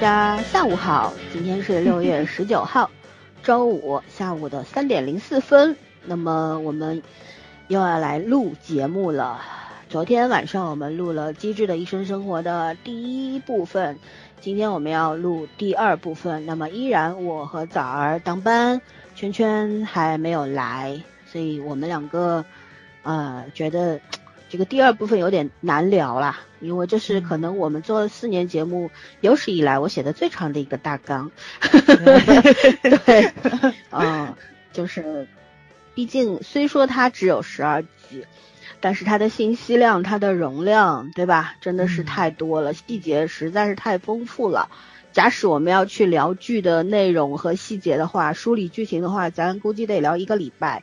[0.00, 2.88] 大家下午好，今天是六月 十九号，
[3.42, 5.76] 周五下午的三点零四分。
[6.04, 7.02] 那么我们
[7.66, 9.40] 又要来录节目了。
[9.88, 13.98] 昨天晚上我们录了《机智的医生生活》的第一部分，
[14.40, 16.46] 今天我们要录第二部分。
[16.46, 18.80] 那么依然我和枣儿当班，
[19.16, 22.44] 圈圈还没有来，所以我们两个
[23.02, 24.00] 呃觉得。
[24.48, 28.90] 这个第二部分有点难聊啦，因为这是可能我们做了四年节目
[29.20, 31.30] 有史以来我写的最长的一个大纲。
[33.04, 33.32] 对，
[33.90, 34.34] 嗯，
[34.72, 35.28] 就是，
[35.94, 38.24] 毕竟虽说它只有十二集，
[38.80, 41.56] 但是它的信息量、它的容量，对吧？
[41.60, 44.70] 真的是太多了，细节实在是太丰富了。
[45.12, 50.82] 假使我们要去聊剧的内容和细节的话，梳理剧情的话，咱估计得聊一个礼拜。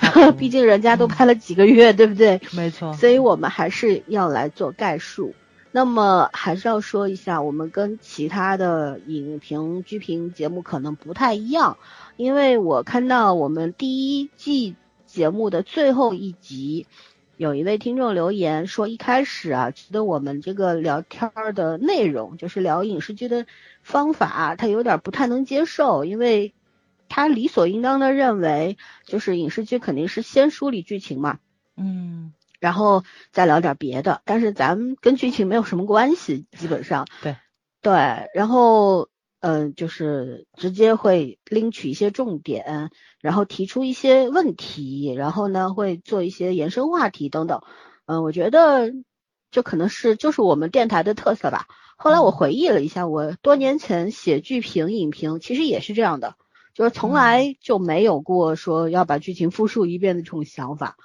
[0.38, 2.40] 毕竟人家都拍了几个月，对不对？
[2.52, 2.92] 没错。
[2.94, 5.34] 所以我们还是要来做概述。
[5.72, 11.76] 那么还是要说一下，我们跟其他的影评剧评节目可能不太一样，
[12.16, 14.74] 因为我看到我们第一季
[15.06, 16.86] 节目的最后一集，
[17.36, 23.46] 有一位听众留言说，一开始啊，觉得我们这个聊天的内容，就是聊影视剧的
[23.82, 26.52] 方法，他有点不太能接受，因为。
[27.10, 31.40] 他理所应当的认为，就是影视剧肯定是先梳理剧情嘛，
[31.76, 34.22] 嗯，然后再聊点别的。
[34.24, 37.06] 但是咱们跟剧情没有什么关系，基本上。
[37.20, 37.36] 对，
[37.82, 37.92] 对，
[38.32, 39.08] 然后
[39.40, 47.62] 嗯，就是直接会拎取一些重点，然后提出一些问题，然后呢会做一些延伸话题等等。
[48.06, 48.92] 嗯，我觉得
[49.50, 51.66] 这可能是就是我们电台的特色吧。
[51.96, 56.36] 后来我回忆了一下，我多年前写剧评、影评，其实也是这样的。
[56.80, 60.96] 就是从来就没有过说要把剧情复述一遍的这种想法，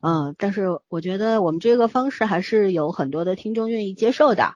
[0.00, 4.54] 嗯，但是我觉得我们这个方式还是有很多的听众愿意接受的，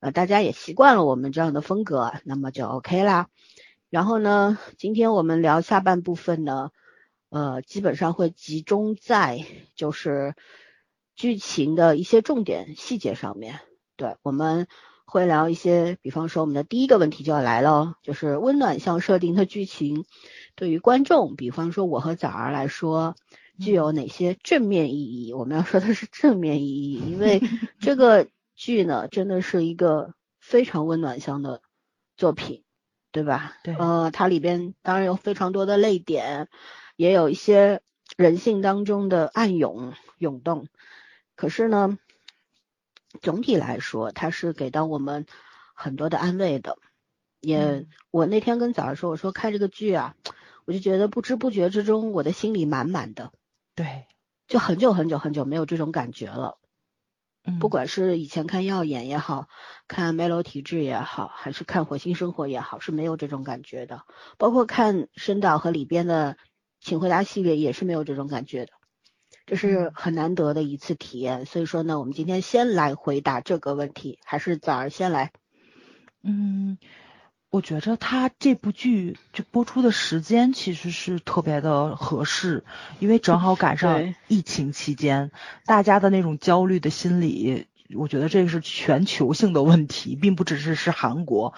[0.00, 3.28] 呃，大家也习惯了我们这样的风格，那么就 OK 啦。
[3.90, 6.70] 然后呢，今天我们聊下半部分呢，
[7.28, 9.44] 呃，基本上会集中在
[9.76, 10.34] 就是
[11.14, 13.60] 剧情的一些重点细节上面，
[13.98, 14.68] 对我们。
[15.06, 20.04] 会聊一些，比方说我们的第一个问题就要来了，就是温暖向设定的剧情
[20.56, 23.14] 对于观众，比方说我和枣儿来说，
[23.60, 25.32] 具有哪些正面意义？
[25.32, 27.42] 我们要说的是正面意义，因为
[27.78, 28.26] 这个
[28.56, 31.60] 剧呢，真的是一个非常温暖向的
[32.16, 32.64] 作品，
[33.12, 33.56] 对吧？
[33.62, 33.76] 对。
[33.76, 36.48] 呃，它里边当然有非常多的泪点，
[36.96, 37.82] 也有一些
[38.16, 40.66] 人性当中的暗涌涌动，
[41.36, 41.98] 可是呢。
[43.20, 45.26] 总体来说，它是给到我们
[45.74, 46.78] 很多的安慰的。
[47.40, 50.14] 也，我那天跟早上说，我说看这个剧啊，
[50.64, 53.32] 我就觉得不知不觉之中，我的心里满满的。
[53.74, 54.06] 对，
[54.48, 56.58] 就很久很久很久没有这种感觉了。
[57.44, 59.48] 嗯，不管是以前看《耀眼》也好
[59.88, 64.04] 看《梅楼体质》也好，还是看《火星生活》也好，是没有这种感觉的。
[64.38, 66.32] 包括看申导和里边的
[66.80, 68.72] 《请回答》系列，也是没有这种感觉的。
[69.46, 75.32] 这是很难得的一次体验，所以说呢，我们今天先来回答这个问题，还是早儿先来？
[76.22, 76.78] 嗯，
[77.50, 82.64] 我觉着他这部剧就播出的时间其实是特别的合适，
[83.00, 85.30] 因为正好赶上疫情期间，
[85.66, 91.52] 大家的那种焦虑的心理，我觉得这个是全球性的问题，并不只是是韩国。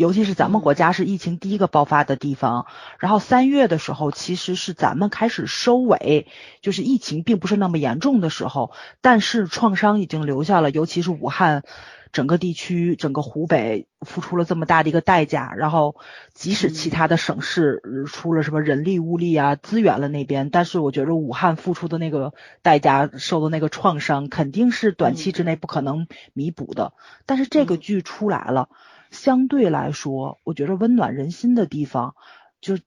[0.00, 2.64] 尤其是咱们国家是疫情第一个爆发的地方，
[2.98, 6.26] 然后三月的时候其实是咱们开始收尾，
[6.62, 8.72] 就是疫情并不是那么严重的时候，
[9.02, 11.64] 但是创伤已经留下了，尤其是武汉
[12.12, 15.96] 整个地区、整个湖北付出了这么大的一个代价，然后
[16.32, 22.32] 即使其他的省市出了什么人力物力啊资源了那边，但是我觉得武汉付出的那个
[22.62, 26.94] 代价、受的那个创伤肯定是短期之内不可能弥补的，
[27.26, 28.70] 但是这个剧出来了。
[29.10, 32.14] 相对来说，我觉得温暖人心的地方，
[32.60, 32.78] 就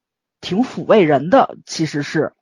[0.41, 1.57] 挺抚慰人的。
[1.65, 2.33] 其实是，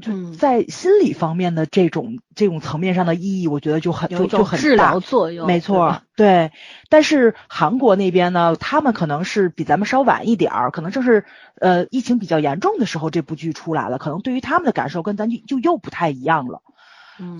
[0.00, 5.46] 就在心理方面的这种这种层面上的意义，我觉得就很就就很治疗作用。
[5.46, 6.50] 没错，对。
[6.88, 11.24] 但是韩国那边呢，他们可能是比咱们稍晚一点儿，可能正是
[11.60, 16.62] 呃疫情比较严重的时候，这部剧出来了，可能对于他们的感受跟咱就就又不太一样了。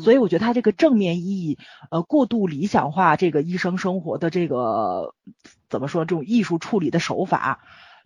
[0.03, 1.59] 所以我觉得他这个正面意义，
[1.91, 5.15] 呃，过度理想化这个医生生活的这个
[5.69, 7.61] 怎么说，这种艺术处理的手法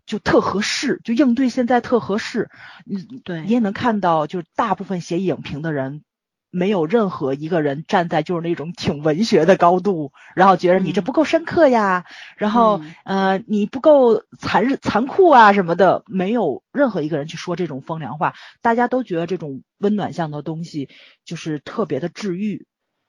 [0.07, 2.51] 就特合适，就应对现在特合适。
[2.85, 6.03] 嗯，对，你也能看到，就是大部分写影评的人。
[6.51, 12.05] 没有任何一个人站在就是那种挺文学的高度，然后觉得你这不够深刻呀，
[12.37, 20.89] 然后呃你不够残残酷啊什么的，没有任何一个人去说这种风凉话，大家都觉得这种温暖向的东西
[21.25, 22.67] 就是特别的治愈，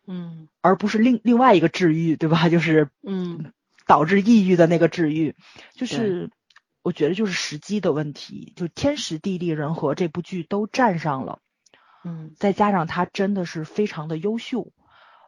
[0.08, 2.48] 嗯，而不是另另外一个治愈，对吧？
[2.50, 3.54] 就是嗯，
[3.86, 5.36] 导致抑郁的那个治愈，
[5.74, 6.30] 就是
[6.84, 11.40] 我觉得就是时机的问题，就天时地利人和这部剧都占上了，
[12.08, 14.72] 嗯，再加上他真的是非常的优秀，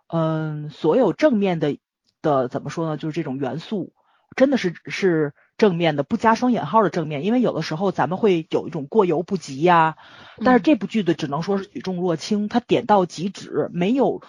[0.08, 1.78] 嗯，所有正面的
[2.22, 3.92] 的怎么说呢，就是这种元素
[4.38, 9.98] 真的是是正面的，不加双引号的正面，因为有的时候咱们会有一种过犹不及呀，
[10.46, 14.22] 但是这部剧的只能说是举重若轻，它点到即止，没有。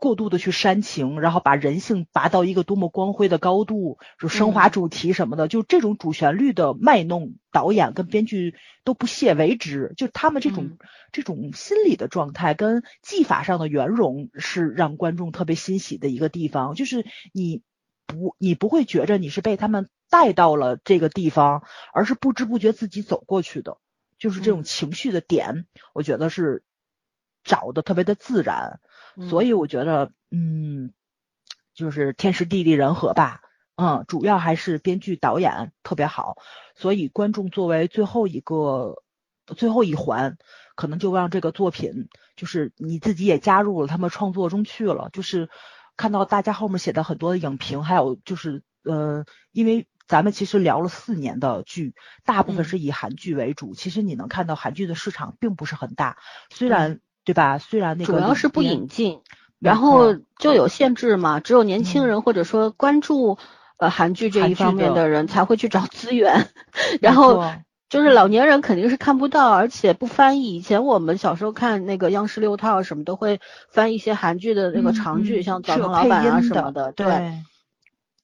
[0.00, 9.92] 过度的去煽情，然后把人性拔到一个多么光辉的高度，就升华主题什么的，就这种主旋律的卖弄，导演跟编剧都不屑为之。
[9.98, 10.78] 就他们这种
[11.12, 16.74] 这种心理的状态跟技法上的圆融，是让观众特别欣喜的一个地方。
[16.74, 17.62] 就是你
[18.06, 21.62] 不你不会觉着你是被他们带到了这个地方，
[21.92, 23.76] 而是不知不觉自己走过去的。
[24.18, 26.62] 就是这种情绪的点，我觉得是
[27.44, 28.80] 找的特别的自然。
[29.28, 30.92] 所以我觉得，嗯，
[31.74, 33.42] 就是天时地利人和吧，
[33.76, 36.36] 嗯，主要还是编剧导演特别好，
[36.74, 39.02] 所以观众作为最后一个
[39.56, 40.38] 最后一环，
[40.74, 45.50] 可能就让这个作品，就是你自己也加入了他们创作中去了，就是
[45.96, 51.94] 看到大家后面写的很多的影评，还有就是呃，因为咱们其实聊了四年的剧，
[52.24, 56.16] 大部分是以韩剧为主，其实你能看到韩剧的市场并不是很大，
[56.50, 57.00] 虽然。
[57.24, 57.58] 对吧？
[57.58, 59.20] 虽然那个主要是不引进，
[59.58, 63.36] 然后就有限制嘛，只有年轻人或者说关注
[63.76, 66.48] 呃韩剧这一方面的人才会去找资源，
[67.00, 67.44] 然后
[67.90, 70.56] 就是老年人肯定是看不到，而且不翻译。
[70.56, 73.38] 以前我们小时候看那个央视六套什么都会
[73.70, 77.06] 翻一些韩剧的那个长剧，像《澡堂老板》啊什么的，对。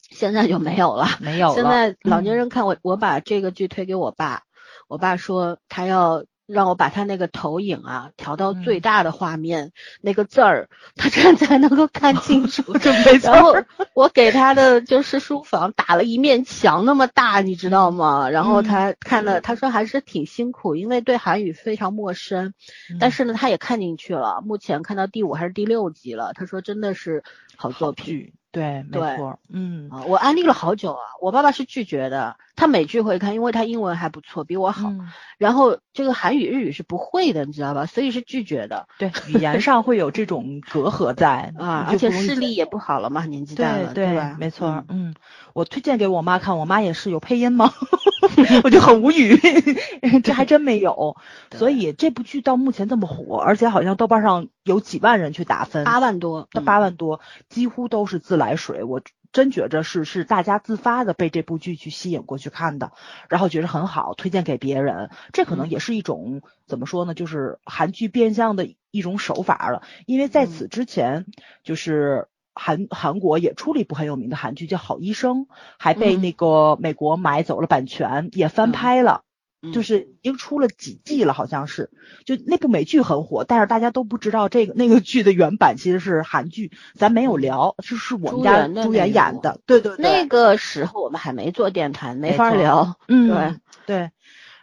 [0.09, 1.55] 现在就没有了，没有了。
[1.55, 4.45] 现在老年人看我，我把这个剧推给我爸，
[4.89, 6.25] 我爸说他要。
[6.47, 12.63] 让我把他那个投影啊调到最大的画面，那个字儿他这样才能够看清楚。
[13.23, 13.55] 然后
[13.95, 18.31] 我给他的就是书房打了一面墙那么大，你知道吗？
[18.31, 22.55] 然后他看了，他说还是挺辛苦，因为对韩语非常陌生。
[23.01, 24.41] 但是呢，他也看进去了。
[24.45, 26.33] 目前看到第五还是第六集了。
[26.35, 27.25] 他说真的是
[27.57, 28.33] 好作品。
[28.56, 34.91] 对，没错，嗯，我安利了好久啊，我爸爸是拒绝的，他美剧会看，因为他英文还不错，比我好，
[35.37, 37.85] 然后这个韩语、日语是不会的，你知道吧？
[37.85, 38.88] 所以是拒绝的。
[38.99, 44.37] 对，语言上会有这种隔阂在啊，而且视力也不好了嘛，年纪大了，对吧？
[44.41, 45.14] 没错，嗯，
[45.52, 47.75] 我推荐给我妈看，我妈也是有配音吗？
[48.64, 49.37] 我就很无语，
[50.25, 51.17] 这还真没有。
[51.55, 58.85] 所以这部剧到目前这么火，而且好像豆瓣上有几万人去打分，八万多，到八万多，几乎都是自来水。
[58.85, 59.03] 我
[59.33, 62.93] 真觉着是是大家自发的被这部剧去吸引过去看的，
[63.29, 65.11] 然后觉得很好，推荐给别人。
[65.33, 67.15] 这可能也是一种怎么说呢？
[67.15, 69.83] 就是韩剧变相的一种手法了。
[70.07, 71.27] 因为在此之前，
[71.65, 72.29] 就是。
[72.59, 75.41] 韩韩国也出了一部很有名的韩剧，叫《好医生》，
[75.79, 79.25] 还被那个美国买走了版权，也翻拍了，
[79.73, 81.91] 就是已经出了几季了，好像是。
[82.25, 90.02] 就那部美剧很火，但是大家都不知道这个 那个剧的原版其实是韩剧，咱没有聊，就是我们家朱元演的，对对对。
[90.02, 92.97] 那个时候我们还没做电台，没法聊。
[93.09, 94.11] 嗯，对对。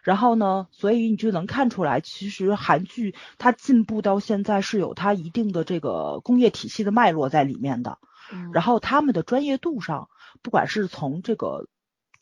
[0.01, 7.97] 然后呢，所以你就能看出来，其实韩剧它进步到现在是有它一定的这个工业体系的脉络在里面的。
[8.51, 10.09] 然后他们的专业度上，
[10.41, 11.67] 不管是从这个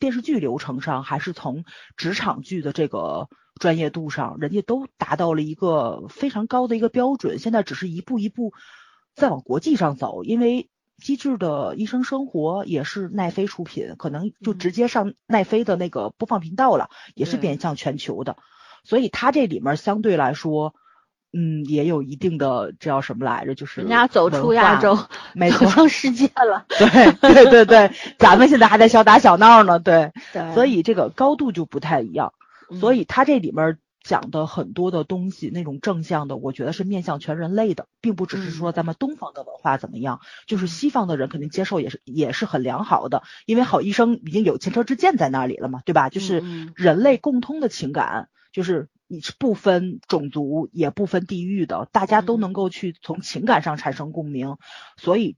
[0.02, 1.64] 电视剧流程上，还是从
[1.96, 3.28] 职场剧的这个
[3.60, 7.38] 专业度上，人家都达到了一个非常高的一个标准。
[7.38, 8.52] 现在只是一步一步
[9.14, 10.68] 在往国际上走，因为。
[10.98, 18.36] 机智的医生生活也是奈飞出品，可能就直接上奈飞的那个播放频道了，也是面向全球的，
[18.84, 20.76] 所以它这里面相对来说，
[21.32, 24.98] 嗯，也有一定的这叫什么来着，就是人家走出亚洲，
[25.34, 26.64] 没错，走向世界了。
[26.68, 30.12] 对对对对， 咱们现在还在小打小闹呢，对，
[30.54, 32.32] 所以这个高度就不太一样，
[32.80, 33.78] 所以它这里面。
[34.04, 46.08] 讲的很多的东西，那种正向的，我觉得是面向全人类的，并不只是说咱们东方的文化怎么样，就是西方的人肯定接受也是也是很良好的，因为好医生已经有前车之鉴在那里了嘛，对吧？
[46.08, 46.42] 就是
[46.74, 54.56] 人类共通的情感，就是你是不分种族也不分地域的，大家都能够去从情感上产生共鸣，
[54.96, 55.36] 所以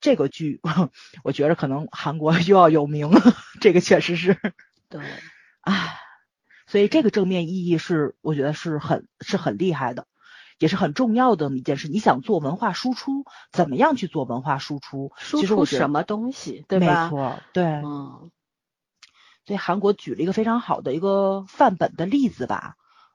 [0.00, 0.60] 这个剧
[1.24, 3.20] 我觉得可能韩国又要有名了，
[3.60, 4.38] 这个确实是
[4.88, 5.02] 对，
[5.62, 5.98] 唉。
[6.68, 10.08] 所以这个正面意义是，我觉得是很是很厉害的，
[10.58, 11.86] 也是很重要的一件事。
[11.86, 15.12] 你想做文化输出，怎么样去做文化输出？
[15.16, 17.04] 输出什么东西，对吧？
[17.04, 17.64] 没错，对。
[17.64, 18.30] 嗯。
[19.44, 22.74] 所以韩国举了一个非常好的一个范本的例子吧。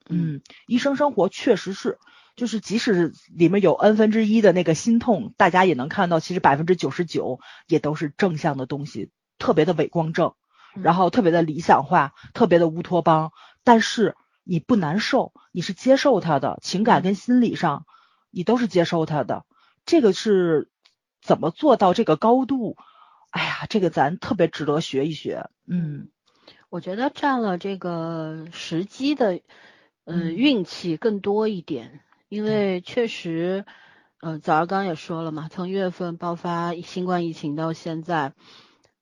[0.10, 0.41] 嗯。
[0.67, 2.00] 医生生活确实是，
[2.36, 9.12] 就是即使里面有 n 分之一的那个心痛，大家也能看到，其实百分之九十九也都是正向的东西。
[9.38, 10.36] 特别的伪光正，
[10.75, 13.31] 然后特别的理想化，特别的乌托邦，
[13.63, 17.86] 但是你不难受，你是接受他的，情感跟心理上
[18.29, 19.46] 你都是接受他的，
[19.86, 20.70] 这个是
[21.22, 22.77] 怎么做到这个高度？
[23.31, 25.50] 哎呀，这个咱特别值得学一学。
[25.65, 26.10] 嗯，
[26.70, 29.41] 我觉得占了这个时机的，
[30.05, 33.65] 嗯，运气更多一点，因为确实，
[34.22, 38.34] 嗯，早上刚刚也说了嘛，从一月份爆发新冠疫情到现在，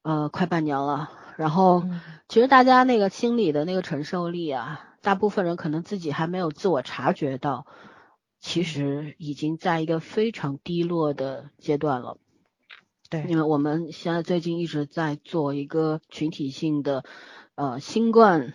[0.01, 1.09] 呃，快半年了。
[1.37, 1.85] 然后，
[2.27, 7.65] 其实大家那个心理的那个承受力啊，大部分人可能自己还没有自我察觉到，
[8.41, 12.17] 其实已经在一个非常低落的阶段了。
[13.09, 17.05] 对，因为我们现在最近一直在做一个群体性的，
[17.55, 18.53] 呃，新冠，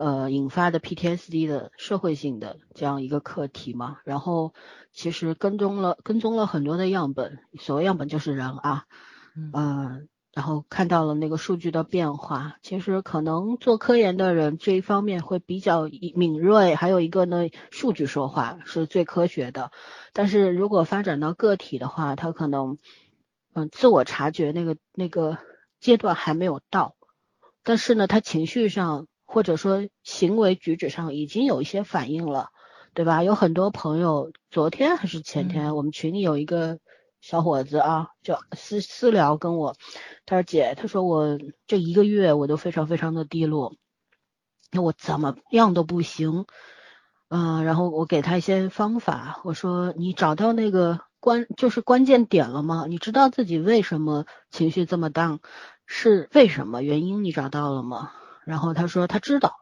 [0.00, 4.54] 呃，引发的 PTSD 的社会性的这样一个课题嘛，然后
[4.92, 8.86] 其实跟踪了跟踪了很多的样本，所谓样本就是人啊，
[9.52, 19.70] 嗯，然后看到了那个数据的变化，其实可能做科研的人这一方面会比较敏锐，还有一个呢，数据说话是最科学的，
[20.14, 22.78] 但是如果发展到个体的话，他可能。
[23.52, 25.36] 嗯，自我察觉那个那个
[25.80, 26.94] 阶段还没有到，
[27.64, 32.48] 但是呢，他情绪上或者说行为举止上已经有一些反应了，
[32.94, 33.22] 对吧？
[33.22, 36.80] 有很多朋友昨天还是前天，我们群里有一个
[37.20, 39.76] 小伙子啊，就私私聊跟我，
[40.26, 43.76] 他说姐，他说我这一个月我都非常非常的低落，
[44.72, 46.46] 那我怎么样都不行，
[47.28, 51.00] 嗯，然后我给他一些方法，我说你找到那个。
[51.22, 52.86] 关就是关键点了吗？
[52.88, 55.40] 你知道自己为什么情绪这么荡，
[55.84, 57.22] 是为什么原因？
[57.24, 58.10] 你找到了吗？
[58.50, 59.56] 然后他说他知道，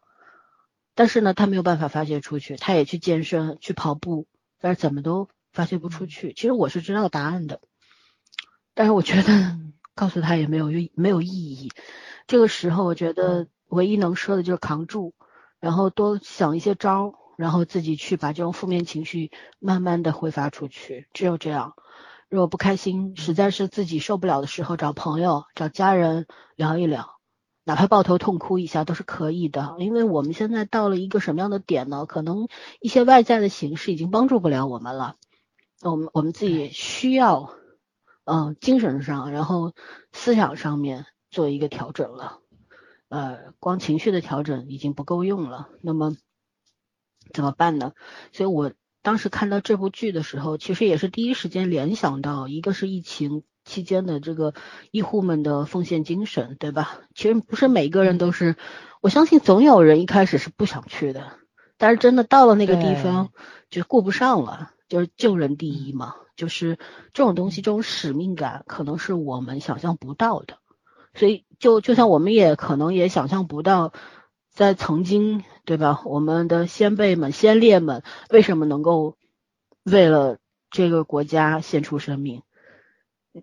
[0.94, 2.56] 但是呢，他没有办法发泄出去。
[2.56, 4.26] 他也去健身，去跑步，
[4.58, 6.32] 但是怎么都发泄不出去。
[6.32, 7.60] 其实我是知道答案的，
[8.74, 9.58] 但是我觉得
[9.94, 11.70] 告诉他也没有用没有意义。
[12.26, 15.14] 这个时候，我觉得唯一能说的就是扛住，
[15.60, 17.14] 然后多想一些招。
[17.38, 19.30] 然后自己去把这种负面情绪
[19.60, 21.76] 慢慢的挥发出去，只有这样。
[22.28, 26.26] 如果不开心，实在是自己受不了的时候，找朋友、找家人
[26.56, 27.17] 聊一聊，
[27.68, 29.76] 哪怕抱头痛哭一下都是可以的。
[29.78, 32.06] 因为我们现在到了一个什么样的点呢？
[32.06, 32.48] 可能
[32.80, 35.16] 一些外在的形式已经帮助不了我们了，
[35.82, 37.52] 我们我们自己需要，
[38.24, 39.74] 嗯，精神上，然后
[40.12, 42.38] 思想上面做一个调整了。
[43.10, 45.68] 呃，光情绪的调整已经不够用了。
[45.82, 46.16] 那么。
[47.34, 47.92] 怎么办呢？
[48.32, 48.72] 所以我
[49.02, 54.52] 当时看到这部剧的时候，其实也是第一时间联想到，一个是疫情期间的这个
[54.90, 57.02] 医护们的奉献精神，对吧？
[57.14, 58.56] 其实不是每个人都是，
[59.00, 61.34] 我相信总有人一开始是不想去的，
[61.76, 63.30] 但是真的到了那个地方
[63.70, 66.78] 就顾不上了，就是救人第一嘛，就是
[67.12, 70.58] 这种东西，这种使命感可能是我们想象不到的，
[71.14, 73.92] 所以就就像我们也可能也想象不到。
[74.50, 76.02] 在曾经，对吧？
[76.04, 79.16] 我们的先辈们、先烈们为什么能够
[79.84, 82.42] 为了这个国家献出生命？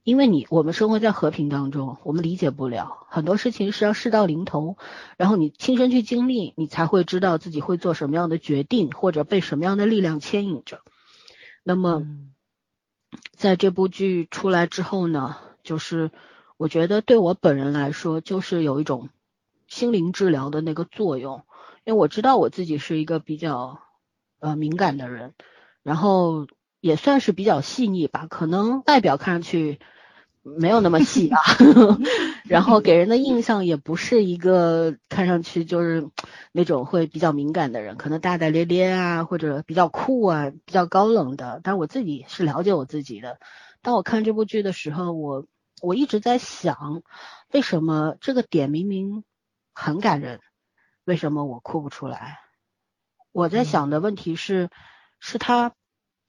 [0.03, 4.77] 因为你我们生活在和平当中，我们理解不了很多事情是要事到临头，
[5.17, 10.81] 然后你亲身去经历，你才会知道自己会做什么样的决定，或者被什么样的力量牵引着。
[11.63, 12.03] 那么，
[13.31, 16.11] 在这部剧出来之后呢，就是
[16.57, 19.09] 我觉得对我本人来说，就是有一种。
[19.67, 21.43] 心灵治疗的那个作用，
[21.85, 23.79] 因为我知道我自己是一个比较
[24.37, 25.33] 呃敏感的人，
[25.81, 26.45] 然后
[26.85, 29.79] 也算是比较细腻吧，可能外表看上去
[30.43, 31.41] 没有那么细啊，
[32.47, 36.09] 然后给人的印象也不是一个看上去就是
[36.51, 41.59] 那种会比较敏感的人，可能大大咧咧啊，或者比较酷啊，比较高冷的。
[41.63, 43.39] 但是我自己是了解我自己的。
[43.81, 45.47] 当我看这部剧的时候，我
[45.81, 47.01] 我一直在想，
[47.51, 49.23] 为什么这个点明明。
[49.77, 50.39] 很感人，
[51.03, 52.39] 为什么我哭不出来？
[53.33, 54.69] 我在想的问题是，
[55.19, 55.73] 是他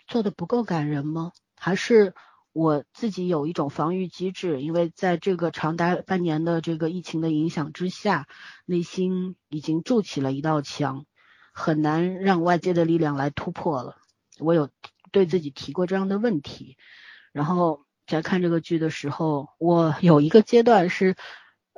[0.06, 1.32] 做的不够感人吗？
[1.56, 2.14] 还是
[2.52, 4.62] 我自己有一种防御机制？
[4.62, 8.26] 因为在这个长达半年的这个疫情的影响之下，
[8.64, 11.04] 内心已经筑起了一道墙，
[11.52, 13.96] 很难让外界的力量来突破了。
[14.38, 14.70] 我有
[15.12, 16.76] 对自己提过这样的问题，
[17.32, 21.16] 然后在看这个剧的时候，我有一个阶段是。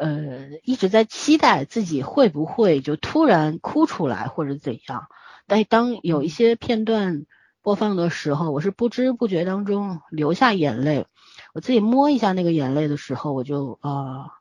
[0.01, 5.09] 呃，一直在期待自己会不会就突然哭出来或者怎样，
[5.49, 7.27] 但当有一些片段
[7.69, 11.07] 播放的时候，我是不知不觉当中流下眼泪。
[11.53, 14.39] 我自己摸一下那个眼泪的时候，我就啊，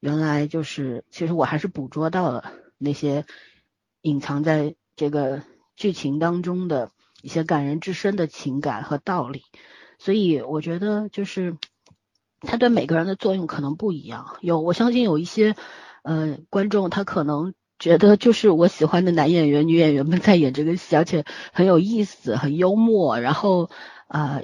[0.00, 3.24] 原来就是其实我还是捕捉到了那些
[4.02, 5.42] 隐藏在这个
[5.76, 6.90] 剧情当中的
[7.22, 9.44] 一些感人至深的情感和道理。
[9.98, 11.56] 所以我觉得就是
[12.42, 14.36] 它对每个人的作用可能不一样。
[14.42, 15.56] 有我相信有一些
[16.02, 23.70] 呃观众他可能觉得就是我喜欢的男演员、女演员们在演这个戏，而且很有意思、很幽默，然后
[24.06, 24.40] 啊。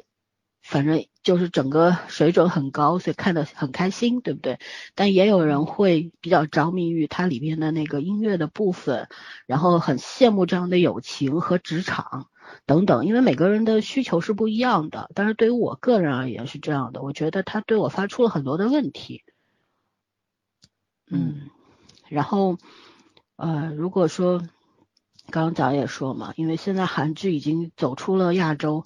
[0.66, 4.58] 反正就是整个水准很高，所以看得很开心，对不对？
[4.94, 9.10] 但也有人会比较着迷于它里面的那个音乐的部分，
[9.44, 12.30] 然后很羡慕这样的友情和职场
[12.64, 13.04] 等等。
[13.04, 19.22] 因为每个人的需求是不一样的，但是对于我个人而言是这样的，我觉得他对我发出了很多的问题。
[21.10, 21.50] 嗯，
[22.08, 22.56] 然后
[23.36, 24.38] 呃，如果说
[25.30, 28.84] 刚刚咱也说嘛，因为现在韩剧已经走出了亚洲。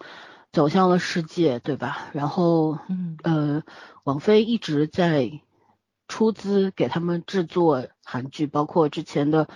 [0.51, 2.09] 走向了世界，对吧？
[2.13, 3.63] 然后，嗯，呃，
[4.03, 5.43] 网飞一直在
[6.09, 9.45] 出资给他们制作韩剧，包括之前的《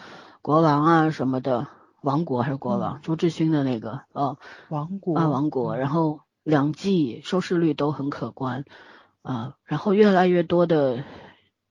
[0.42, 1.60] 国王》啊什么的，
[2.02, 2.98] 《王国》还是《国王》？
[3.00, 4.36] 朱志勋的那个，哦，
[4.68, 5.78] 王国啊，王国。
[5.78, 8.66] 然后两季收视率都很可观，
[9.22, 11.02] 啊，然后越来越多的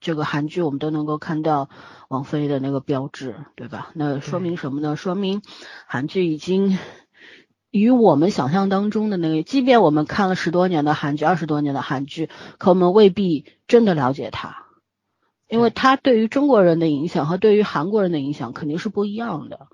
[0.02, 1.70] 这个韩剧，我们都能够看到
[2.10, 3.92] 王菲的那个标志，对吧？
[3.94, 4.98] 那说明什么呢？
[4.98, 5.42] 说明
[5.88, 6.78] 韩剧已经。
[7.74, 12.28] 与我们想象当中的那个，即便我们看了十多年的韩剧、二十多年的韩剧，
[12.58, 14.66] 可我们未必真的了解它，
[15.48, 19.68] 因为它对于中国人的影响和对于韩国人的影响肯定是不一样的，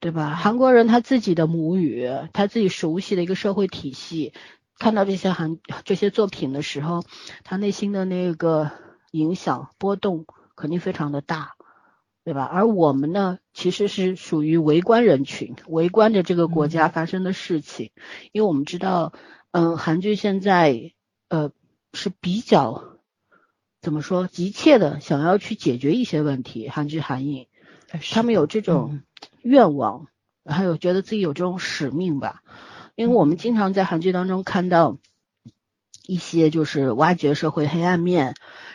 [0.00, 0.34] 对吧？
[0.34, 4.34] 韩国人他自己的母语，他自己熟悉的一个社会体系，
[4.78, 7.04] 看到这些韩这些作品的时候，
[7.42, 8.70] 他内心的那个
[9.18, 11.54] 影响波动肯定非常的大。
[12.26, 12.44] 对吧？
[12.44, 17.90] 而我们呢，其实是属于围观人群，围观着这个国家发生的事情。
[18.32, 19.12] 因为我们知道，
[19.50, 20.94] 嗯，韩剧现在
[21.28, 21.52] 呃
[21.92, 22.82] 是比较
[23.82, 26.70] 怎么说，急切的想要去解决一些问题。
[26.70, 27.46] 韩剧韩影，
[28.12, 29.02] 他们有这种
[29.42, 30.06] 愿望，
[30.46, 32.40] 还有觉得自己有这种使命吧。
[32.94, 34.96] 因为我们经常在韩剧当中看到
[36.06, 38.34] 一些就是挖掘社会黑暗面，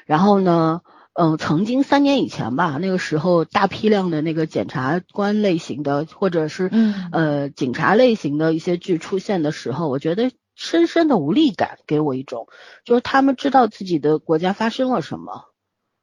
[0.09, 0.81] 然后呢。
[1.21, 6.71] 嗯，曾经三年以前吧，那个时候大批量的那个检察官类型的，或者是
[7.11, 12.47] 呃警察类型的一些剧出现的时候，我觉得深深的无力感给我一种，
[12.85, 15.47] 就是他们知道自己的国家发生了什么，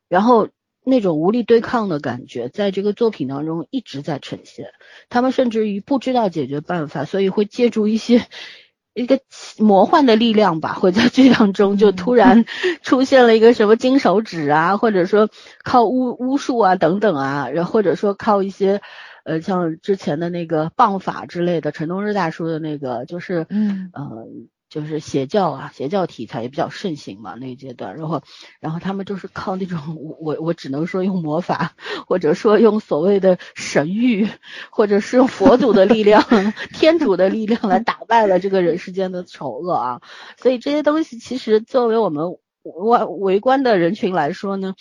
[0.07, 0.51] 然后
[0.85, 4.67] 那种无力对抗的感觉，在这个作品当中一直在呈现。
[5.09, 8.27] 他们甚至于不知道解决办法，所以会借助一些。
[8.97, 9.21] 一个
[9.59, 12.45] 魔幻的力量吧，会在剧当中就突然
[12.83, 15.29] 出现了一个什么金手指啊，或者说
[15.63, 18.81] 靠巫巫术啊等等啊，然后或者说靠一些
[19.25, 24.27] 呃像之前的那个棒法之类的，陈东日大叔的那个就是嗯呃。
[24.69, 28.23] 就是邪教啊，邪教题材也比较盛行嘛，那个阶段，然后，
[28.61, 31.77] 然后他们就是靠那种我我我只能说用魔法，
[32.07, 34.29] 或者说用所谓的神谕，
[34.71, 36.23] 或者是用佛祖的力量、
[36.75, 40.03] 天主的力量来打败了这个人世间的丑恶啊，
[40.37, 44.75] 所以这些东西其实作为我们外围观的人群来说呢，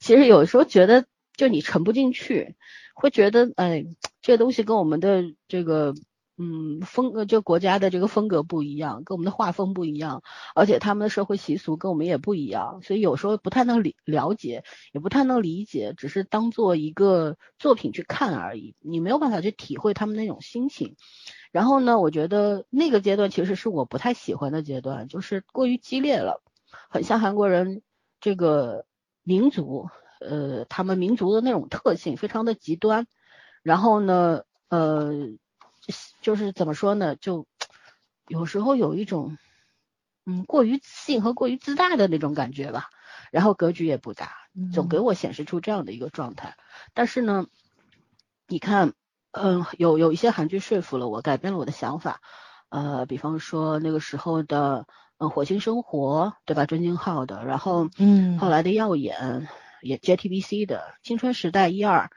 [0.00, 1.04] 其实有时候觉得
[1.36, 2.56] 就你沉不进去，
[2.94, 3.86] 会觉得哎，
[4.22, 5.94] 这个东西跟我们的这个。
[6.42, 10.22] 嗯，风格就国家的这个风格不一样，跟我们的画风不一样，
[10.54, 20.96] 而且他们的社会习俗跟我们也不一样，所以有时候不太能理了解，也不太能理解，只是当做一个作品去看而已，你没有办法去体会他们那种心情。
[21.52, 26.42] 然后呢，我觉得那个阶段其实是我不太喜欢的阶段，就是过于激烈了，
[26.88, 27.82] 很像韩国人
[28.18, 28.86] 这个
[29.22, 33.06] 民族，呃，他们民族的那种特性非常的极端。
[33.62, 35.12] 然后呢，呃。
[36.20, 37.16] 就是怎么说呢？
[37.16, 37.46] 就
[38.28, 39.38] 有时候有一种
[40.26, 42.90] 嗯过于自信和过于自大的那种感觉吧。
[43.32, 44.32] 然后格局也不大，
[44.72, 46.56] 总给我显示出这样的一个状态。
[46.94, 47.46] 但是呢，
[48.48, 48.92] 你看，
[49.30, 52.20] 嗯，有有一些韩剧说服了我，改变了我的想法。
[52.70, 54.86] 呃，比方说那个时候的
[55.18, 56.66] 嗯《火星生活》，对吧？
[56.66, 59.48] 尊敬浩的，然后嗯后来的《耀眼》
[59.80, 62.10] 也 JTBC 的《青春时代》一二。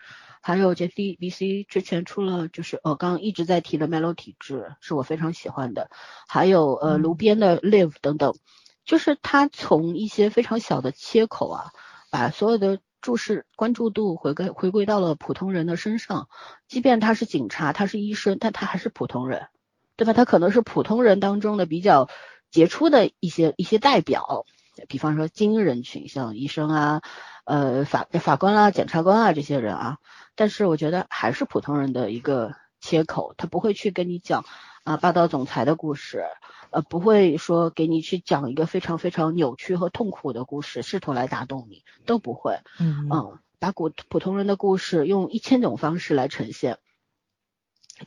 [0.45, 5.89] 还有 JTBC 之前出了，就是呃刚刚一直在提的《麦洛体质》，是我非常喜欢的。
[6.27, 8.35] 还有呃卢边的《Live》等等，
[8.83, 11.71] 就是他从一些非常小的切口啊，
[12.11, 16.27] 把所有的注视关注度回归回归到了普通人的身上。
[16.67, 19.47] 即便他是警察，他是医生，但他还是普通人，
[19.95, 20.11] 对吧？
[20.11, 22.09] 他可能是普通人当中的比较
[22.51, 24.45] 杰出的一些一些代表，
[24.89, 27.01] 比方说精英人群，像医生啊。
[27.45, 29.97] 呃，法法官啊，检察官啊，这些人啊，
[30.35, 34.45] 但是我觉得还是普通人的一个切口，他不会去跟你讲
[34.83, 36.25] 啊霸道总裁的故事，
[36.71, 46.79] 呃，不会说给你去讲一个非常非常扭曲和痛苦的故事，试图来打动你，都不会，嗯嗯，把古普通人的故事用一千种方式来呈现，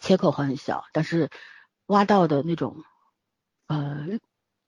[0.00, 1.30] 切口很小，但是
[1.86, 2.82] 挖到的那种，
[3.68, 4.18] 呃，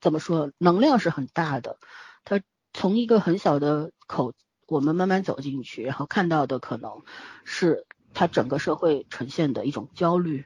[0.00, 1.78] 怎么说，能量是很大的。
[2.24, 2.40] 它
[2.72, 4.32] 从一个很小的口，
[4.68, 7.02] 我们慢慢走进去，然后看到的可能
[7.44, 10.44] 是他整个社会呈现的一种焦虑，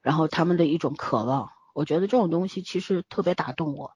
[0.00, 1.50] 然后他们的一种渴望。
[1.74, 3.92] 我觉得这种东西其实特别打动我，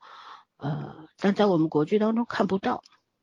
[0.57, 2.83] 呃，但在我们国剧当中看不到。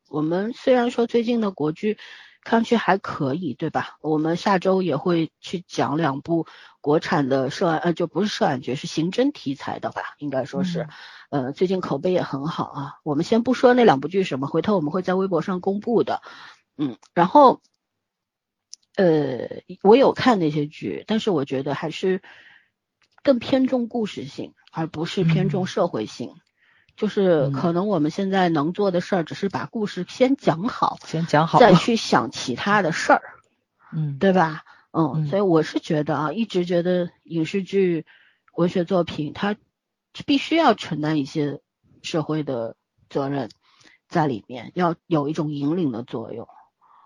[0.09, 1.97] 我们虽然说最近的国剧
[2.43, 3.97] 看上去还可以，对吧？
[4.01, 6.47] 我们下周也会去讲两部
[6.81, 10.15] 国产的涉案，呃，就不是涉案剧，是刑侦题材的吧？
[10.19, 10.87] 应该说是，
[11.29, 12.93] 呃，最近口碑也很好啊。
[13.03, 16.21] 我们先不说那两部剧什么，回头我们会在微博上公布的。
[16.77, 17.61] 嗯，然后，
[18.95, 22.21] 呃，我有看那些剧，但是我觉得还是
[23.21, 26.35] 更偏重故事性，而不是偏重社会性。
[26.99, 33.21] 就是可能我们现在能做的事儿，只是把故事先讲好，先讲好，再去想其他的事儿，
[33.93, 34.65] 嗯，对吧？
[34.91, 38.05] 嗯，所以我是觉得啊，一直觉得影视剧、
[38.53, 39.55] 文学作品，它
[40.25, 41.61] 必须要承担一些
[42.03, 42.75] 社会的
[43.09, 43.49] 责任
[44.09, 46.49] 在里面，要有一种引领的作用。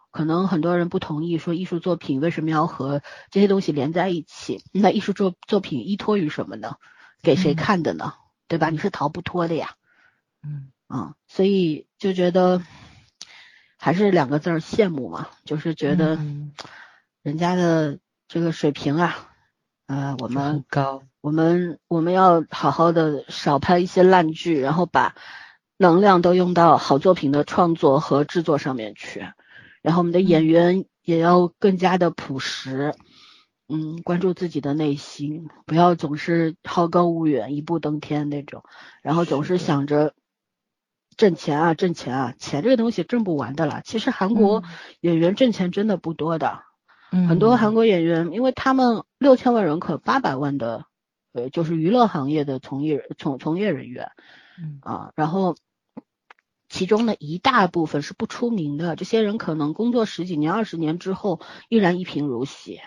[0.10, 4.64] 可能很多人不同意，说艺术作品为什么要和这些东西连在一起？
[4.72, 6.78] 那艺术作作品依托于什么呢？
[7.22, 8.16] 给谁看的呢？
[8.48, 8.72] 对吧？
[8.72, 9.76] 你是逃不脱的呀。
[10.44, 10.70] 嗯。
[10.88, 12.62] 啊，所以就觉得
[13.80, 16.20] 还是两个字儿羡慕嘛，就是觉得
[17.24, 19.32] 人家的这个水平啊，
[19.88, 25.16] 呃，我们高，我们我们要好好的少拍一些烂剧，然后把
[25.78, 29.28] 能量都用到好作品的创作和制作上面去，
[29.82, 32.94] 然后我们的演员也要更加的朴实，
[33.68, 38.64] 嗯，关注自己的内心，不要总是好高骛远、一步登天那种，
[39.02, 40.14] 然后总是想着。
[41.16, 43.82] 挣钱啊，挣钱啊，钱这个东西挣不完的啦。
[43.84, 44.64] 其实韩国
[45.00, 46.64] 演员挣钱真的不多的，
[47.10, 50.86] 很多韩国演员，因为他们六千万人口，八百万的，
[51.32, 54.12] 呃，就是娱乐行业的从业从从业人员，
[54.82, 55.56] 啊，然后
[56.70, 62.80] 其中的一大部分是不出名的，这些人可能工作十几年、二十年之后，依然一贫如洗。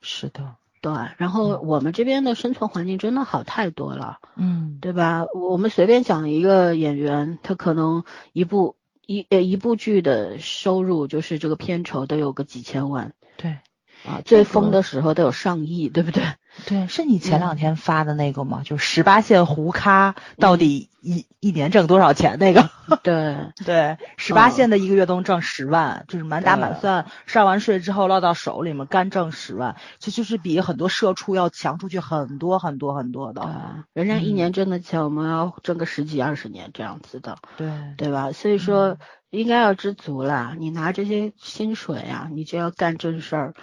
[0.00, 0.56] 是的。
[0.84, 5.24] 对，然后我们这边的生存环境真的好太多了，嗯，对吧？
[5.34, 13.60] 我们随便讲一个演员，他可能一部一呃一部剧的收入就是这个片酬都有个几千万，对，
[14.06, 16.22] 啊，最疯的时候都有上亿，对不对？
[16.66, 18.62] 对，是你前两天发的那个吗？
[18.64, 22.70] 就十八线胡咖到底一一年挣多少钱那个？
[23.02, 23.36] 对
[23.66, 33.50] 对，十八线的一个月都能挣十万，就是满打满算，上完税之后落到手里面干挣十万，这就是比很多社畜要强出去很多很多很多的。
[33.92, 38.30] 人家一年挣的钱，我们要挣个十几二十年这样子的，对对吧？
[38.30, 38.96] 所以说
[39.30, 43.54] 应该要知足啦，你拿这些薪水呀，你就要干正事儿。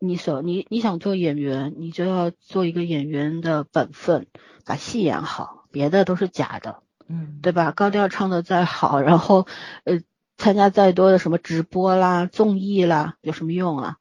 [0.00, 4.26] 你所你你想做演员，你就要做一个演员的本分，
[4.64, 7.70] 把戏演好，别的都是假的，嗯，对吧？
[7.70, 9.46] 高调唱的再好，然后
[9.84, 10.00] 呃
[10.38, 13.98] 参加再多的什么直播啦、综艺啦，有什么用啊？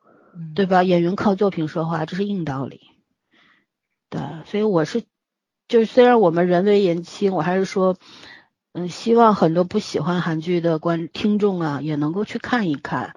[0.55, 0.83] 对吧？
[0.83, 2.79] 演员靠作品说话，这是硬道理。
[4.09, 5.03] 对，所以我是，
[5.67, 7.97] 就是虽然我们人微言轻，我还是说，
[8.71, 13.15] 嗯，希望很多不喜欢韩剧的观听众啊，也能够去看一看，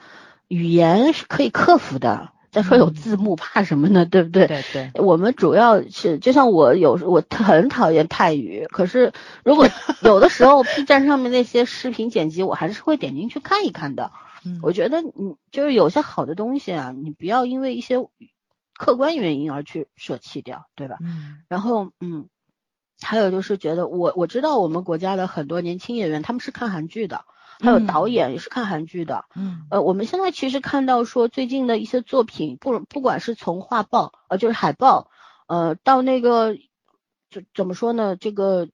[0.49, 2.33] 语言是可以克服的。
[2.53, 4.05] 再说有字幕，怕什么呢？
[4.05, 4.47] 对不对？
[4.47, 4.91] 对对。
[5.03, 9.67] 我们主要是，就像我有我很讨厌泰语，可是如果
[10.05, 14.13] 有的时候 B 站上面那些视频剪辑，我还是会点进去看一看的。
[14.45, 14.61] 嗯。
[14.63, 17.97] 我觉得你就是有些好的东西啊，你不要因为一些
[18.77, 20.99] 客观原因而去舍弃掉，对吧？
[21.01, 21.39] 嗯。
[21.49, 22.27] 然后嗯，
[23.01, 27.25] 还有就是觉得我我知道我们国家的很多年轻演员他们是看韩剧的。
[27.63, 35.11] 还有导演也是看韩剧的，嗯，呃，我们现在其实看到说最近的一些作品，不不管是从画报，呃，就是海报，
[35.47, 36.57] 呃，到那个
[37.31, 38.69] 怎怎么说呢，这个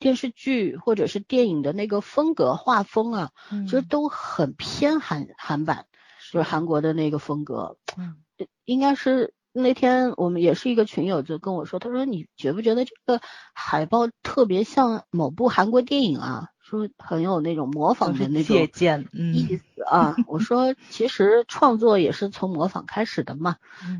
[0.00, 5.86] 电视剧或者是电影的那个风格画风啊，其实都很偏韩韩版，
[6.32, 6.42] 就是。
[6.42, 8.16] 韩国的那个风格，嗯，
[8.64, 13.20] 应该是那天我们也是一个群友就跟我说，他说你觉不觉得这个
[13.54, 16.48] 海报特别像某部韩国电影啊？
[16.68, 23.54] 说很有那种模仿的那种借鉴意思啊，我说 其实创作也是从模仿开始的嘛。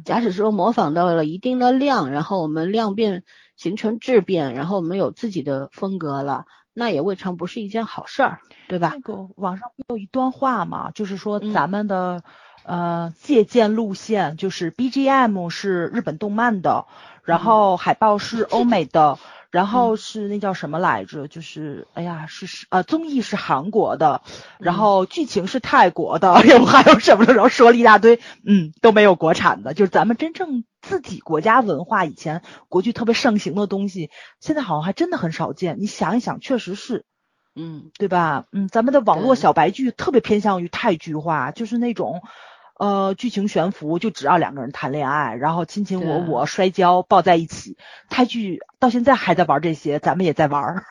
[0.05, 3.23] 假使说模仿到了一定的量，然后我们量变
[3.57, 8.95] 形成质变，然后我们有自己的风格了，那也未尝不是一件好事儿，对吧？
[8.97, 12.25] 那个网上有一段话嘛，就是说咱们的
[12.65, 16.87] 呃借鉴路线就是 BGM 是日本动漫的，
[17.23, 19.21] 然后海报是 欧美的。
[19.51, 21.29] 然后是那叫什么来着？
[21.29, 24.23] 就是哎呀，是是呃，综艺是韩国的，
[24.59, 35.77] 然后剧情是泰国的，然后还有什么的，然后说了一大堆，嗯，都没有国产的，就是咱们真正自己国家文化以前国剧特别盛行的东西，现在好像还真的很少见。
[35.81, 37.05] 你想一想，确实是，
[37.55, 38.45] 嗯，对吧？
[38.53, 42.23] 嗯，咱们的网络小白剧特别偏向于泰剧化，就是那种
[42.79, 47.77] 呃剧情悬浮，就只要两个人谈恋爱，然后卿卿我我、摔跤、抱在一起。
[48.09, 50.85] 泰剧到现在还在玩这些，咱们也在玩。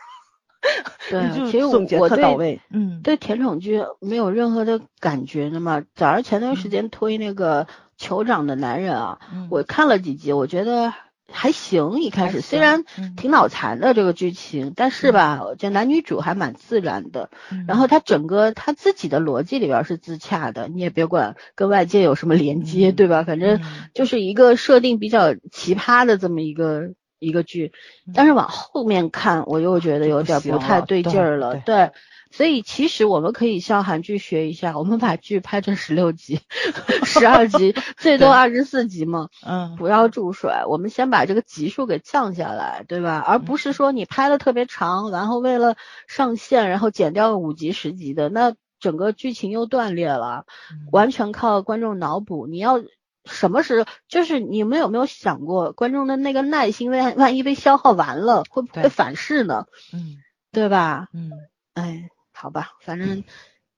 [1.12, 5.84] 对，其实我对，嗯，对甜宠剧没有任何的感觉的嘛。
[5.94, 7.68] 早上前段时间推那个
[8.00, 9.20] 酋长的男人啊，
[9.52, 10.92] 我看了几集，我觉得
[11.32, 12.00] 还行。
[12.02, 12.84] 一开始虽然
[13.18, 17.30] 挺脑残的这个剧情，但是吧，这男女主还蛮自然的。
[17.68, 23.24] 然后他整个他自己的逻辑里边是自洽的，你也别管跟外界有什么连接，对吧？
[23.24, 23.62] 反正
[23.94, 26.92] 就是一个设定比较奇葩的这么一个。
[27.18, 27.72] 一个剧，
[28.14, 31.56] 但是往后面看，我又觉得有点不太对劲儿了。
[31.56, 31.90] 对，
[32.36, 36.42] 所以其实我们可以向韩剧学一下，我们把剧拍成十六集、
[37.06, 39.30] 十二集，最多二十四集嘛。
[39.46, 43.24] 嗯，不要注水，我们先把这个集数给降下来，对吧？
[43.26, 50.46] 而不是说你拍的特别长，然后为了上线，然后剪掉五集、十集的，那整个剧情又断裂了，
[50.92, 52.48] 完全靠观众脑补。
[52.48, 52.84] 你要。
[53.28, 59.66] 什么时就是你们有没有想过，观众的那个耐心万万一被消耗完了，会不会反噬呢？
[59.92, 60.18] 嗯，
[60.52, 61.08] 对吧？
[61.12, 61.32] 嗯，
[61.74, 63.24] 哎，好吧，反正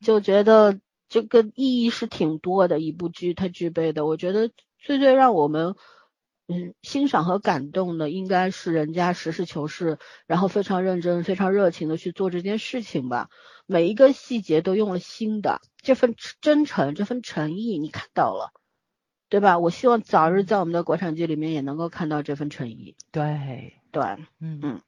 [0.02, 4.06] 就觉得这个意义是挺多的，一部剧它具备的。
[4.06, 5.76] 我觉得最最让我们
[6.48, 13.30] 嗯欣赏和感动的，应该是人家实事求是，然后非常认真、非常热情的去做这件事情吧。
[13.68, 18.52] 每一个细节都用了心的，这份真诚、这份诚意，你看到了。
[19.30, 19.60] 对吧？
[19.60, 22.96] 我希望早日在我们的国产剧里面也能够看到这份诚意。
[23.12, 24.02] 对对，
[24.40, 24.82] 嗯嗯。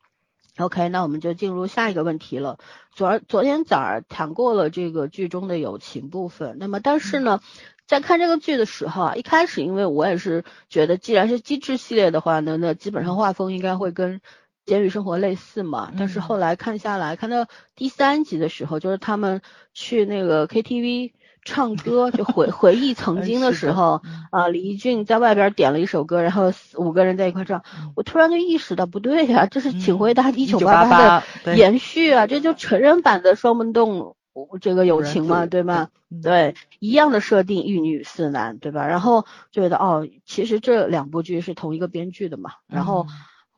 [0.60, 2.58] OK，那我们就进入下一个问题了。
[2.92, 7.40] 昨昨天早儿谈过了这个剧中的友情部分，那么但是呢，
[7.88, 14.20] 在看这个剧的时候啊，一开始因为我也是觉得，既然是机智系列的话呢，那基本上画风应该会跟
[14.66, 15.92] 《监狱生活》类似嘛。
[15.98, 19.42] 但是后来看下来，看到第三集的时候，就是他们
[19.74, 21.14] 去那个 KTV。
[21.50, 27.64] 唱歌就回 回忆曾经的时候啊，李翊俊在外边点了一首歌，然后五个人在一块唱，
[27.96, 34.16] 我突然就意识到不对呀，这是请回答一九八八的延续啊，这就成人版的双门洞
[34.62, 35.90] 这个友情嘛，对吗？
[36.22, 38.86] 对，一样的设定，一女四男，对吧？
[38.86, 43.08] 然后就觉得哦，其实这两部剧是同一个编剧的嘛，然后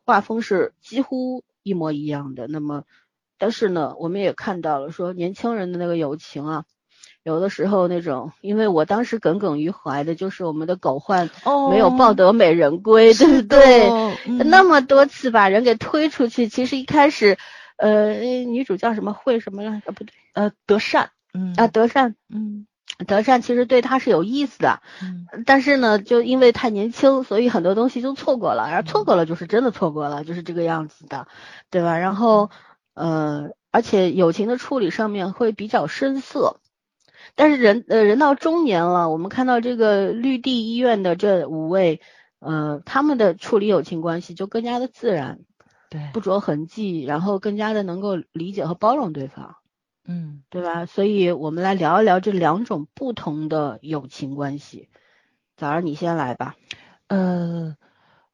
[0.06, 2.84] 画风是几乎一模一样的，那么
[3.38, 6.64] 但是呢，我们也看到了说年轻人的那个友情啊。
[7.24, 11.30] 有的时候那种，因为我当时耿耿于怀的就是我们的狗焕
[11.70, 13.90] 没有抱得美人归， 对不对？
[14.46, 17.38] 那么多次把人给推出去，其实一开始，
[17.78, 18.14] 呃，
[18.46, 19.92] 女主叫什么慧什么来着？
[19.92, 22.66] 不对，呃，德善，嗯啊，德善，嗯，
[23.06, 31.28] 德善其实对他是有意思的，嗯，但是呢，就因为太年轻，所以很多东西就错过了，而错过了就是真的错过了，就是这个样子的，
[31.70, 32.00] 对吧？
[32.00, 32.50] 然后，
[32.96, 36.58] 呃，而且友情的处理上面会比较生涩。
[37.36, 42.02] 但是人呃人到中年了，我们看到这个绿地医院的这五位，
[42.40, 45.40] 呃他们的处理友情关系就更加的自然，
[45.90, 49.56] 对，不着痕迹，然后更加的能够理解和包容对方，
[50.06, 50.86] 嗯，对吧？
[50.86, 54.90] 所以我们来聊一聊这两种不同的友情关系。
[55.58, 56.56] 早上你先来吧，
[57.08, 57.76] 呃。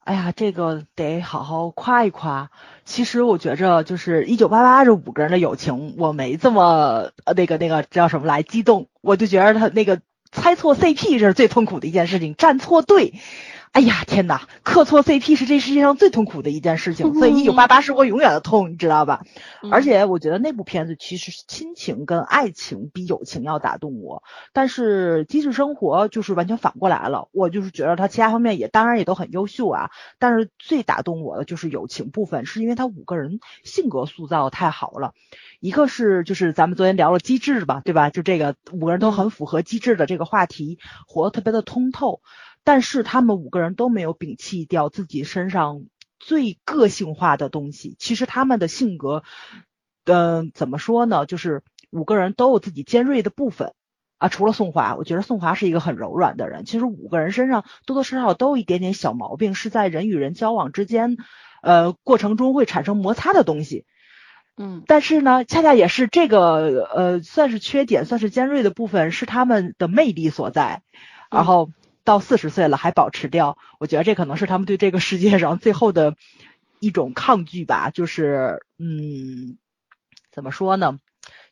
[0.07, 2.49] 哎呀，这个得好好夸一夸。
[2.85, 8.87] 其实我觉着，就是一九八八这五个人的友情，我没这么那个那个叫什么来激动。
[9.01, 9.99] 我就觉得他那个
[10.31, 13.15] 猜错 CP 这是最痛苦的一件事情，站错队。
[13.77, 19.23] 哎呀天哪，磕错 CP 是这世界上最痛苦的一件事情，所以一九八八是我永远的痛，你知道吧？
[19.71, 35.13] 而且我觉得那部片子其实亲情跟爱情比友情要打动我，但是机智生活就是完全反过来了，我就是觉得他其他方面也当然也都很优秀啊，但是最打动我的就是友情部分，是因为他五个人性格塑造太好了，
[35.59, 38.09] 一个是就是咱们昨天聊了机智吧，对吧？
[38.09, 42.21] 就这个五个人都很符合机智的这个话题，活得特别的通透。
[42.67, 45.85] 但是他们五个人都没有摒弃掉自己身上
[46.19, 47.95] 最个性化的东西。
[47.97, 49.23] 其实他们的性格，
[50.03, 51.25] 嗯，怎么说呢？
[51.25, 53.73] 就是五个人都有自己尖锐的部分
[54.17, 54.27] 啊。
[54.27, 56.65] 除了宋华，我觉得宋华是一个很柔软的人。
[56.65, 61.15] 其实五个人身上多多少少都有一点点小毛病，是在人与人交往之间，
[61.61, 63.85] 呃，过程中会产生摩擦的东西。
[64.57, 70.81] 嗯，但是呢，恰恰也是这个，呃，算是缺点，算是尖锐的部分，是他们的魅力所在。
[71.31, 71.71] 然后。
[72.07, 76.15] 到四十岁了还保持掉，我觉得这可能是他们对这个世界上最后的
[76.79, 77.89] 一种抗拒吧。
[77.89, 79.57] 就是，嗯，
[80.31, 80.99] 怎么说呢？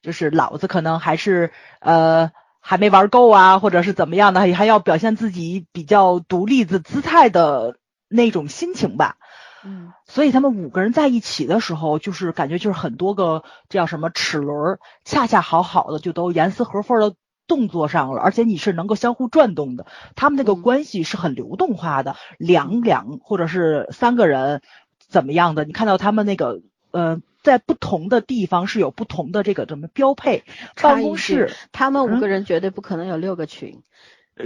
[0.01, 9.17] 就是老子可能还是呃还没玩够啊，或者是怎么样的，还还要表现自己比较独立的姿态的那种心情吧。
[9.65, 17.13] 嗯，所以他们五个人在一起的时候，就是感觉就是很多个这叫什么齿轮，恰恰好好的就都严丝合缝的
[17.47, 24.61] 动作上了，而且你是能够相互转动的，他们那个关系是很流动化的，两两或者是三个人
[24.99, 27.21] 怎么样的，你看到他们那个呃。
[27.45, 30.43] 在不同的地方是有不同的这个什么标配，
[30.81, 33.83] 办公室他们五个人绝对不可能有六个群，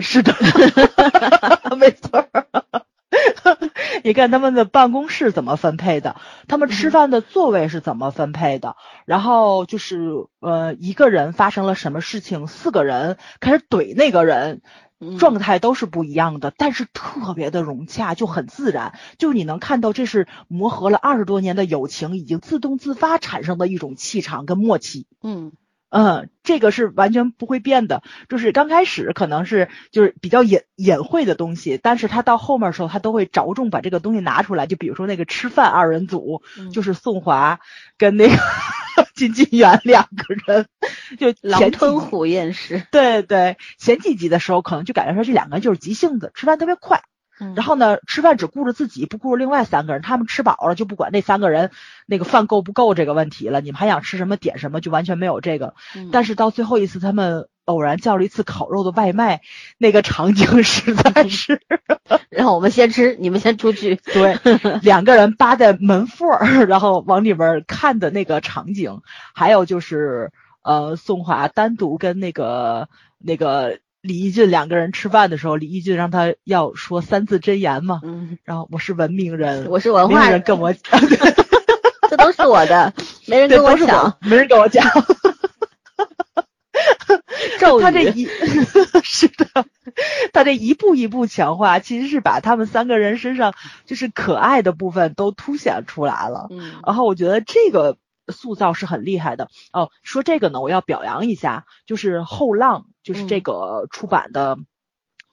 [0.02, 0.36] 是的
[1.80, 2.28] 没错。
[4.04, 6.16] 你看他们的办公室怎么分配的，
[6.48, 14.62] 他们吃饭的座位是怎么分配的，然后就是呃一个人发生了什么事情，四个人开始怼那个人。
[15.18, 19.00] 状态都是不一样的，但是特别的融洽，就很自然。
[19.18, 25.08] 就是你能看到，这是磨合了二十多年的友情，已经自动自发产生的一种气场跟默契。
[25.24, 25.54] 嗯
[25.90, 28.02] 嗯，这个是完全不会变的。
[28.28, 34.68] 就是刚开始可能是就是比较隐隐晦的东西，但是他到后面的时候，他都会着重把这个东西拿出来。
[34.68, 37.60] 就比如说那个吃饭二人组，就是宋华
[37.98, 38.36] 跟那个。
[39.16, 40.66] 金金元两个人
[41.18, 47.02] 就狼吞虎咽式，对对，前几集的时候可能就感觉说这两个人就是急性子，吃饭特别快，
[47.56, 51.72] 然后呢吃饭只顾着自己，不顾着另外三个人，他们吃饱了就不管那三个人
[52.06, 55.74] 那个饭够不够这个问题了，你们还想吃什么点什么，就完全没有这个。
[56.12, 57.48] 但是到最后一次他们。
[57.70, 59.42] 偶然叫了一次烤肉的外卖，
[59.78, 61.62] 那个场景 实在是，
[62.32, 63.96] 让我们先吃，你们先出去。
[63.96, 64.40] 对，
[64.82, 69.02] 两个人扒在门缝儿，然后往里边看的那个场景，
[69.36, 70.32] 还有就是
[70.64, 81.02] 呃，宋华单独跟那个那个李义俊两个人吃饭的时候，李义俊让他要说三字真言嘛，嗯，然后我是文明人，我是文化人，跟我 讲，
[82.10, 82.94] 这都是我的，
[83.28, 84.86] 没人跟我讲，没人跟我讲。
[87.82, 88.26] 他这一
[89.04, 89.66] 是的，
[90.32, 93.54] 他这一步一步强化，其实是把他们三个人身上
[93.86, 96.48] 就是可爱的部分都凸显出来了。
[96.52, 97.98] 嗯，然后我觉得这个
[98.32, 99.50] 塑造是很厉害的。
[99.72, 104.58] 哦，说这个呢，我要表扬一下，就是后浪，就是这个出版的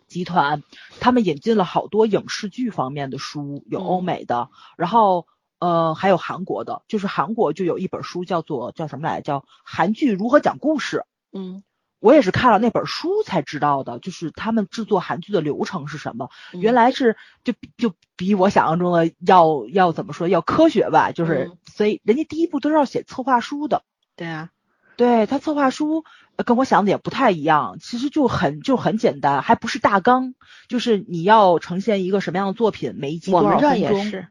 [0.06, 0.62] 集团，
[1.00, 5.26] 他们引进了好多影视剧方面的书，有欧美的，然后
[5.59, 11.04] 呃还有韩国的，就是韩国就有一本书叫做叫什么来，叫韩剧如何讲故事。
[11.32, 11.62] 嗯。
[11.98, 16.28] 我也是看了那本书才知道的，就是他们制作韩剧的流程是什么。
[16.52, 23.82] 原来是就就比我想象中的要要怎么说要科学吧，就是所以人家第一步都是要写策划书的。
[24.14, 24.50] 对啊，
[24.96, 26.04] 对他策划书
[26.44, 30.35] 跟我想的也不太一样，其实就很就很简单，还不是大纲，
[30.68, 33.68] 就是你要呈现一个什么样的作品，每一集多少分钟。
[33.68, 34.28] 我们这也是，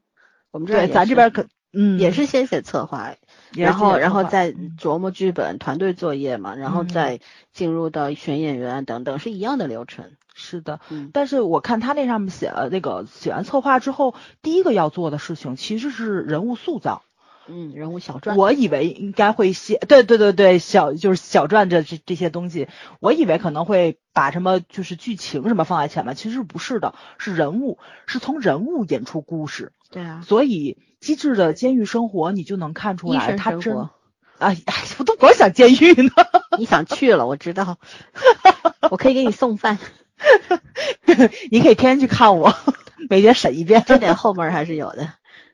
[0.51, 3.15] 我们这咱这边可嗯也是先写策划。
[3.53, 7.19] 然后，然后再琢磨剧本，团队作业嘛，然后再
[7.53, 10.11] 进入到选演员等等，是一样的流程。
[10.33, 10.81] 是的，
[11.13, 17.03] 但是我看他那上面写了那个写完策划之后，第一个要做的事情其实是人物塑造。
[17.47, 18.35] 嗯，人物小传。
[18.37, 22.67] 我以为应该会写，对对对对，小就是小传这这这些东西，
[22.99, 27.77] 我以为可能会把什么就是剧情什么放在前面，其实不是的，是人物，
[28.07, 29.71] 是从人物演出故事。
[29.91, 30.23] 对啊。
[30.25, 33.91] 所以机智的监狱生活，你就能看出来，他真啊，
[34.39, 34.57] 哎，
[34.97, 36.11] 我都光想监狱呢。
[36.57, 37.77] 你想去了，我知道，
[38.91, 39.77] 我可以给你送饭。
[41.51, 42.53] 你可以天天去看我，
[43.09, 45.09] 每天审一遍，这点后门还是有的。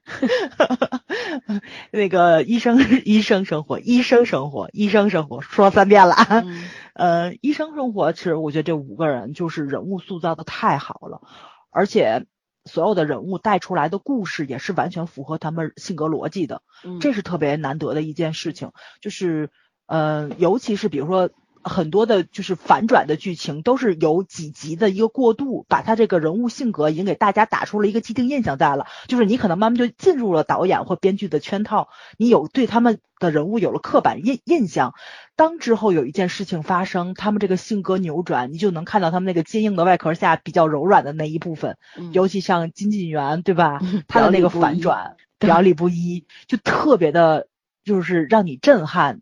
[1.92, 6.16] 那个医生， 医生生活，医生生活，医生生活，说三遍了。
[6.94, 11.22] 呃，医生生活，其实我觉得这五个人就是人物塑造的太好了，
[11.70, 12.26] 而且
[12.66, 16.62] 所有的人物带出来的故事也是完全符合他们性格逻辑的，
[17.00, 18.72] 这是特别难得的一件事情。
[19.02, 19.50] 就是，
[19.86, 21.30] 呃，尤其是比如说。
[21.64, 34.94] 很多的就是反转的剧情都是有几集的一个过渡，把他这个人物性格已经给大家打出了一个既定印象在了，就是你可能慢慢就进入了导演或编剧的圈套，你有对他们的人物有了刻板印印象。
[35.36, 41.78] 当之后有一件事情发生，他们这个性格扭转，你就能看到他们那个坚硬的外壳下比较柔软的那一部分，
[42.12, 43.80] 尤其像金晋元，对吧？
[44.08, 47.48] 他的那个反转表里不一，就特别的，
[47.84, 49.22] 就是让你震撼，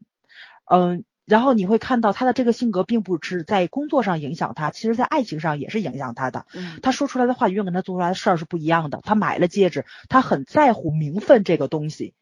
[0.65, 1.03] 嗯。
[1.29, 6.47] 然后你会看到他的这个性格并不是在工作上影响他，其实在爱情上也是影响他的。
[6.81, 8.99] 他说出来的话永远跟他做出来的事儿是不一样的。
[9.03, 12.15] 他买了戒指，他很在乎名分这个东西，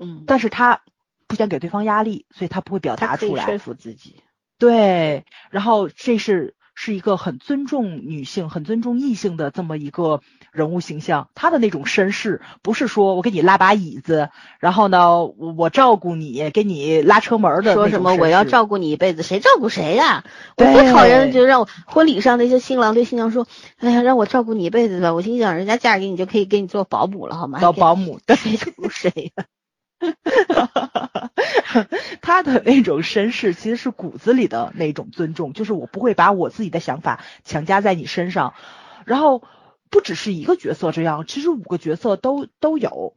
[0.00, 0.82] 嗯，但是他
[1.26, 3.44] 不想给对方压力，所以他不会表达出来。
[3.44, 4.22] 说服自己。
[4.56, 10.20] 对，然后这是是一个很尊重女性、很尊重异性的这么一个
[10.52, 11.28] 人物形象。
[11.34, 17.74] 他的那种绅士，不是说我给你拉把椅子，然后呢，我我照顾你，给你拉车门的。
[17.74, 19.22] 说什么我要照顾你一辈子？
[19.22, 20.24] 谁照顾谁呀？
[20.56, 23.46] 我最讨厌就让我婚礼上那些新郎对新娘说
[23.78, 27.58] ：“哎呀，让我照顾你一辈子吧。”我心想，人家嫁给你就可以给你做保姆了，好吗？
[27.60, 29.44] 当保姆，谁照顾谁呀？
[32.20, 38.54] 他的那种绅士其实是骨子里的那种尊重，就是我不会把我自己的想法强加在你身上。
[39.04, 39.42] 然后
[39.90, 43.14] 不只是一个角色这样，其实五个角色都都有，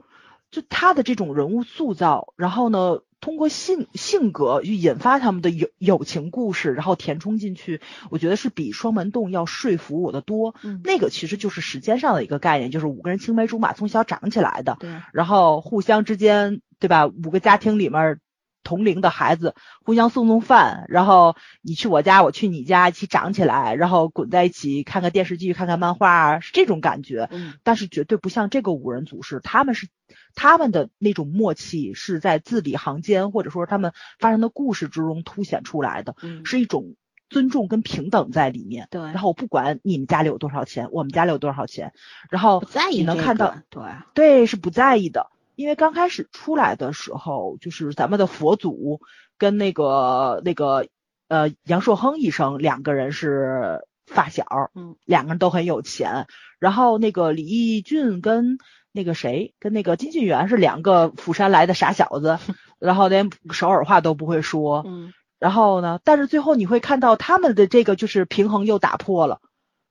[0.51, 10.55] 就他的这种人物塑造，然后呢，通过性性格去引发他们的友友情故事，然后填充进去，我觉得是比双门洞要说服我的多。
[10.63, 16.61] 嗯，那个其实就是时间上的一个概念，就是五个人青梅竹马从小长起来的，对，然后互相之间。
[16.77, 17.07] 对吧？
[17.07, 18.19] 五个家庭里面
[18.65, 19.55] 同龄的孩子
[19.85, 27.29] 互相送送饭，然后你去我家，我去你家，一起长起来，然后滚在一起看看电视剧、看看漫画，是这种感觉。
[27.31, 29.87] 嗯，但是绝对不像这个五人组是，他们是
[30.33, 36.95] 他们的那种默契是在字里行间，或者说他们发生的故事之中凸显出来的，是一种
[37.29, 38.87] 尊重跟平等在里面。
[38.89, 41.93] 对，然后不管你们家里有多少钱，我们家里有多少钱，
[42.31, 43.83] 然后你能看到，对
[44.15, 45.27] 对，是不在意的。
[45.55, 49.01] 因为刚开始出来的时候，就是咱们的佛祖
[49.37, 50.87] 跟那个那个
[51.27, 54.45] 呃杨硕亨医生两个人是发小，
[54.75, 56.27] 嗯，两个人都很有钱。
[56.59, 58.57] 然后那个李义俊跟
[58.91, 62.39] 那个谁跟那个金俊元是两个釜山来的傻小子，
[62.79, 65.13] 然后连首尔话都不会说，嗯。
[65.37, 69.41] 然后呢，但是最后你会看到他们的这个就是平衡又打破了。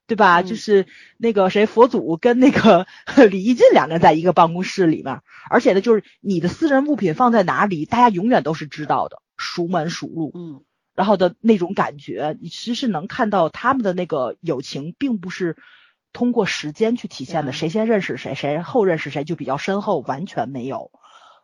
[0.07, 0.41] 对吧？
[0.43, 0.85] 就是
[1.17, 2.85] 那个谁，佛祖跟那个
[3.29, 10.31] 李义进两个人在一个办公室里面，而且呢，就是你的私人物品放在哪里，大家永远都是知道的，熟门熟路。
[10.35, 10.61] 嗯，
[10.93, 15.57] 然后的那种感觉，你其实是能看到他们的那个友情，并不是
[16.13, 20.91] 通过时间去体现的，谁先认识谁，谁后认识谁就比较深厚，完全没有。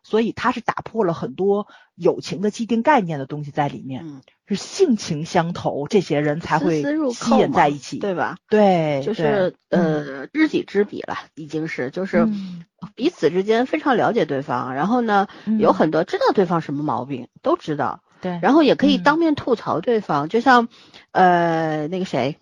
[0.03, 6.81] 所以他是打破了很多友情的既定概念的东西在里面，是性情相投，这些人才会
[7.13, 8.37] 吸引在一起，对吧？
[8.49, 12.27] 对，就是呃知己知彼了，已经是就是
[12.95, 15.27] 彼此之间非常了解对方，然后呢
[15.59, 20.67] 有很多知道对方什么毛病都知道，对，然后也可以当面吐槽对方，就像
[21.11, 22.39] 呃那个谁，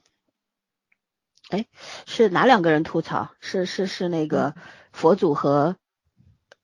[1.49, 1.66] 哎
[2.05, 3.32] 是哪两个人吐槽？
[3.41, 4.55] 是是是那个
[4.93, 5.76] 佛祖和。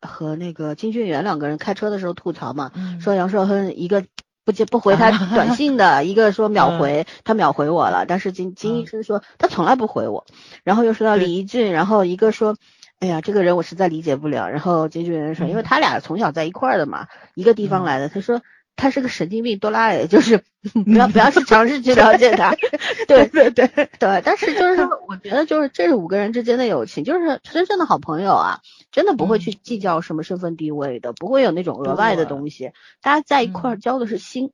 [0.06, 4.06] 和那个金俊元两个人开车的时候吐槽嘛，说杨硕亨一个
[4.44, 10.26] 不接不回他 短信的，一个说秒回，他秒回我了，但是金金医生说他从来不回我，
[10.64, 12.56] 然后又说到李一俊，然后一个说，
[13.00, 18.42] 哎呀这个人我实在理解不了，然后金俊元说，因为他俩从小在一块儿的嘛，一个地方来的，他说。
[18.78, 20.44] 他是个神经病，多拉也就是
[20.84, 22.54] 不要不要去尝试去了解他，
[23.08, 24.22] 对对对对。
[24.26, 28.60] 但是就是说，我觉得就是这是五个人之间的友情，就是真正的好朋友啊，
[28.96, 32.72] 真的不会去计较什么身份地位的，不会有那种额外的东西，
[33.02, 34.54] 大家在一块儿交的是心，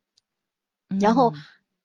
[0.99, 1.35] 然后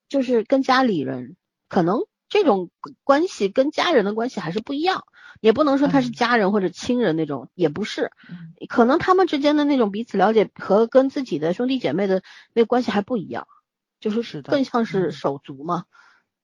[0.08, 1.36] 就是跟家里人，
[1.68, 2.70] 可能这种
[3.04, 5.04] 关系跟家人的关系还是不一样。
[5.42, 8.10] 也不能说他是家人或者亲人那种，也不是，
[8.70, 12.22] 可能他们之间的那种彼此了解和跟自己的兄弟姐妹的
[12.54, 13.46] 那关系还不一样，
[14.00, 15.84] 就是更像是手足嘛，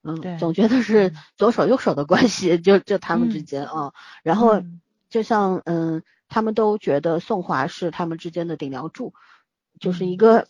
[0.03, 4.61] 嗯，总觉得是左手右手的关系，就就他们之间啊，然后
[5.13, 9.13] 就像嗯，他们都觉得宋华是他们之间的顶梁柱，
[9.79, 10.47] 就是一个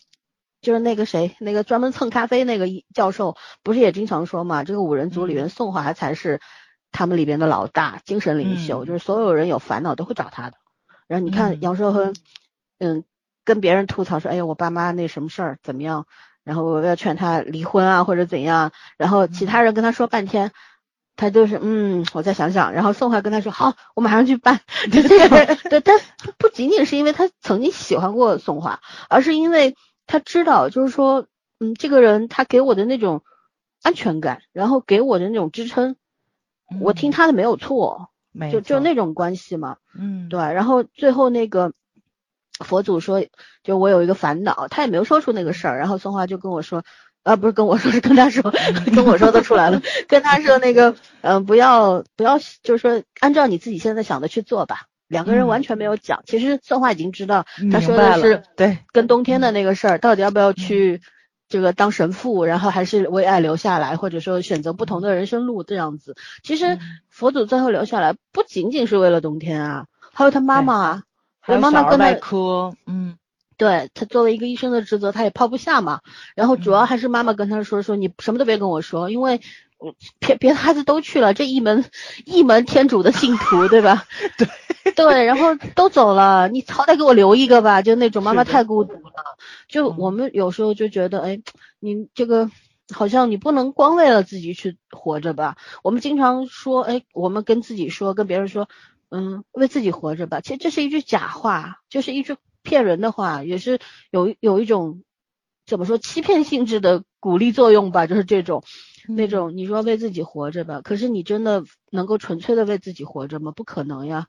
[0.62, 6.40] 就是那个谁，那个专门蹭咖啡那个教授，不是也经常说嘛，这个五人组里面宋华才是。
[6.96, 10.56] 他们里边的老大，精神领袖，就是所有人有烦恼都会找他的。
[11.08, 12.14] 然后你看杨寿亨，
[12.78, 13.02] 嗯，
[13.44, 16.06] 跟别人吐槽说，哎呀，我爸妈那什么事儿怎么样？
[16.44, 18.70] 然后我要劝他离婚啊，或者怎样。
[18.96, 20.52] 然后其他人跟他说半天，
[21.16, 22.72] 他就是，嗯，我再想想。
[22.72, 24.60] 然后宋华跟他说，好，我马上去办。
[24.92, 25.28] 就这样，
[25.70, 25.98] 对，但
[26.38, 31.26] 不仅仅是因为他曾经喜欢过宋华，而是因为他知道，就是说，
[31.60, 33.22] 嗯，这个人他给我的那种
[33.82, 35.96] 安全感，然后给我的那种支撑。
[36.80, 38.08] 我听他的没有错，
[38.50, 40.40] 就就那种关系嘛，嗯，对。
[40.40, 41.72] 然后最后那个
[42.58, 43.24] 佛祖说，
[43.62, 45.78] 就我有一个烦恼，他也没有说出那个事儿。
[45.78, 46.82] 然后宋华就跟我说，
[47.24, 48.54] 啊，不是跟我说，是跟他说，
[48.94, 54.82] 跟我说的出来了，跟他说那个，嗯，不要不要，就是说按照你自己现在想的去做吧。
[55.08, 58.78] 两个人完全没有讲，其实策划已经知道，他说的是对。
[58.92, 61.00] 跟冬天的那个事儿，到底要不要去。
[61.46, 66.16] 这个当神父，然后还是为爱留下来，或者说选择不同的人生路这样子。
[66.42, 66.78] 其实
[67.10, 71.02] 佛祖最后留下来不仅仅是为了冬天啊，还有他妈妈啊，
[71.40, 72.06] 还有妈妈跟他，
[72.86, 73.18] 嗯，
[73.56, 76.00] 对他作为一个医生的职责，他也抛不下嘛。
[76.34, 79.40] 然后主要还是妈妈跟他说说，你什么都别跟我说，因为
[80.18, 81.84] 别别的孩子都去了，这一门
[82.24, 84.04] 一门天主的信徒，对吧？
[84.38, 89.36] 对对，然后都走了，你好歹给我留一个吧，就那种妈妈太孤独了。
[89.68, 91.40] 就我们有时候就觉得，哎，
[91.80, 92.50] 你这个
[92.92, 95.56] 好像你不能光为了自己去活着吧？
[95.82, 98.68] 我们经常说，哎，我们跟自己说，跟别人说，
[99.10, 100.40] 嗯，为自己活着吧。
[100.40, 103.78] 其实这是一句假话，就是一句骗人的话，也是
[104.10, 105.04] 有有一种
[105.64, 108.64] 怎么说欺骗性质的鼓励作用吧，就是这种。
[109.06, 113.52] 那种你说为自己活着吧，可是你真的能够纯粹的为自己活着吗？
[113.54, 114.28] 不可能呀。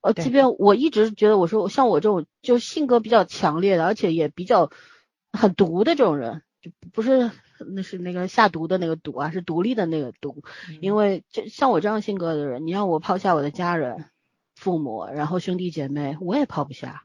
[0.00, 4.70] 呃，即便我一直觉得，我说像我这种就性格比较强烈的，而且也比较
[5.32, 7.30] 很毒的这种人，就不是
[7.74, 10.42] 那是那个下毒的那个毒啊，是独立的那个毒。
[10.80, 14.06] 因为就像我这样性格的人，你让我抛下我的家人、
[14.54, 17.04] 父母，然后兄弟姐妹，我也抛不下。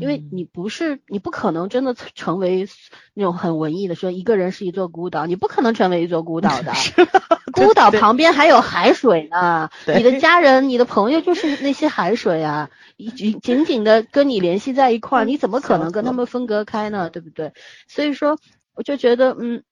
[0.00, 2.68] 因为你不是，你不可能真的成为
[3.14, 6.72] 那种很文艺的说一个人是一座孤岛，你不可能成为一座孤岛的。
[7.52, 12.70] 孤岛旁边还有海水呢， 你的家人、你的朋友就是那些海水啊，
[13.16, 17.10] 紧紧紧的跟你联系在一块儿，你怎么可能跟他们分隔开呢？
[17.10, 17.52] 对不对？
[17.88, 18.38] 所以说，
[18.74, 19.62] 我就觉得，嗯。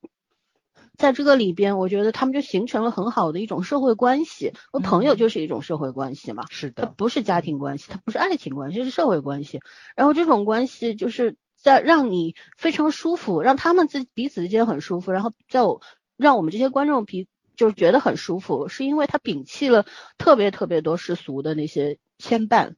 [0.98, 4.52] 在这个里边，我觉得他们就形成了很好的一种社会关系。
[4.72, 9.60] 我朋友就是一种社会关系嘛，是的，它不是家庭关系，它不是爱情关系，是社会关系。
[9.94, 15.80] 然后这种关系就是在让你非常舒服，让他们自彼此之间很舒服，然后在我
[16.16, 19.86] 让我们这些观众皮就是觉得很舒服，是因为他摒弃了
[20.18, 22.74] 特别特别多世俗的那些牵绊。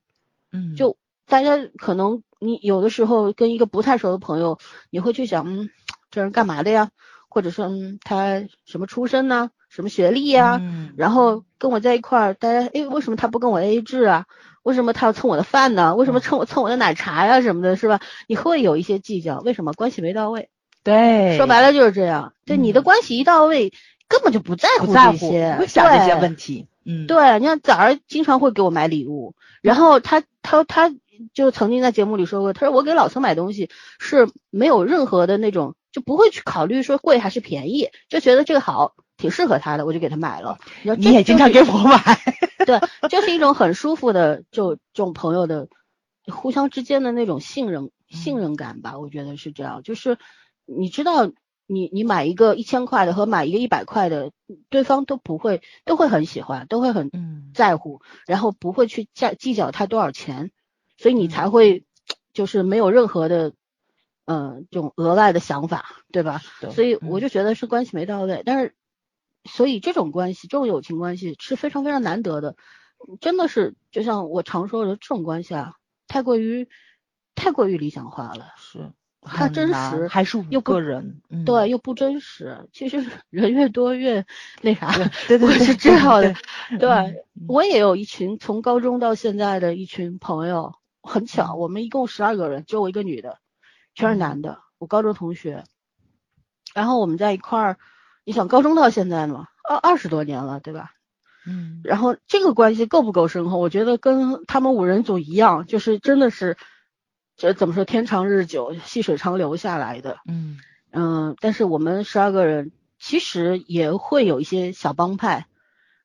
[0.53, 4.59] 嗯，就大家可能你有的时候跟一个不太熟的朋友，
[4.91, 5.71] 你会去想，嗯，
[6.11, 6.91] 这人干嘛的呀？
[7.31, 9.51] 或者说，嗯，他什么出身呢？
[9.71, 10.59] 什么学历呀？
[10.61, 14.27] 嗯，然后跟我在一块儿，大家，哎，为什么他不跟我 AA 制啊？
[14.65, 15.95] 为什么他要蹭我的饭呢？
[15.95, 18.01] 为什么蹭我蹭我的奶茶呀什么的，是吧？
[18.27, 20.51] 你会有一些计较，为什么关系没到位？
[20.83, 22.35] 对，说白了就是这样。
[22.45, 23.73] 对，你的关系一到位，
[24.09, 26.67] 根本就不在乎这些，不想这些问题。
[26.85, 30.93] 嗯，对，你看崽儿经常会给我买礼物，然后他他他
[31.33, 33.71] 就曾经在节目里说过，他说我给老曾买东西
[34.01, 35.77] 是没有任何的那种。
[35.93, 40.59] 就不会去考虑说贵还是便宜，就觉得这个好，挺适合他的，我就给他买了。
[40.97, 42.19] 你也经常给我买，
[42.65, 45.69] 对，就是一种很舒服的，就这种朋友的
[46.27, 49.83] 互相之间的那种信任信任感吧，我觉得是这样。
[49.83, 50.17] 就是
[50.65, 51.27] 你知道，
[51.67, 54.31] 你你买一个一千块的和买一个一百块的，
[54.69, 57.11] 对方都不会都会很喜欢，都会很
[57.53, 60.53] 在乎，然后不会去计计较他多少钱，
[60.97, 61.85] 所以你才会
[62.33, 63.53] 就是没有任何的。
[64.33, 66.41] 嗯，这种额外的想法，对吧？
[66.71, 68.77] 所以我就觉得是关系没到位，但是，
[69.45, 72.55] 所以这种关系，这种友情关系是非常非常难得的，
[73.21, 75.75] 真的是就像我常说的，这种关系啊，
[76.07, 76.69] 太过于
[77.35, 82.69] 太过于理想化了，是太真实，还是又个人，对，又不真实。
[82.73, 84.25] 其实 人越多越
[84.63, 84.93] 那啥，
[85.27, 86.35] 对对是这样的。
[86.79, 93.39] 对我也有一群从高中到现在的一群朋友，很巧，我们一共十二个人，只有我一个女的。
[93.95, 95.65] 全是男的，我高中同学，
[96.75, 97.79] 然后我们在一块儿，
[98.25, 100.93] 你想高中到现在嘛，二二十多年了，对吧？
[101.47, 103.59] 嗯，然后这个关系够不够深厚？
[103.59, 106.57] 我觉得跟他们五人组一样，就是真的是，
[107.37, 110.19] 这怎么说，天长日久，细水长流下来的。
[110.27, 110.59] 嗯
[110.93, 115.47] 嗯，但是我们十二个人其实也会有一些小帮派。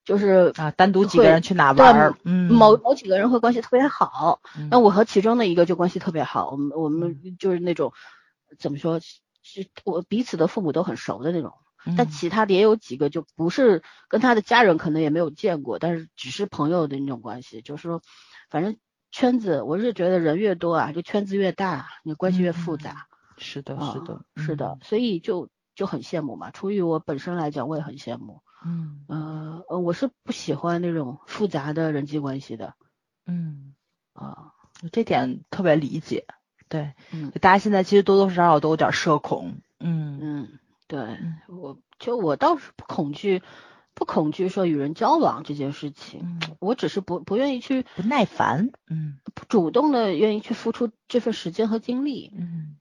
[0.06, 4.39] 就是啊，单独几个人去哪玩儿，嗯，某某几个人会关系特别好，
[4.70, 7.91] 那我和其中的一个就关系特别好，我们我们就是那种
[8.60, 11.53] 怎么说，是我彼此的父母都很熟的那种，
[11.97, 18.01] 但其他的也有几个就不是跟他的家人可能也没有见过，但是只是朋友的那种关系，就是说，
[18.51, 18.78] 反正
[19.12, 28.41] 圈子我是觉得人越多啊，这圈子越大，你关系越复杂，是的，是的，是的，所以就就很羡慕嘛，出于我本身来讲，我也很羡慕。
[28.66, 29.05] 嗯
[29.70, 32.74] 呃我是不喜欢那种复杂的人际关系的。
[33.28, 33.76] 嗯
[34.13, 34.53] 啊，
[34.91, 36.26] 这点特别理解。
[36.68, 39.61] 对，嗯，大家现在其实多多少少都有点社恐。
[39.80, 43.43] 嗯嗯，对，我就我倒是不恐惧，
[43.93, 46.39] 不恐惧说与人交往这件事情。
[46.59, 48.72] 我只是不不愿意去不耐烦。
[48.89, 52.32] 嗯，不主动的愿意去付出这份时间和精力。
[52.36, 52.78] 嗯。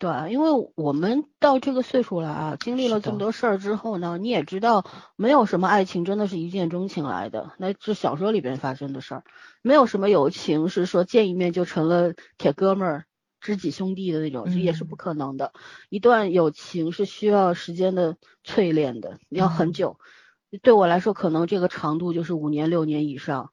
[0.00, 9.24] 对，因为我们到这个岁数了啊，经历了这么多事儿之后呢，你也知道，没有什么爱情真的是一见钟情来的，那是小说里边发生的事儿，
[9.60, 13.04] 没有什么友情是说见一面就成了铁哥们儿、
[13.42, 15.52] 知己兄弟的那种，也是不可能的。
[15.90, 19.98] 一段友情是需要时间的淬炼的，要很久。
[20.62, 23.52] 对我来说，可能这个长度就是五年、六年以上，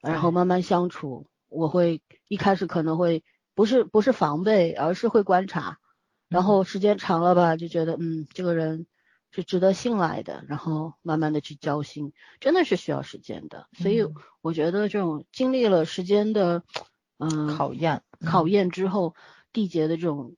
[0.00, 3.24] 然后慢慢相处，我会一开始可能会
[3.56, 5.78] 不是不是防备，而是会观察。
[6.28, 8.86] 然后时间长了吧，就觉得嗯，这个人
[9.30, 13.68] 是值得信赖的，然后慢慢的去交心，真的是需要时间的。
[13.72, 14.06] 所以
[14.40, 16.62] 我觉得这种经历了时间的
[17.18, 19.14] 嗯考验考验之后
[19.52, 20.36] 缔结的这种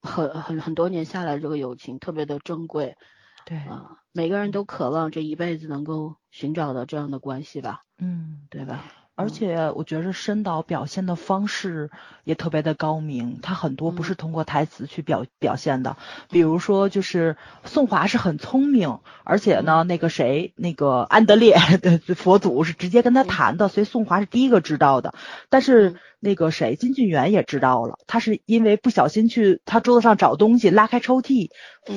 [0.00, 2.96] 很很很多年下来这个友情特别的珍贵。
[3.44, 7.82] 对啊，每个人都渴望这一辈子能够寻找到这样的关系吧。
[7.98, 8.84] 嗯，对吧？
[9.16, 11.90] 而且我觉得申导表现的方式
[12.24, 15.96] 也特别的高明，他很多不是通过台词去表表现的，
[16.30, 25.14] 比如说就是宋华是很聪明，而且呢那个谁那个安德烈的佛祖是直接跟他谈的，所以宋华是第一个知道的。
[25.48, 31.48] 但是那个谁金俊元也知道了，他是因为不小心去他桌子上找东西，拉开抽屉，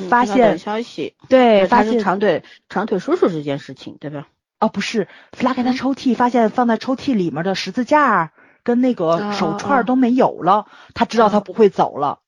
[0.10, 4.30] 发现消息，对，发现长腿长腿叔叔这件事情，对吧？
[4.60, 5.08] 哦，不是，
[5.40, 8.34] 拉开他抽屉，发现放在抽屉里面的十字架
[8.64, 12.20] 跟那个手串都没有了，他知道他不会走了，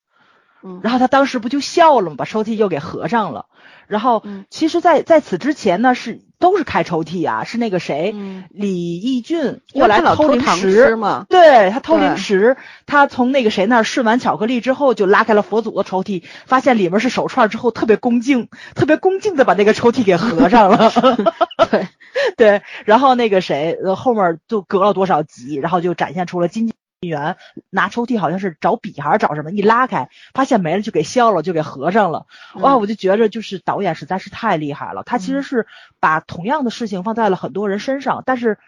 [0.64, 2.16] 嗯，然后他当时不就笑了吗？
[2.18, 3.45] 把抽屉又给合上了。
[3.88, 8.16] 然后，其实，在在此之前呢，是都是开抽屉啊，是那个谁，
[8.49, 10.95] 李义俊过来偷零食。
[10.95, 12.55] 嘛，对他偷零食，
[12.86, 20.91] 他从那个谁那儿顺完巧克力之后，就拉开了佛祖的抽屉，发现里面是手串之后，特别恭敬，特别恭敬的把那个抽屉给合上了，
[21.70, 21.88] 对。
[22.38, 26.72] 对，然后那个谁后面就隔了多少集，然后就展现出了金。
[27.08, 27.38] 员
[27.70, 32.28] 拿抽屉好像是找笔还是找什么，一拉开发现没了就给削了，就给合上了。
[32.56, 35.66] 哇，我就觉着就是导演实在是太厉害了，他其实是
[35.99, 38.60] 把同样的事情放在了很多人身上，但是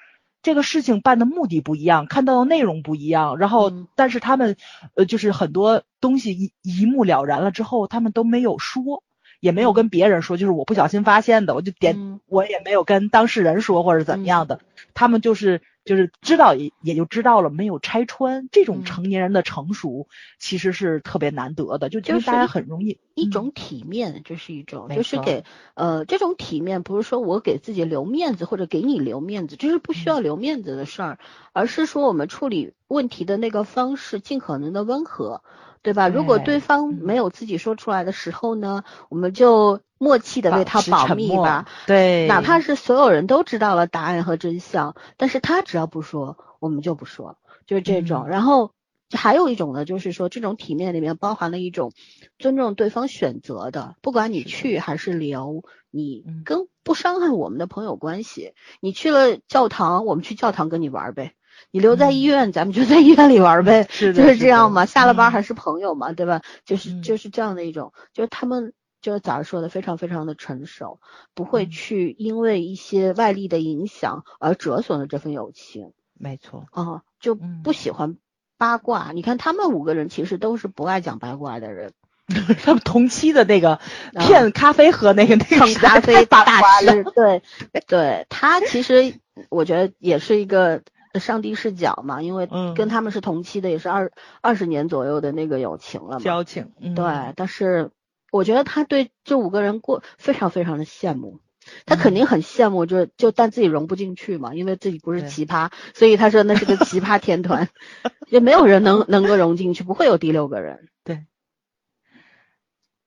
[0.42, 4.58] 这个事情办的目的不一样，看到的内容不一样，然后但是他们
[4.96, 9.04] 呃就是很多东西一一目了然了之后，他们都没有说，
[9.44, 14.62] 也没有跟别人说，就是我不小心发现的，我就点我也没有跟当事人说或者怎么样的，
[14.94, 15.62] 他们就是。
[15.86, 18.48] 就是知道也也就知道了，没有拆穿。
[18.54, 20.08] 这种成年人的成熟
[20.40, 31.20] 其实是特别难得的，就其实大家很容易一种体面，这是一种，就是给呃这种体面，不是说我给自己留面子或者给你留面子，这是不需要留面子的事儿，
[31.52, 35.42] 而是说我们处理问题的那个方式尽可能的温和。
[35.84, 36.08] 对吧？
[36.08, 41.68] 如果对方没有自己说出来的时候呢，我们就默契的为他保密吧。
[41.86, 48.28] 对，哪怕是所有人都知道了答案和真相，但是他只要不说，我们就不说，就是这种。
[48.28, 48.72] 然后
[49.12, 51.92] 还有一种呢，就是说这种体面里面包含了一种
[52.40, 58.54] 尊重对方选择的，不管你去还是留，你跟不伤害我们的朋友关系。
[58.80, 61.34] 你去了教堂，我们去教堂跟你玩呗。
[61.72, 64.86] 你留在医院，咱们就在医院里玩呗，就是这样嘛。
[64.86, 66.42] 下了班还是朋友嘛，对吧？
[66.66, 71.00] 就是就是这样的一种，就是他们就是咋说的，非常非常的成熟，
[71.34, 75.94] 不会去因为一些外力的影响而折损了这份友情。
[76.16, 78.18] 没错，啊，就不喜欢
[78.60, 79.12] 八卦。
[79.14, 81.92] 你看他们五个人其实都是不爱讲八卦的人。
[82.64, 83.80] 他们同期的那个
[84.20, 86.46] 骗咖啡喝那个那个咖啡大
[86.80, 87.42] 师，对
[87.88, 89.16] 对，他其实
[89.50, 90.84] 我觉得也是一个。
[91.20, 94.12] 上帝视角嘛，因为跟他们是同期的，也是二
[94.42, 96.24] 二十年左右的那个友情了嘛。
[96.24, 97.34] 交情，对。
[97.36, 97.92] 但是
[98.32, 101.40] 我觉得他对这五个人过非常非常的羡慕，
[101.86, 107.70] 他肯定很羡慕，就就但自己融不进去嘛，因为自己不是奇葩，所以他说那是个奇葩天团，
[108.30, 110.90] 也没有人能能够融进去，不会有第六个人。
[111.04, 111.26] 对。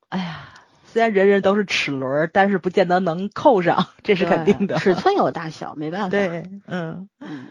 [0.08, 0.48] 哎呀，
[0.86, 4.78] 虽然人人都是齿轮，但是不见得能扣上，这是肯定的。
[4.78, 6.08] 尺寸有大小，没办法。
[6.10, 7.48] 对，嗯嗯。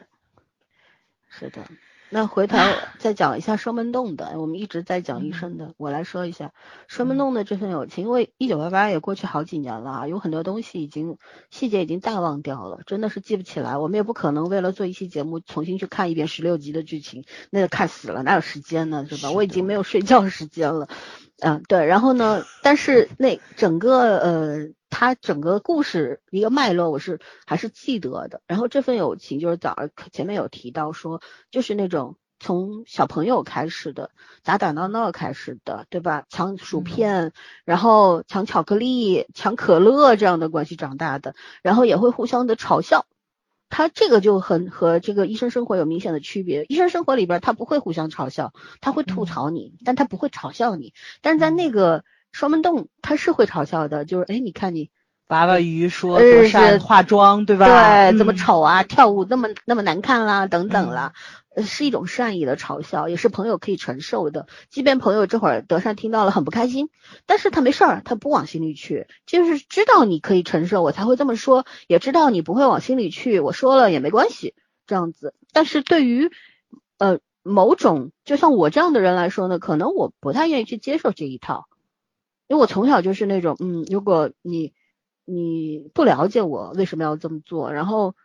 [1.38, 1.64] 是的，
[2.10, 2.58] 那回头
[2.98, 4.40] 再讲一下双门洞的。
[4.40, 6.54] 我们一直在讲医生的，我来说一下
[6.88, 8.06] 双门洞的这份友情。
[8.06, 11.18] 因为一九八八也过去好几年了啊，有很多东西已经
[11.50, 13.78] 细节已经淡忘掉了，真的是记不起来。
[13.78, 19.06] 我们也不可能为了做一期节目重新去看一遍十六集的剧情，那个看死了，哪有时间呢？
[19.10, 19.32] 是吧？
[19.32, 20.88] 我已经没有睡觉时间了。
[21.40, 21.86] 嗯，对。
[21.86, 24.70] 然后呢，但是那整个呃。
[24.98, 28.40] 他整个故事一个脉络，我是还是记得的。
[28.48, 29.76] 然后这份友情就是早
[30.14, 31.22] 前面有提到说，
[31.52, 34.12] 就是那种从小朋友开始的
[34.42, 36.24] 打打闹闹开始的，对吧？
[36.30, 37.34] 抢薯片，
[37.66, 43.06] 然后抢巧克力、抢可乐这样的关系长大的，然后也会互相的嘲笑。
[43.70, 46.66] 他这个就很和这个医生生活有明显的区别。
[46.70, 50.94] 医生生活里边他不会互相嘲笑，他会吐槽你，但他不会嘲笑你。
[51.22, 52.04] 但是在那个。
[52.36, 54.90] 双门洞他是会嘲笑的，就是哎，你看你
[55.28, 57.66] 娃娃鱼说多善化妆对吧？
[58.12, 61.14] 对，这么丑啊，跳舞那么那么难看啦，等等啦，
[61.66, 64.46] 是一种善意的嘲笑，也是朋友可以承受的。
[64.70, 66.90] 即便朋友这会儿德善听到了很不开心，
[67.26, 74.54] 但是他没事儿，他不往心里去，就是知道你可以承受，我才会这么说，也知道你不会往心里去，我说了也没关系，
[74.86, 75.34] 这样子。
[75.52, 76.30] 但是对于
[77.00, 81.66] 呃某种就像我这样的人来说呢，可能我不太愿意去接受这一套。
[82.48, 84.74] 因为我从小就是那种，嗯，如果你
[85.26, 88.16] 你不了解我为什么要这么做，然后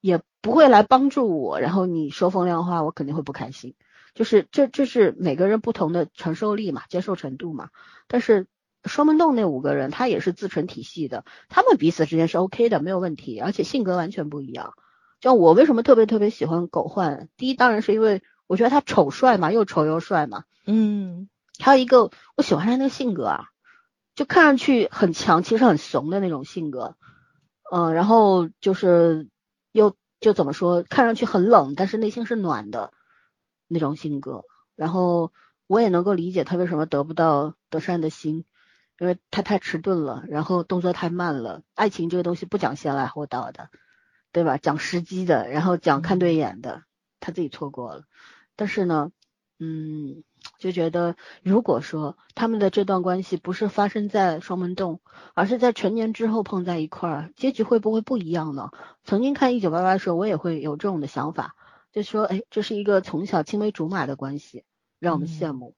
[0.00, 3.74] 也不会来帮助我，然后你说风凉话，我肯定会不开心。
[4.14, 7.70] 就是这这是每个人不同的承受力嘛，接受程度嘛。
[8.06, 8.46] 但是
[8.84, 14.74] 双门洞那五个人，他也是自成体系的，他们彼此之间是 OK 的，没有问题，而且性格完全不一样。
[15.20, 17.28] 像我为什么特别特别喜欢狗焕？
[17.36, 20.44] 第一，当然是因为我觉得他丑帅嘛，又丑又帅嘛。
[20.66, 21.28] 嗯。
[21.58, 23.44] 还有一个，我喜欢他那个性格啊，
[24.14, 26.96] 就看上去很强，其实很怂的那种性格。
[27.70, 29.28] 嗯，然后就是
[29.72, 32.92] 又就怎么说，看上去很冷，但是内心是暖的。
[33.74, 34.44] 那种性格，
[34.76, 35.32] 然后
[35.66, 38.44] 我也能够理解他为什么得不到德善的心，
[38.98, 41.62] 因为他太迟钝了，然后动作太慢了。
[41.74, 43.70] 爱情这个东西不讲先来后到的，
[44.30, 44.58] 对吧？
[44.58, 46.82] 讲时机的，然后讲看对眼的，
[47.18, 48.04] 他自己错过了。
[48.56, 49.10] 但是呢，
[49.58, 50.22] 嗯，
[50.62, 55.00] 就觉得如果说他们的这段关系不是发生在双门洞，
[55.34, 58.70] 而是在成年之后碰在一块儿，结局会不会不一样呢？
[59.02, 61.56] 曾经看一九八八的时候，我也会有这种的想法。
[61.90, 64.62] 就说，哎，这是一个从小青梅竹马的关系，
[65.00, 65.74] 让我们羡慕。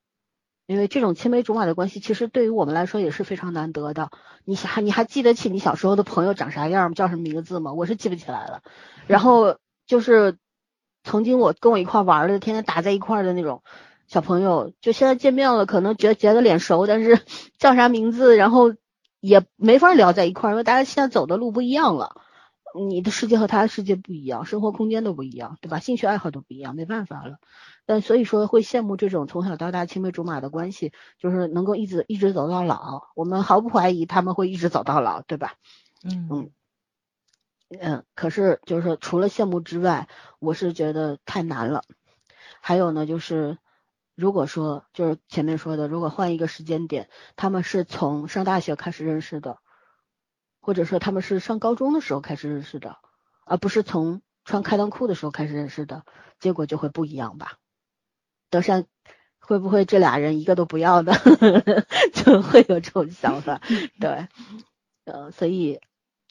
[0.67, 4.11] 因为这种青梅竹马的关系，其实对于我们来说也是非常难得的。
[4.45, 6.95] 你还你还记得起你小时候的朋友长啥样吗？
[6.95, 7.73] 叫什么名字吗？
[7.73, 8.63] 我是记不起来了。
[9.07, 10.39] 然后就是
[11.03, 13.63] 曾经我跟我一块玩的，天天打在一块的那种
[14.07, 17.21] 小朋友，就现在见面了，可能觉觉得脸熟，但是
[17.59, 18.75] 叫啥名字，然后
[19.21, 22.21] 也没法聊在一块儿，因为大家现在走的路不一样了。
[22.77, 25.79] 你的世界和他的世界不一样，生活空间都不一样，对吧？
[25.79, 27.39] 兴趣爱好都不一样，没办法了。
[27.87, 33.03] 但所以说会羡慕这种从小到大青梅竹马的关系，就是能够一直一直走到老。
[33.15, 35.55] 我们毫不怀疑他们会一直走到老，对吧？
[36.03, 36.51] 嗯嗯
[37.79, 38.05] 嗯。
[38.17, 40.09] 可是就是除了羡慕之外，
[40.41, 41.85] 我是觉得太难了。
[42.61, 43.57] 还有呢，就是
[44.15, 49.59] 如果说就是前面说的，如果换一个时间点，他们是从上大学开始认识的。
[50.67, 52.97] 或者说他们是上高中的时候开始认识的，
[53.45, 56.07] 而不是从穿开裆裤的时候开始认识的，
[56.41, 57.59] 结果就会不一样吧？
[58.49, 58.87] 德善
[59.39, 61.13] 会不会这俩人一个都不要的，
[62.15, 63.61] 就会有这种想法？
[64.01, 64.27] 对，
[65.05, 65.81] 呃，所以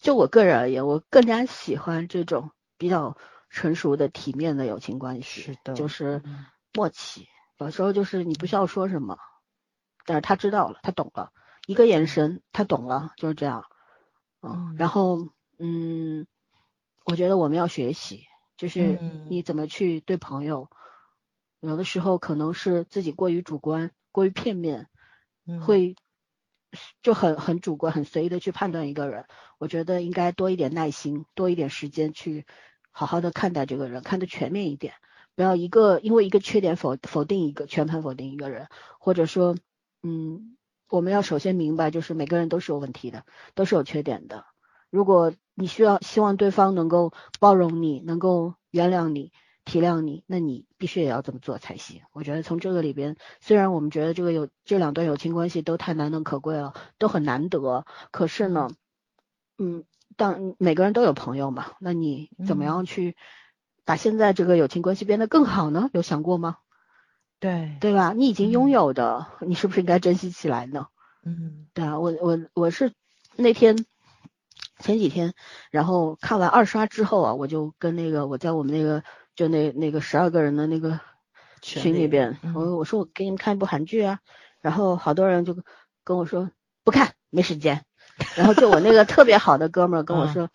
[0.02, 3.16] 就我个人而言，我更加喜欢这种比较
[3.52, 6.24] 成熟的、体面的友情关系，是的，就是
[6.74, 7.28] 默契。
[7.64, 9.18] 有时候就是你不需要说什么，
[10.06, 11.32] 但是他知道了，他懂了，
[11.66, 13.66] 一个眼神，他懂了，就是这样。
[14.42, 16.28] 嗯，然后嗯，
[17.06, 18.26] 我觉得我们要学习，
[18.58, 19.00] 就是
[19.30, 20.70] 你怎么去对朋友，
[21.62, 24.90] 有的时候可能是自己过于主观、过于片面，
[25.66, 25.96] 会
[27.02, 29.26] 就很很主观、很随意的去判断一个人。
[29.58, 32.46] 我觉得应该多一点耐心，多一点时间去
[32.92, 34.94] 好好的看待这个人，看得全面一点，
[35.36, 38.68] 不要一个因为一个缺点否否定一个全盘否定一个人，
[39.00, 39.56] 或者说
[40.02, 40.56] 嗯。
[40.90, 43.26] 我们要首先明白，就是每个人都是有问题的，
[43.56, 44.46] 都是有缺点的。
[44.92, 49.32] 如果你需要希望对方能够包容你，能够原谅你、
[49.66, 52.02] 体谅你，那你必须也要这么做才行。
[52.12, 58.70] 我觉得从这个里边，虽然我们觉得这个有这两段友情关系都太难能可贵了，都很难得，可是呢，
[59.58, 63.16] 嗯，当每个人都有朋友嘛，那你怎么样去
[63.86, 65.90] 把现在这个友情关系变得更好呢？
[65.94, 66.58] 有想过吗？
[67.40, 68.14] 对对吧？
[68.16, 70.88] 你已经拥有的，你是不是应该珍惜起来呢？
[71.26, 72.94] 嗯，对啊，我我我是
[73.36, 73.86] 那天
[74.80, 75.34] 前几天，
[75.72, 79.04] 然后看完二刷之后啊，我就跟那个我在我们那个
[79.36, 81.00] 就那那个十二个人的那个
[81.62, 84.20] 群里边，我我说我给你们看一部韩剧啊，
[84.62, 85.58] 然后好多人就
[86.06, 86.50] 跟我说
[86.86, 87.84] 不看没时间，
[88.36, 90.50] 然后就我那个特别好的哥们儿跟我说，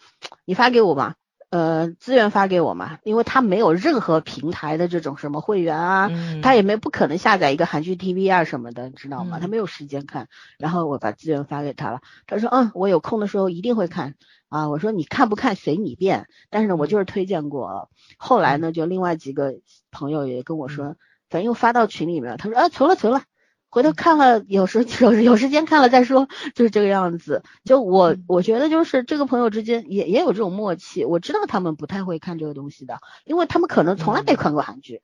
[0.46, 1.16] 你发给我吧。
[1.50, 6.08] 呃，资源发给我嘛，因为他没有任何平台的这种什么会员啊，
[6.42, 9.38] 他也没不可能下载一个韩剧 TV 啊什么的，你知道吗？
[9.40, 10.28] 他没有时间看，
[10.58, 14.14] 然后我把资源发给他了，他说嗯，我有空的时候一定会看
[14.50, 14.68] 啊。
[14.68, 17.88] 我说你看不看随你便，但是呢，我就是推荐过。
[18.18, 19.54] 后来呢，就另外几个
[19.90, 20.96] 朋友也跟我说，
[21.30, 23.22] 反正又发到群里面，他说啊，存了存了。
[23.70, 27.42] 回头看了，有时 有有时间看了再说，就是这个样子。
[27.64, 31.04] 就我我觉得就是这个朋友之间也也有这种默契。
[31.04, 35.02] 我知道他们不太会看这个东西的，因为他们可能从来没看过韩剧。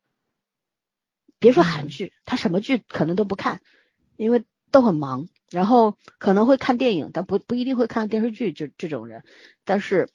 [1.39, 3.61] 别说韩剧，他什么剧可能都不看，
[4.17, 5.29] 因为都很忙。
[5.51, 8.53] 然后可能会看电影，但不不一定会看电视剧。
[8.53, 9.23] 就这种人，
[9.65, 10.09] 但是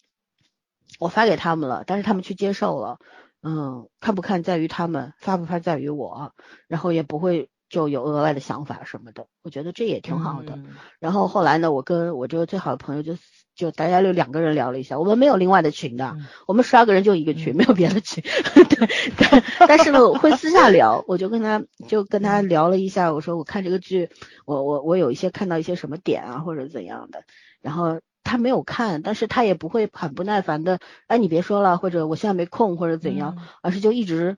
[0.98, 2.98] 我发给他们了，但是他们去接受了。
[3.44, 6.34] 嗯，看不看在于他们，发不发在于我。
[6.68, 7.50] 然后也不会。
[7.70, 10.60] 就有额外的想法什么的，我觉得这也挺好的。
[11.00, 13.16] 然后后来呢，我跟我这个最好的朋友就
[13.56, 16.18] 就大家就两个人聊了一下，我们没有另外的群的，
[16.48, 18.24] 我们十二个人就一个群，没有别的群。
[18.70, 24.10] 对，但但是呢，会私下聊，我就跟他就跟他聊了一下，我说我看这个剧，
[24.46, 27.24] 我我我有一些看到一些什么点啊，或者怎样的。
[27.62, 34.38] 然后他没有看，但是他也不会很不耐烦的，哎，你别说了，或者我现在没空，或者怎样，而是就一直。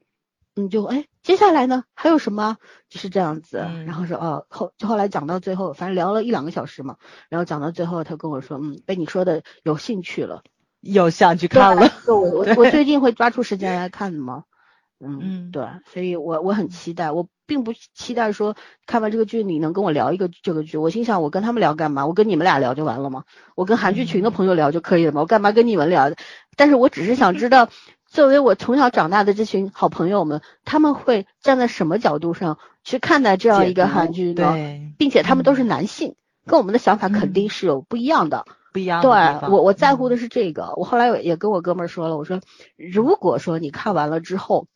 [0.56, 2.58] 嗯，就哎，接下来呢还有什么？
[2.90, 6.98] 就是这样子，然后说哦后就后来讲到最后，反正聊了一两个小时嘛，
[7.30, 10.44] 然后讲到最后，他跟我说，嗯，被你说的有兴趣了，
[10.82, 11.90] 有想去看了。
[12.06, 14.44] 我我我最近会抓出时间来看的吗？
[15.00, 22.06] 嗯，对，所以我我很期待，我并不期待说看完这个剧你能跟我聊一个这个剧，我心想我跟他们聊干嘛？
[22.06, 23.24] 我跟你们俩聊就完了吗？
[23.56, 25.22] 我跟韩剧群的朋友聊就可以了吗？
[25.22, 26.12] 我干嘛跟你们聊？
[26.58, 27.70] 但是我只是想知道。
[28.12, 34.54] 作为我从小长大的这群好朋友们，他们会站在什么角度上去看待这样一个韩剧呢？
[34.98, 38.46] 并且他们都是男性，跟我们的想法肯定是有不一样的。
[38.74, 39.02] 不一样。
[39.02, 39.12] 对
[39.50, 40.74] 我我在乎的是这个。
[40.76, 42.42] 我后来也跟我哥们说了，我说
[42.76, 44.68] 如果说你看完了之后，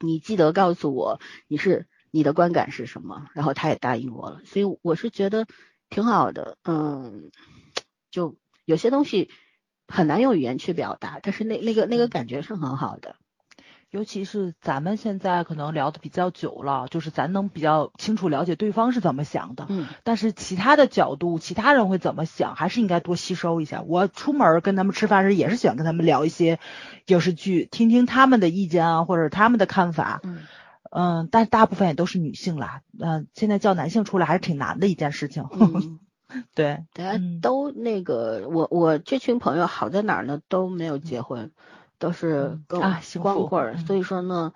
[0.00, 3.28] 你记得告诉我你是你的观感是什么。
[3.32, 5.46] 然后他也答应我了，所以我是觉得
[5.88, 6.56] 挺好的。
[6.64, 7.30] 嗯，
[8.10, 9.30] 就有些东西。
[9.88, 13.16] 很难用语言去表达，但是那那个那个感觉是很好的，
[13.90, 19.66] 尤其是咱们现在可能聊的比较久了，就是咱能比较清楚了解对方是怎么想的。
[19.68, 19.86] 嗯。
[20.02, 23.82] 但是其他的角度，其他人会怎么想，还是应该多吸收一下。
[23.82, 26.58] 我出门跟他们吃饭时，也是喜欢跟他们聊一些
[27.06, 30.20] 影视剧，听听他们的意见啊，或者他们的看法。
[30.24, 30.40] 嗯。
[30.90, 32.80] 嗯，但大部分也都是女性啦。
[33.00, 35.46] 嗯，现在叫男性出来还是挺难的一件事情。
[35.52, 35.98] 嗯。
[36.54, 40.40] 对，大家都那个，我我这群朋友好在哪儿呢？
[40.48, 41.52] 都没有结婚，
[41.98, 42.80] 都是跟
[43.20, 44.52] 光棍，所以说呢，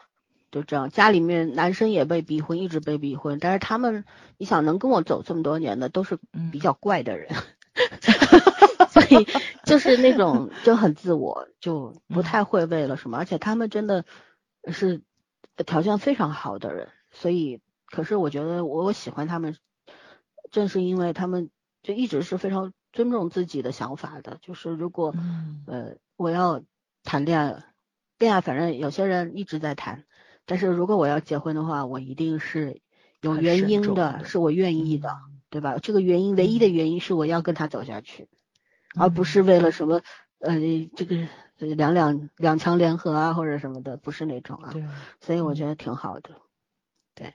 [0.51, 4.05] 就这样，家里面男生也被逼婚，一直被逼婚，但是他们，
[4.39, 6.19] 你想能跟我走这么多年的，都是
[6.53, 7.35] 比较怪的人
[8.91, 9.27] 所以
[9.65, 14.05] 就是那种就很自我，就不太会为了什么，而且他们真的
[14.71, 15.03] 是
[15.65, 19.57] 条件非常好的人，所以，可是我觉得我喜欢他们，
[20.51, 21.51] 正是因为他们。
[21.83, 25.15] 就一直是非常尊重自己的想法的，就是如果
[25.67, 26.63] 呃我要
[27.05, 27.65] 谈恋爱，
[28.19, 30.05] 恋爱反正有些人一直在谈，
[30.45, 32.81] 但是如果我要结婚的话，我一定是
[33.21, 35.17] 有原因的，是我愿意的，
[35.51, 35.79] 对吧？
[35.79, 38.29] 这个原因唯一的原因是我要跟他走下去，
[38.97, 40.03] 而不是为了什么
[40.41, 40.57] 呃
[40.97, 41.29] 这个
[41.75, 44.75] 两两两强联合啊或者什么的，不是那种啊。
[45.21, 46.31] 所以我觉得挺好的，
[47.15, 47.35] 对，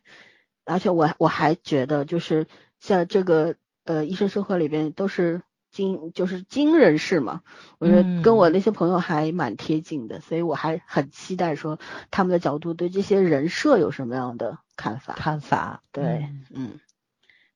[0.65, 2.47] 而且我我还觉得就是
[2.79, 3.55] 像这个。
[3.85, 7.41] 呃，医生生活里边都是精，就是精人士嘛，
[7.79, 11.79] 我觉得跟我那些朋友还蛮贴近的，所以我还很期待说
[12.11, 15.15] 他们的角度对这些人设有什么样的看法。
[15.15, 16.79] 看法，对，嗯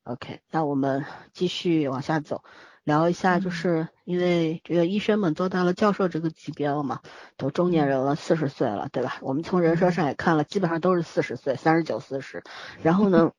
[0.03, 2.43] ，OK，那我们继续往下走，
[2.84, 7.01] 聊一下，就是因为这个医生们做到了教授这个级别了嘛，
[7.38, 9.19] 都中年人了，四十岁了，对吧？
[9.21, 12.43] 我们从人设上也看了，基本上都是四十岁，三十九、四十，
[12.82, 13.32] 然后呢，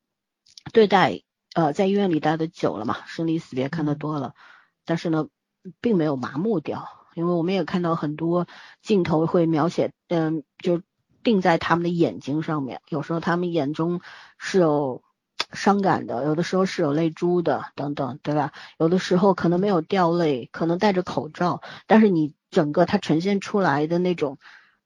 [0.74, 1.22] 对待。
[1.52, 4.34] 呃，在医院里待的久了嘛，生离死别看得多了，
[4.84, 5.26] 但是呢，
[5.80, 8.46] 并没有麻木掉，因为我们也看到很多
[8.82, 10.80] 镜头会描写，嗯，就
[11.24, 14.00] 定在他们的眼睛上面，有时候他们眼中
[14.38, 15.02] 是有
[15.52, 18.52] 伤感的，有的时候是有泪珠的，等等，对吧？
[18.78, 24.38] 有的时候可能没有掉泪，可能戴着口罩，但是你整个它呈现出来的那种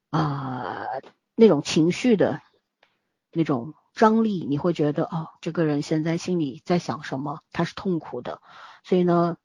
[0.09, 0.87] 啊，
[1.37, 2.41] 那种情绪的
[3.33, 3.75] 那种。
[3.95, 7.41] 张力，你会觉得哦，这个人现在心里在想什么？
[7.53, 8.41] 他是痛苦的，
[8.83, 9.37] 所以呢，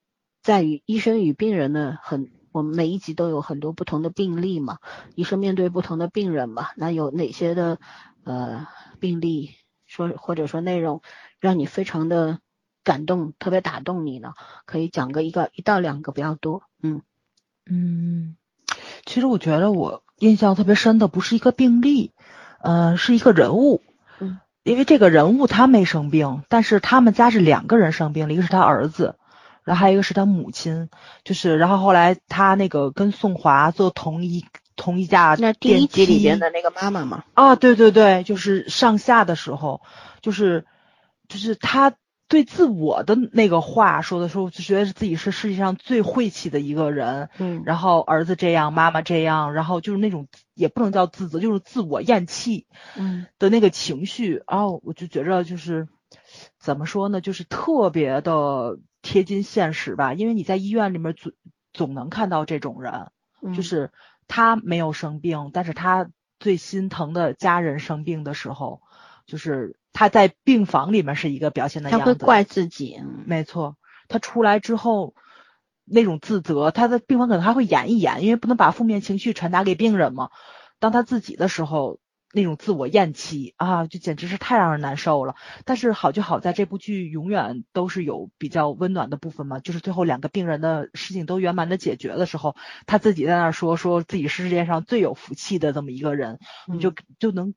[0.42, 4.80] 在于医生与病人呢，很，我们每一集都有很多不同的病例嘛，
[5.14, 7.80] 医生面对不同的病人嘛，那有哪些的
[8.24, 8.68] 呃
[9.00, 9.52] 病例
[9.86, 11.04] 说或者说内容
[11.40, 12.40] 让你非常的
[12.84, 14.34] 感动，特别打动你呢？
[14.66, 17.04] 可以讲个一个一到两个比较多，嗯
[17.70, 18.36] 嗯，
[19.06, 22.14] 其实我觉得我印象特别深的不是一个病例，
[22.64, 23.84] 嗯，是一个人物。
[24.64, 29.16] 因为这个人物他没生病，但是他们家是两个人生病了，一个是他儿子，
[29.64, 30.90] 然后还有一个是他母亲，
[31.24, 34.46] 就是然后后来他那个跟宋华坐同一
[34.76, 39.82] 同一架那第一集里边的那个妈妈嘛啊，对对对，就是上下的时候，
[40.22, 40.66] 就是
[41.28, 41.94] 就是他。
[42.30, 47.30] 对自我的那个话说的时候，就觉得自己是世界上最晦气的一个人。
[47.40, 54.44] 嗯，然后儿子这样，妈妈这样，然后就是那种也不能叫自责，就是自我厌弃，嗯的那个情绪。
[54.48, 55.88] 然后我就觉着就是
[56.60, 60.14] 怎么说呢，就是特别的贴近现实吧。
[60.14, 61.34] 因为你在医院里面总
[61.74, 63.08] 总能看到这种人，
[63.56, 63.92] 就是
[64.28, 66.08] 他没有生病，但是他
[66.40, 68.82] 最心疼的家人生病的时候。
[69.30, 73.78] 就是他在病房里面是一个表现的样子，他会怪自己，没错，
[74.10, 75.14] 他出来之后
[75.86, 80.30] 那种自责，他在病房可能还会演一演，因为不能把负面情绪传达给病人嘛。
[80.80, 82.00] 当他自己的时候。
[82.32, 85.34] 那种自我厌弃啊，就简直是太让人难受了。
[85.66, 92.56] 但是好就好在这部剧永远都是有比较温暖的部分嘛，就是最后两个病人的事情都圆满的解决的时候，
[92.86, 96.38] 他自己在那说说自己是世界上最有福气的这么一个人，
[96.72, 97.56] 你就就能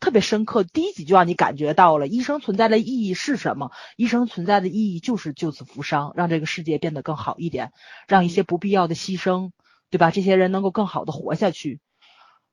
[0.00, 0.64] 特别深刻。
[0.64, 3.70] 第一集就让你感觉到了医生存在的意义是什么？
[3.96, 7.72] 医生存在的意义就是救死扶伤，让这个世界变得更好一点，
[8.08, 9.50] 让一些不必要的牺牲，
[9.90, 10.10] 对吧？
[10.10, 11.80] 这些人能够更好的活下去。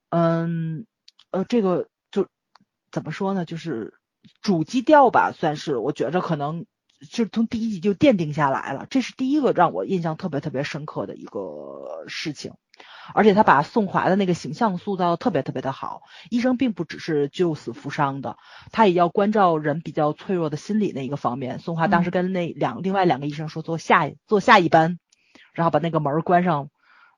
[0.09, 0.85] 嗯。
[1.31, 2.27] 呃，这个就
[2.91, 3.45] 怎么说呢？
[3.45, 3.93] 就是
[4.41, 6.65] 主基调吧，算是我觉着可能
[7.11, 8.87] 就从第一集就奠定下来了。
[8.89, 12.53] 这是第一个让我印象特别特别深刻的一个事情，
[13.13, 16.03] 而且他把宋华的那个形象塑造特别特别的好。
[16.29, 18.37] 医生并不只是救死扶伤的，
[18.71, 21.59] 他也要关照人比较脆弱的心理那一个方面。
[21.59, 24.99] 宋华当时跟那两另外两个医生说坐下坐下一班，
[25.53, 26.69] 然后把那个门关上，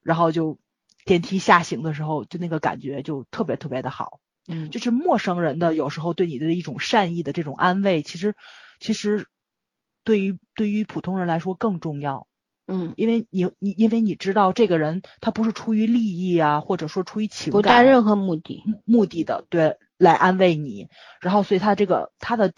[0.03, 0.59] 然后就。
[1.03, 8.35] 电梯下行的时候，就那个感觉就特别特别的好，嗯，就是陌生人的有时候对你的一种善意的这种安慰，其实
[8.79, 9.25] 其实
[10.03, 12.27] 对于对于普通人来说更重要，
[12.71, 20.87] 嗯，因为你你因为你知道这个人他不是出于利益啊，或者说出于情感，不带任何目的目的的，对，来安慰你，
[21.19, 22.51] 然后所以他这个他的。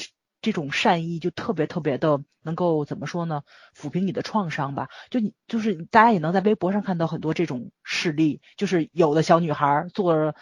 [0.44, 3.44] 这种善意就特别特别的能够怎么说呢？
[3.74, 4.90] 抚平你的创伤吧。
[5.10, 10.36] 就你就是大家也能在微博上看到很多这种事例，就是有的小女孩坐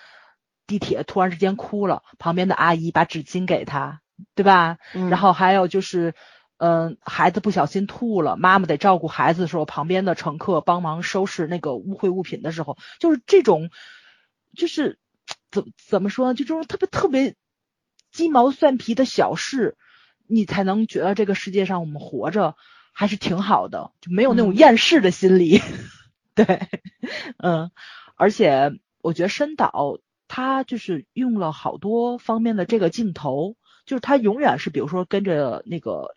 [0.66, 4.02] 地铁突然之间哭了，旁边的阿姨把纸巾给她，
[4.34, 4.80] 对吧？
[4.92, 6.16] 然后还有就是，
[6.64, 13.72] 嗯，孩子不小心吐了，妈妈得照顾孩子的时候，旁边的乘客帮忙收拾那个污秽物品的时候，就是这种，
[14.56, 15.00] 就是
[15.50, 16.36] 怎怎么说呢？
[16.36, 17.36] 就这种特别特别
[18.12, 19.76] 鸡毛蒜皮的小事。
[20.34, 22.56] 你才能觉得这个世界上我们活着
[22.94, 25.60] 还是挺好的，就没有那种厌世的心理。
[26.36, 26.70] 对，
[27.38, 27.72] 嗯，
[28.16, 29.98] 而且我觉得申导
[30.30, 36.16] 他就是用了好多方面的这个镜头，就是他永远是比如说跟着那个，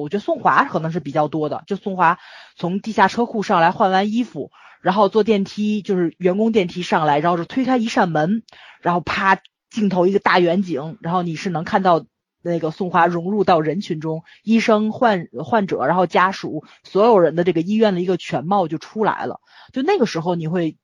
[0.00, 2.18] 我觉得宋华可能是比较多的，就宋华
[2.56, 8.42] 从地下车库上来换完衣服，然后坐电梯就是员工电梯上来，然后是推开一扇门，
[8.80, 9.40] 然后啪
[9.70, 12.04] 镜头一个大远景，然后你是能看到。
[12.42, 19.40] 那个宋华融入到人群中，医生、患患者，然后家属，所有人的这个医院的一个全貌就出来了。
[19.72, 20.76] 就那个时候，你会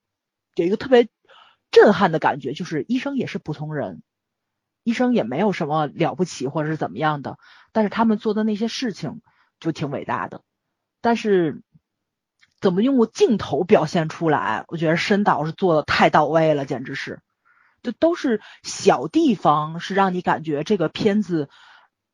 [0.55, 1.07] 有一个特别
[1.71, 4.03] 震撼的感觉，就是医生也是普通人，
[4.83, 7.37] 医生也没有什么了不起或者是怎么样的，
[7.71, 9.21] 但是他们做的那些事情
[9.59, 10.41] 就挺伟大的。
[11.01, 11.61] 但是
[12.61, 17.21] 怎么用镜头表现出来，我觉得申导是做的太到位了，简直是。
[17.81, 21.49] 这都是小地方，是让你感觉这个片子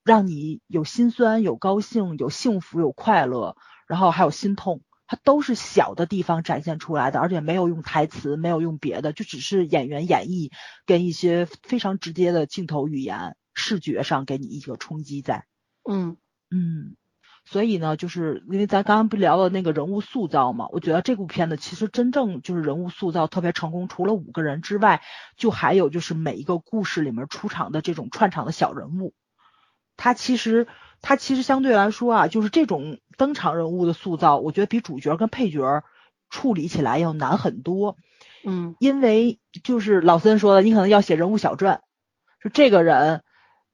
[0.04, 3.56] 让你有心酸、有高兴、有幸福、有快乐，
[3.86, 4.82] 然后还有心痛，
[5.12, 10.52] 它都是小的地方展现出来的，而且没有用台词，没有用别的，就只是演员演绎
[10.86, 15.46] 跟一些非常直接的镜头语言，视觉上给你一个冲击在。
[15.84, 16.18] 嗯
[16.52, 16.96] 嗯。
[17.46, 25.02] 所以呢，就是因为咱刚刚不聊了那个人物塑造嘛，我觉得这部片子其实真正就是人物塑造特别成功，除了五个人之外，
[25.36, 29.16] 就还有就是每一个故事里面出场的这种串场的小人物，
[30.00, 30.66] 他其实
[31.02, 35.84] 他其实相对来说啊，就是这种登场人物的塑造，我觉得比主角跟配角
[36.30, 37.98] 处理起来要难很多。
[38.44, 41.82] 嗯，因为就是老森说的，你可能要写人物小传，
[42.42, 43.22] 就这个人，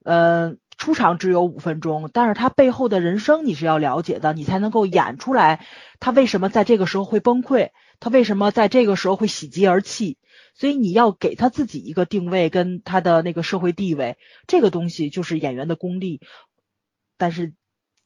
[0.03, 0.55] 呃。
[0.78, 5.65] 出场只有五分钟，但是他背后的人生你是要了解的，你才能够演出来
[6.01, 7.69] 他为什么在这个时候会崩溃，
[7.99, 10.17] 他为什么在这个时候会喜极而泣，
[10.53, 14.17] 所以你要给他自己一个定位跟他的那个社会地位，
[14.47, 16.21] 这个东西就是演员的功力。
[17.17, 17.53] 但是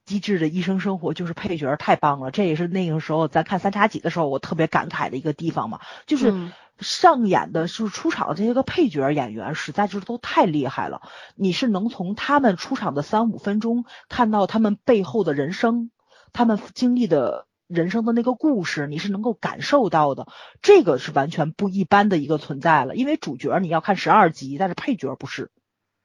[0.06, 6.52] 机智的医生生活就是配角太棒了，这也是那个时候咱看三叉戟的时候我特别感慨的一个地方嘛，就是。
[6.82, 11.02] 上演的就是出场的这些个配角演员，实在是都太厉害了。
[11.36, 15.92] 你是能从他们出场的三五分钟看到他们背后的人生，
[16.32, 20.28] 他们经历的人生的那个故事，你是能够感受到的。
[20.62, 22.96] 这个是完全不一般的一个存在了。
[22.96, 25.52] 因为主角你要看十二集，但是配角不是，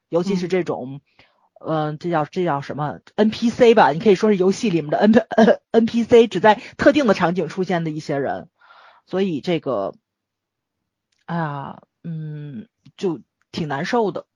[0.08, 1.00] 尤其是这种，
[1.66, 3.92] 嗯，这叫这叫什么 NPC 吧？
[3.92, 5.12] 你可以说是游戏里面的 N
[5.72, 8.50] N NPC，只在特定的场景出现的一些人。
[9.06, 9.94] 所以这个。
[11.26, 14.26] 哎呀，嗯，就挺难受的，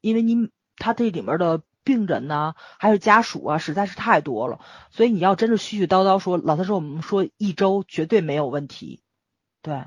[0.00, 4.58] 因为你他这里面的病人呢，还有家属啊，实在是太多了，
[4.90, 9.02] 所以你要真是絮絮叨叨说，老师说，我们说一周绝对没有问题，
[9.62, 9.84] 对，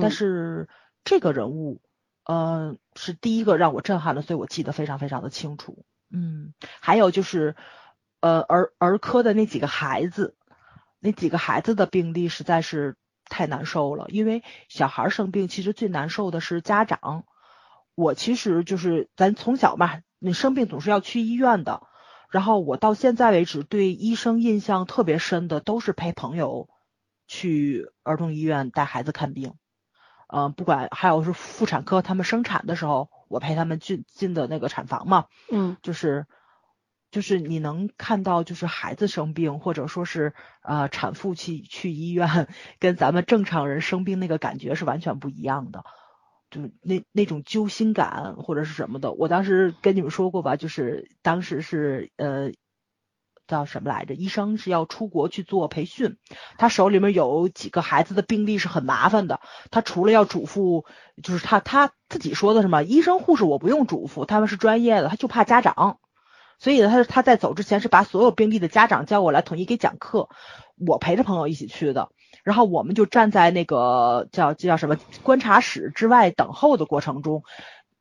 [0.00, 0.68] 但是
[1.04, 1.82] 这个人物
[2.24, 5.84] 呃，是第一个让我震撼的，所以我记得非常非常的清楚。
[6.10, 7.56] 嗯，还有就是，
[8.20, 10.36] 呃，儿儿科的那几个孩子，
[11.00, 17.24] 那几个孩子的病例实在是太难受了，因为小孩生病其实最难受的是家长。
[17.96, 21.82] 我其实就是咱从小嘛，你生病总是要去医院的，
[22.30, 26.70] 然后我到现在为止对医生印象特别深的都是陪朋友
[27.26, 29.52] 去儿童医院带孩子看病。
[30.26, 36.26] 嗯，不管还有是妇产科，他们生产的时候，我陪他们进进的那个产房嘛，嗯，就是
[37.10, 42.48] 就是你能看到，就是孩子生病，或者说是呃产妇去去医院，
[42.80, 45.84] 跟咱们正常人生病那个感觉是完全不一样的，
[46.54, 52.52] 就那那种揪心感或者是什么的，我当时跟你们说过吧，就是当时是呃。
[53.46, 54.14] 叫什么来着？
[54.14, 56.16] 医生是要出国去做培训，
[56.56, 59.38] 他手里面有几个孩子的病例是很麻烦的。
[59.70, 60.86] 他除了要嘱咐，
[61.22, 65.98] 就是他他自己说的什么，医生护士我不用嘱咐，他们是专业的，他就怕家长。
[66.58, 70.30] 所以呢他他在走之前是把所有病例的家长叫过来，统一给讲课。
[70.78, 72.08] 我陪着朋友一起去的，
[72.44, 77.42] 然后我们就站在那个叫叫什么观察室之外等候的过程中，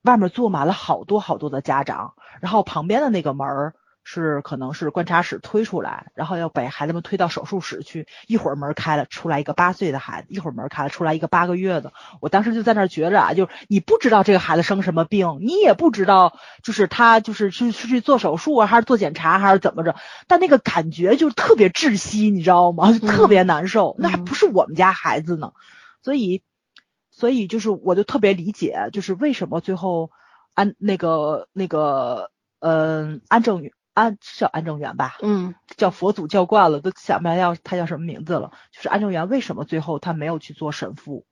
[0.04, 3.74] 外面坐满了好多好多的家长，然后旁边的那个门儿。
[4.04, 8.08] 是可能是观察室推出来，然后要把孩子们推到手术室去。
[8.28, 11.94] 一会儿门开了，出来一个八岁的孩子；一会儿门开了，出来一个八个月的。
[12.20, 19.96] 我当时就在那觉着啊，就是你不知道这个孩子生什么病，你也不知道就是他就是去去做手术啊，还是做检查，还是怎么着。
[20.28, 22.92] 但那个感觉就特别窒息，你知道吗？
[23.00, 23.96] 特别难受。
[24.00, 25.54] 那还不是我们家孩子呢，
[26.02, 26.44] 所以
[27.10, 30.12] 所以就是我就特别理解，就是为什么最后
[30.54, 33.74] 安那个那个嗯安正宇。
[33.94, 35.18] 安是叫安正元吧？
[35.22, 38.52] 嗯，叫佛祖叫惯了，都想不来要他叫什么名字了。
[38.72, 41.26] 就是安正元为什么最后他没有去做神父？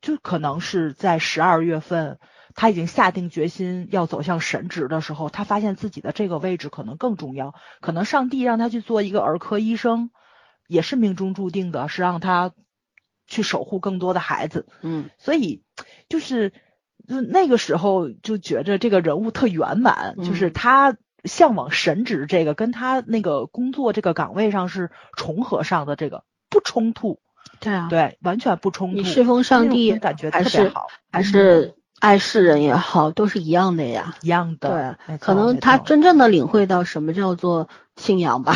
[0.00, 2.18] 就可能是在十二月份，
[2.54, 7.54] 他已经下定决心要走向神职的时候，他发现自己的这个位置可能更重要。
[7.80, 10.10] 可能上帝让他去做一个儿科医生，
[10.68, 12.52] 也是命中注定的，是让他
[13.26, 14.68] 去守护更多的孩子。
[14.82, 15.64] 嗯，所以
[16.08, 16.52] 就是
[17.08, 20.96] 就那个时候就觉着这个人物特圆满，就是他。
[21.24, 27.20] 向往神职这个跟他那个工作这个岗位上是重合上的，这个不冲突。
[27.60, 28.96] 对啊，对，完全不冲突。
[28.96, 34.14] 你侍奉上帝感觉特别好，还是爱世人也好，都是一样的呀。
[34.20, 34.96] 一样的。
[35.06, 38.54] 对，可能他真正的领会到什么叫做信仰吧。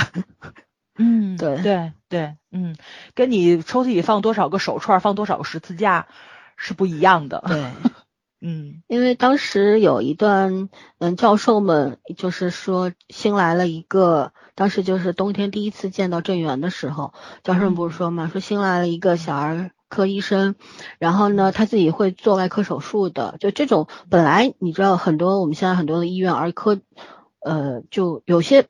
[0.98, 2.76] 嗯，对对对，嗯，
[3.14, 6.06] 跟你抽屉里放多少个手串，放多少个十字架
[6.56, 7.42] 是不一样的。
[7.48, 7.64] 对。
[8.44, 10.68] 嗯，因为当时有一段，
[10.98, 17.14] 嗯，教授们就是说新来了一个，当时就是冬天第一次见到郑源的时候，
[17.44, 20.56] 教授们不是说嘛，说新来了一个小儿科医生，
[20.98, 26.80] 然后呢他自己会做外科手术的，就这种本来你知道很多我们现在很多的医院儿科，
[27.38, 28.66] 呃，就有些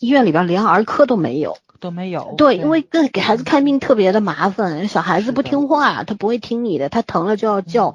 [0.00, 7.94] 医院里边连儿科都没有，都没有，对，因为跟给孩子看病特别的麻烦，小孩子不听话，他不会听你的，他疼了就要叫。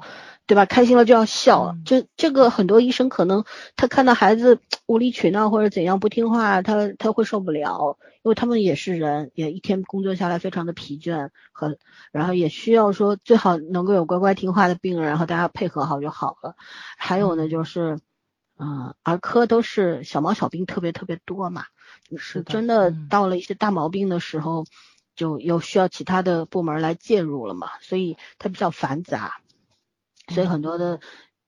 [0.50, 0.66] 对吧？
[0.66, 3.44] 开心了就要笑，就这个很多医生可能
[3.76, 11.78] 他看到孩子无理取闹或者怎样不听话，他他会受不了，因为他们也是人，也一天工作下来非常的疲倦和，
[12.10, 16.56] 然后也需要说最好能够有乖乖听话的病人，然后大家配合好就好了。
[16.98, 18.00] 还有呢，就是，
[18.58, 21.66] 嗯，儿科都是小毛小病特别特别多嘛，
[22.18, 24.64] 是真的到了一些大毛病的时候，
[25.14, 29.36] 就又需要其他的部门来介入了嘛，所以它比较繁杂。
[30.30, 31.00] 所以很多的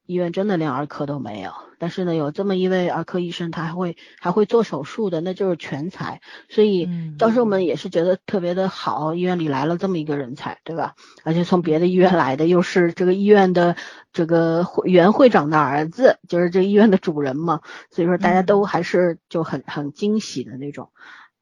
[0.05, 6.21] 医院真的连儿科都没有，但是呢，有这么一位儿科医生，他还会还会做手术的，那就是全才。
[6.49, 6.89] 所以
[7.19, 10.95] 教授们也是觉得特别的好，医院里来了这么一个人才，对吧？
[11.25, 13.77] 而且从别的医院来的，又是这个医院的
[14.13, 17.61] 这个原会长的儿子，就是这医院的主人嘛。
[17.91, 20.91] 所以说大家都还是就很很惊喜的那种，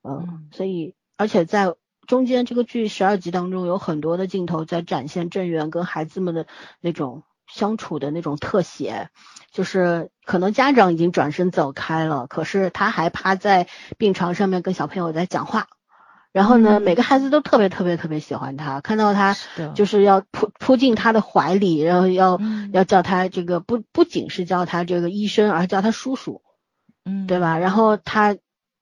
[0.03, 1.75] 嗯，所以而且在。
[2.07, 6.49] 中间这个剧十二集当中有很多的镜头在展现郑源跟孩子们的
[6.81, 7.23] 那种
[7.53, 9.09] 相处的那种特写，
[9.53, 13.67] 就是可能家长已经转身走开了，可是他还趴在
[13.99, 15.67] 病床上面跟小朋友在讲话，
[16.33, 19.37] 然后呢，每个孩子都特别特别特别喜欢他，看到他
[19.75, 22.41] 就是要扑扑进他的怀里，然后要
[22.73, 26.43] 要叫他这个不不仅是叫他这个医生，而叫他叔叔，
[27.05, 27.59] 嗯，对吧？
[27.59, 28.37] 然后他。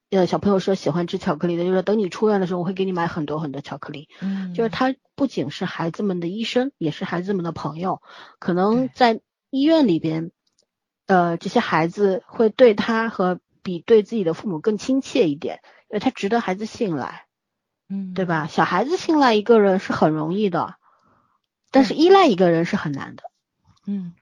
[0.09, 4.09] 呃，小朋友说喜欢吃巧克力的，就是等你出院的时候，我会给你买很多很多巧克力。
[4.21, 8.01] 嗯，就是他不仅是孩子们的医生，也是孩子们的朋友。
[8.39, 9.21] 可能在
[9.51, 10.31] 医院里边，
[11.05, 17.25] 呃，这些孩子会对他和比对自己的父母更亲切一点，因为他值得孩子信赖。
[17.87, 18.47] 嗯，对吧？
[18.47, 20.75] 小孩子信赖一个人是很容易的，
[21.71, 23.23] 但是依赖一个人是很难的。
[23.87, 24.13] 嗯，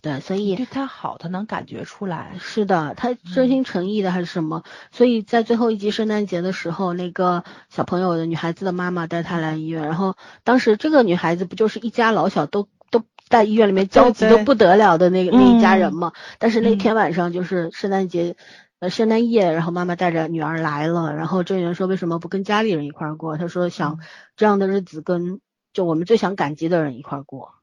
[0.00, 2.32] 对，所以对他好，他能感觉出来。
[2.38, 4.62] 是的，他真心诚意的还是什么？
[4.92, 10.14] 所以在最后一集圣诞节的时候，那个小朋友的女孩子的妈妈带他来医院，然后
[10.44, 16.12] 当时这个女孩子不就是一家老小都都在医院里面焦急的不得了的那个那一家人嘛？
[16.38, 18.36] 但是那天晚上就是圣诞节，
[18.78, 23.36] 呃，圣诞夜，然后妈妈带着女儿来了，然后郑源说为什么不跟家里人一块儿过？
[23.36, 23.98] 他说想
[24.36, 25.40] 这样的日子跟
[25.72, 27.57] 就我们最想感激的人一块儿过。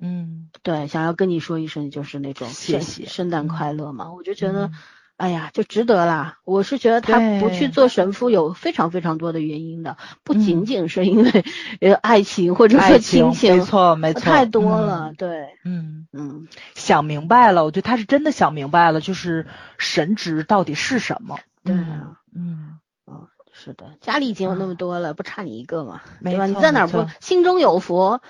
[0.00, 4.12] 嗯，对，想要跟你说一声，就是那种谢谢，圣诞快乐嘛。
[4.12, 4.70] 我就觉得，
[5.16, 6.38] 哎呀，就值得啦。
[6.44, 11.44] 我是觉得他不去做神父有非常非常多的原因的，不仅仅是因为
[11.80, 15.12] 呃爱情或者说亲情，没错没错，太多了。
[15.16, 19.46] 对，嗯嗯，想明白了，我觉得他是真的想明白了，就是
[19.78, 21.38] 神职到底是什么。
[21.62, 26.46] 对啊，嗯嗯，是的，家里已经有那么多了，不差你一个嘛，对吧？
[26.46, 28.20] 你在哪不心中有佛？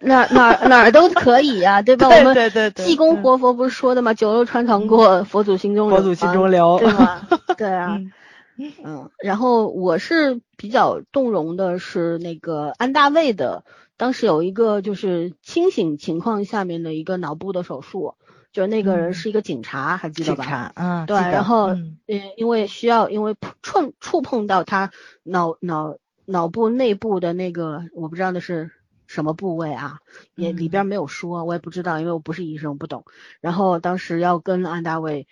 [0.00, 2.08] 哪哪哪儿都可以呀，对吧？
[2.10, 4.14] 我们对对对，济公活佛不是说的吗？
[4.14, 7.20] 酒肉穿肠过，佛祖心中佛祖心中留，对吗？
[7.58, 8.00] 对啊，
[8.82, 9.10] 嗯。
[9.18, 13.64] 然后我是比较动容的是那个安大卫的，
[13.98, 18.14] 当时有一个就是清醒情况下面的一个脑部的手术，
[18.52, 20.44] 就是那个人是一个警察，还记得吧？
[20.44, 21.16] 警察，嗯，对。
[21.18, 21.98] 然后嗯，
[22.38, 24.90] 因为需要，因为触触碰到他
[25.24, 28.70] 脑脑脑部内部的那个，我不知道的是。
[29.10, 29.98] 什么部位啊？
[30.36, 33.04] 也里边没有说，我也不知道，因为我不是医生，我不懂。
[33.40, 35.26] 然后当时要跟安大卫，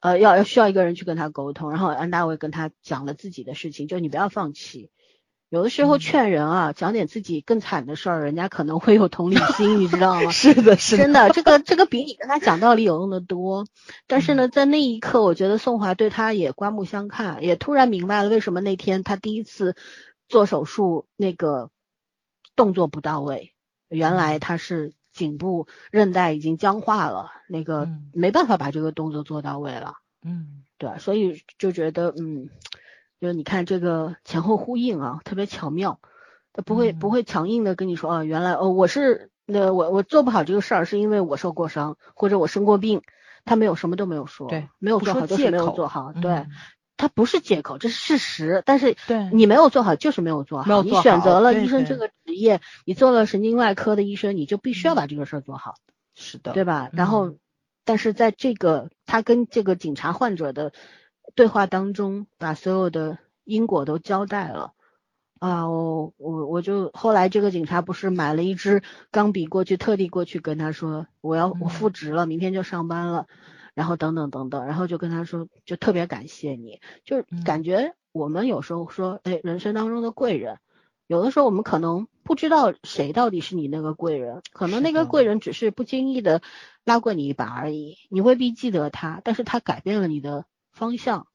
[0.00, 1.70] 呃，要要需要一个人去跟他沟通。
[1.70, 4.90] 然后安大卫跟他讲了自己的事情，就你不要放弃。
[5.48, 10.28] 有的时候劝人啊，讲点自己更惨的事儿，人家可能会有同理心，你知道吗？
[10.32, 13.66] 是的，是的，真的，这个这个比你跟他讲道理有用的多。
[14.06, 19.74] 但是呢，在那一刻，我觉得宋华对他也刮目相看，也突然明白了为什么那天他第一次
[20.28, 21.70] 做手术那个。
[22.56, 23.54] 动作不到位，
[23.88, 29.94] 原来他是颈部韧带已经僵化了，那个没办法把这个动作做到位了。
[30.24, 32.48] 嗯，对，所以就觉得，嗯，
[33.20, 36.00] 就是你看这个前后呼应啊，特别巧妙。
[36.52, 43.02] 他不会不会强硬的跟你说啊，原来哦，我是那我我做不好这个事儿，是因为我受过伤或者我生过病。
[43.44, 46.46] 他没有什么都没有说，对，没有做好就是没有做好，对。
[47.02, 48.62] 它不是借口，这是事实。
[48.64, 48.94] 但是
[49.32, 50.82] 你没有做好，就是没有做好。
[50.84, 55.74] 你选择了医生这个职业，你做了神经外科的医生，你就必须要把这个事儿做好。
[56.14, 56.90] 是的，对吧？
[56.92, 57.34] 然后，
[57.84, 60.72] 但是在这个他跟这个警察患者的
[61.34, 64.70] 对话当中，把所有的因果都交代了。
[65.40, 73.26] 啊，我我我就后来这个警察不是买了一支钢笔过去，特地过去跟他说，我要我复职了，明天就上班了。
[73.74, 80.58] 然后等等等等，然后就跟他说，就特别感谢你，就是感觉我们有时候说，哎，人生当中的贵人，
[81.06, 86.42] 有的时候我们可能不知道谁到底是你那个贵人，可能那个贵人只是不经意的
[86.84, 91.26] 拉过你一把而已，你未必记得他，但是他改变了你的方向，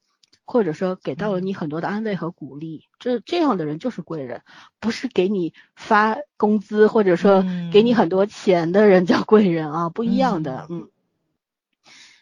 [0.44, 4.42] 或者说给到了你很多的安慰和鼓励，这这样的人就是贵人，
[4.78, 10.88] 不是给你发工资或者说给你很多钱的人叫贵人啊，不一样的，嗯。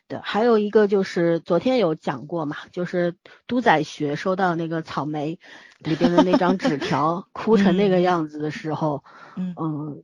[0.08, 3.16] 对，还有一个就是昨天有讲过嘛，就是
[3.46, 5.38] 都仔学收到那个草莓
[5.80, 9.02] 里边的那张纸条，哭成那个样子的时候，
[9.36, 10.02] 嗯，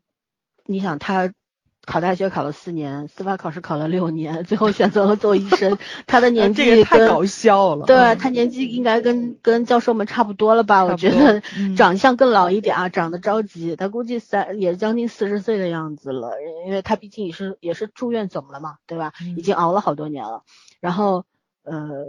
[0.64, 1.32] 你想他。
[1.84, 5.76] 考大学考了四年，司法考试考了六年， 最后选择了做医生。
[6.06, 7.86] 他的年纪太搞笑了。
[7.86, 10.84] 对他年纪应该跟跟教授们差不多了吧？
[10.84, 11.42] 我觉得
[11.76, 13.74] 长相更老一点啊，长得着急。
[13.74, 16.30] 他估计三也将近四十岁的样子了，
[16.66, 19.12] 因为他毕竟也是也是住院走了嘛，对吧？
[19.36, 20.44] 已经熬了好多年了。
[20.80, 21.24] 然后
[21.64, 22.06] 呃，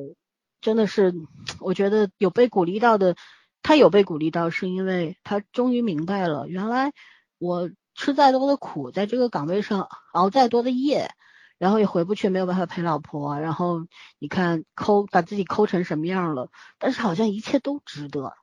[0.62, 1.16] 真的是
[1.60, 3.16] 我觉得有被鼓励到的，
[3.64, 6.92] 他有被鼓励到，是因为他终于明白了，原来
[7.40, 7.72] 我。
[7.96, 11.12] 吃再多的苦，在这个岗位上熬再多的夜，
[11.58, 13.40] 然后也回不去，没有办法陪老婆。
[13.40, 13.86] 然后
[14.20, 16.50] 你看抠把自己抠成什么样了，
[16.80, 18.34] 但是好像一切都值得。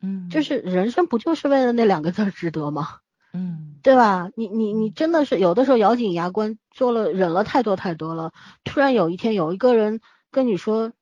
[0.00, 2.98] 嗯，就是人生不就是为了那两个字值得吗？
[3.32, 4.30] 嗯，对吧？
[4.36, 8.32] 你你你真的是有的时候咬紧牙关做了忍了太多太多了，
[8.64, 10.00] 突然有一天有一个人
[10.30, 10.92] 跟你说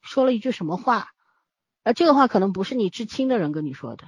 [0.00, 1.08] 说了一句什么话，
[1.82, 4.06] 而这个话可能不是你至亲的人跟你说的，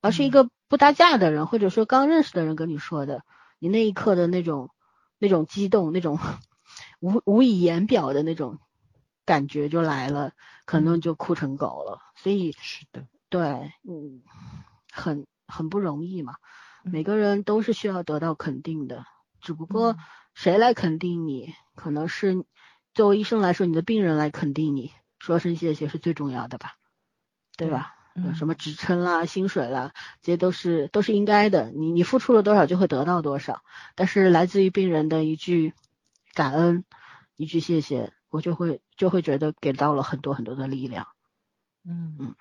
[0.00, 0.48] 而是一个。
[0.68, 3.22] 不搭架的人，或者说刚认识的人跟你说的，
[3.58, 4.70] 你那一刻的那种
[5.18, 6.18] 那种激动，那种
[7.00, 8.58] 无无以言表的那种
[9.24, 10.32] 感觉就来了，
[10.64, 12.00] 可能就哭成狗了。
[12.16, 14.22] 所以是的，对，嗯，
[14.92, 16.36] 很很不容易嘛。
[16.84, 19.04] 每个人都是需要得到肯定的，
[19.40, 19.96] 只不过
[20.34, 22.44] 谁来肯定你，可能是
[22.94, 26.74] 作为医生来说，你的病人来肯定你，说声谢谢是最重要的吧，
[27.56, 27.95] 对吧？
[28.34, 31.70] 什么职称啦、薪水啦，这些都是都是应该的。
[31.70, 33.62] 你你付出了多少，就会得到多少。
[33.94, 35.74] 但是来自于病人的一句
[36.34, 36.84] 感恩，
[37.36, 41.08] 一句谢谢，我就会就会觉得给到了很多很多的力量。
[41.84, 42.34] 嗯嗯，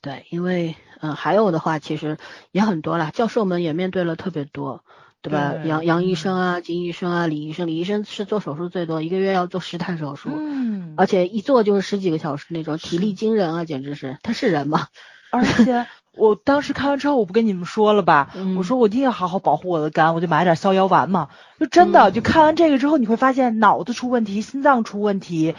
[0.00, 2.16] 对，因为嗯还有的话其实
[2.50, 4.84] 也很多啦，教授们也面对了特别多。
[5.20, 5.54] 对吧？
[5.64, 14.86] 杨杨医生啊，金医生啊，李医生，李医生是做手术最多，一个月要做十台手术，嗯，而且一做就是十几个小时那种，体力惊人啊，简直是，他是人吗？
[15.30, 15.86] 而且
[16.16, 18.30] 我当时看完之后，我不跟你们说了吧？
[18.56, 21.28] 我说我一定要好好保护我的肝，我就买点逍遥丸嘛。
[21.60, 25.54] 就真的，就看完这个之后，你会发现脑子出问题，心脏出问题，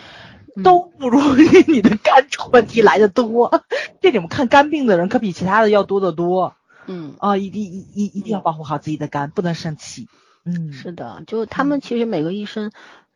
[0.63, 1.21] 都不如
[1.67, 3.61] 你的肝出问题来的多。
[4.01, 6.55] 这里面看肝病的人可比其他的要多得多。
[6.89, 10.07] 嗯啊，一定一一一定要保护好自己的肝，不能生气。
[10.43, 12.71] 嗯，是的，就他们其实每个医生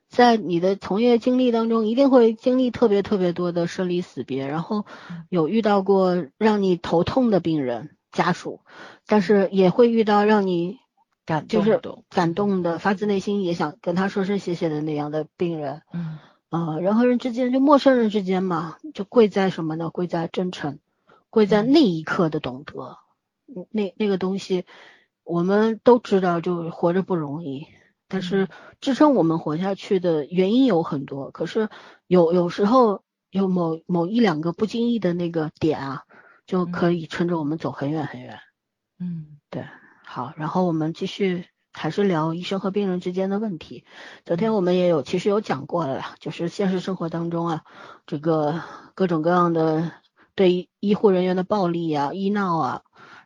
[0.10, 4.86] 在你的从业经历当中，一定会经历特别特别多的生离死别，然后
[5.30, 8.60] 有遇到过让你头痛的病人家属，
[9.08, 10.78] 但是也会遇到让你
[11.26, 15.82] 感就是感动的，发自内心也想跟他说声谢谢的那样的病人。
[15.92, 16.20] 嗯
[16.50, 19.90] 啊，人和人之间就陌生人之间嘛，就贵在什么呢？
[19.90, 20.78] 贵在真诚，
[21.32, 23.00] 贵在那一刻的懂得。
[23.72, 24.66] 那那个东西，
[25.24, 27.68] 我们都知道，就活着不容易。
[28.08, 28.48] 但是
[28.80, 31.32] 支撑我们活下去的原因有很多。
[31.32, 31.70] 可是
[32.06, 36.04] 有有时候有某某一两个不经意的那个点啊，
[36.46, 38.40] 就可以撑着我们走很远很远。
[39.00, 39.66] 嗯，对。
[40.06, 43.84] 好，然后我们继续还是聊医生和病人之间的问题。
[44.26, 47.64] 昨天我们也有其实有讲过了，就是现实生活当中啊，
[48.06, 48.62] 这个
[48.94, 49.92] 各种各样的
[50.36, 52.82] 对医护人员的暴力啊、医闹啊。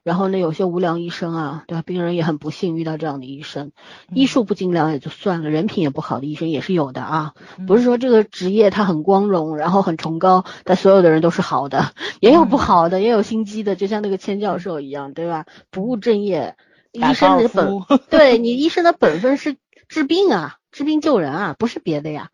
[0.07, 1.81] 然后呢，有些无良医生啊，对吧？
[1.81, 3.73] 病人也很不幸遇到这样的医生，
[4.09, 7.33] 医术不精良也就算了，人品也不好的医生也是有的啊。
[7.67, 15.45] 不是说这个职业它很光荣，然后很崇高，但所有的人都是好的，也有不好的，也有心机的，就像那个千教授一样，对吧？
[15.71, 16.55] 不务正业，
[16.93, 19.57] 医生的本对你医生的本分是
[19.89, 22.29] 治病啊，治病救人啊，不是别的呀，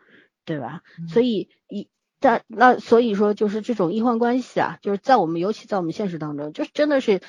[0.46, 0.82] 对吧？
[1.10, 1.88] 所以医。
[2.20, 7.20] 但那所以说就是这种医患关系啊，就是在我们尤其在我们现实当中，就是真的是。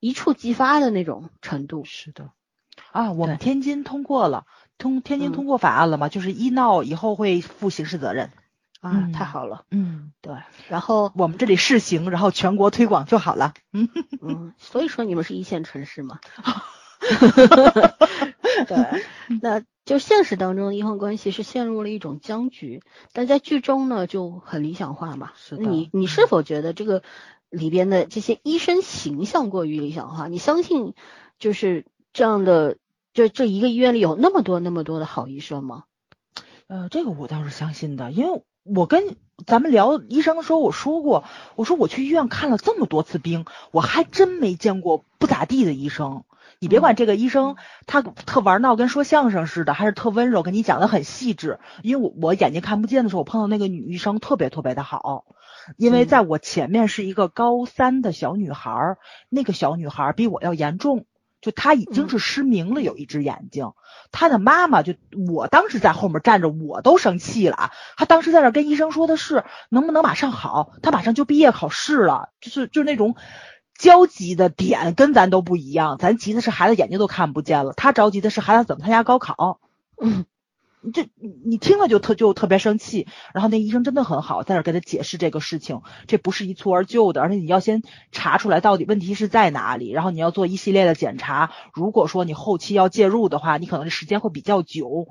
[0.00, 2.30] 一触即发的那种程度，是的，
[2.90, 4.46] 啊，我们天津通过了，
[4.78, 8.30] 通天津通过法案了嘛，就是医闹以后会负刑事责任，
[8.80, 10.34] 啊，太好了，嗯，对，
[10.68, 13.88] 然后我们这里试行，然后全国推广就好了，嗯
[14.22, 16.18] 嗯， 所以说你们是一线城市嘛，
[18.66, 19.02] 对，
[19.42, 22.82] 那就现实当中医患关系是陷入了一种僵局，
[23.12, 25.90] 但在剧中呢就很理想化嘛，是的，你。
[25.92, 27.02] 你是否觉得这个？
[27.50, 30.94] 里边的这些医生形象过于理想化，你相信
[31.38, 32.76] 就是这样的？
[33.12, 35.82] 就这一个医院里有那么多那么多的好医生吗？
[36.68, 39.16] 呃，这个我倒是相信的，因为我跟
[39.48, 41.24] 咱们聊医生的时候，我说过，
[41.56, 46.22] 我说我去医院看了这么多次病，我还真没见过不咋地的医生。
[46.60, 51.58] 你别管这个医生他特玩闹跟说相声似的，还是特温柔跟你讲的很细致。
[51.82, 55.24] 因为我我眼睛看不见的时候，我碰到那个女医生特别特别的好。
[55.76, 58.96] 因为在我前面是一个高三的小女孩，
[59.28, 61.06] 那个小女孩比我要严重，
[61.40, 63.72] 就她已经是失明了，有一只眼睛。
[64.12, 64.94] 她的妈妈就
[65.28, 67.70] 我当时在后面站着，我都生气了。
[67.96, 73.16] 她当时在那跟医生说的是能不能马上好，她马上就毕业考试了，就是就是那种
[73.78, 75.96] 焦急的点跟咱都不一样。
[75.98, 79.60] 咱急的是孩子眼睛都看不见了，她着急的是孩子怎么参加高考。
[80.02, 80.24] 嗯。
[80.82, 87.82] 你这你你听了就特就特别生气，然后那医生真的很好，在那给他解释这个事情，这不是一蹴而就的，而且你要先
[88.12, 91.52] 查出来到底问题是在哪里，然后你要做一系列的检查。
[91.74, 95.08] 如果说你后期要介入的话，你可能时间会比较久，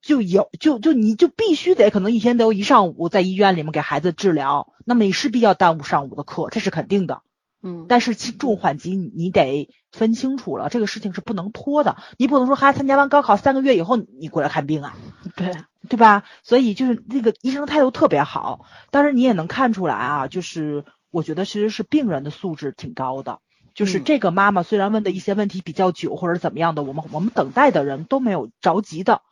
[0.00, 7.20] 就有就就你就必须得可能一天都一上午在医院里面给孩子治疗，那么你势必要耽误上午的课，这是肯定的。
[7.66, 11.96] 嗯，但是轻重缓急你得分清楚了，这个事情是不能拖的。
[12.18, 14.94] 你不能说孩子参加完高考三个月以后你过来看病啊，
[15.34, 15.56] 对
[15.88, 16.24] 对吧？
[16.42, 23.38] 所以就是那个医生态度特别好，但是你也能看出来啊，就是我觉得其实是病人的素质挺高的。
[23.74, 29.22] 就是这个妈妈虽然问的一些问题比较久或者怎么样的，我们我们等待的人都没有着急的。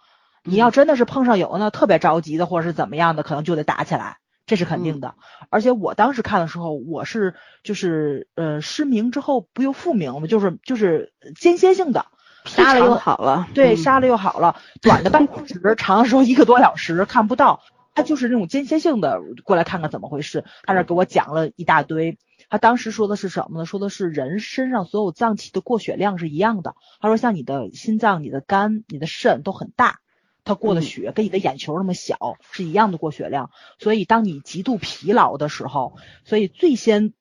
[0.43, 4.17] 你要真的是碰上有那特别着急的或者是怎么样的，可能就得打起来。
[4.44, 5.14] 这是肯定的，
[5.51, 10.27] 而且我当时看的时候，我是就是呃失明之后不又复明吗？
[10.27, 12.06] 就是就是间歇性的，
[12.44, 17.62] 杀了又好了，对，杀了又好了，短的半小时，长的时候一个多小时看不到，
[17.94, 22.19] 他就是那种间歇性的过来看看怎么回事，他这给我讲了一大堆，
[22.51, 23.64] 他当时说的是什么呢？
[23.64, 30.01] 说的是人身上所有脏器的过血量是一样的，他说像你的心脏、你的肝、你的肾都很大。
[30.44, 33.51] 他过的血跟你的眼球那么小，是一样的过血量。
[33.78, 37.12] 所以当你极度疲劳的时候，所以最先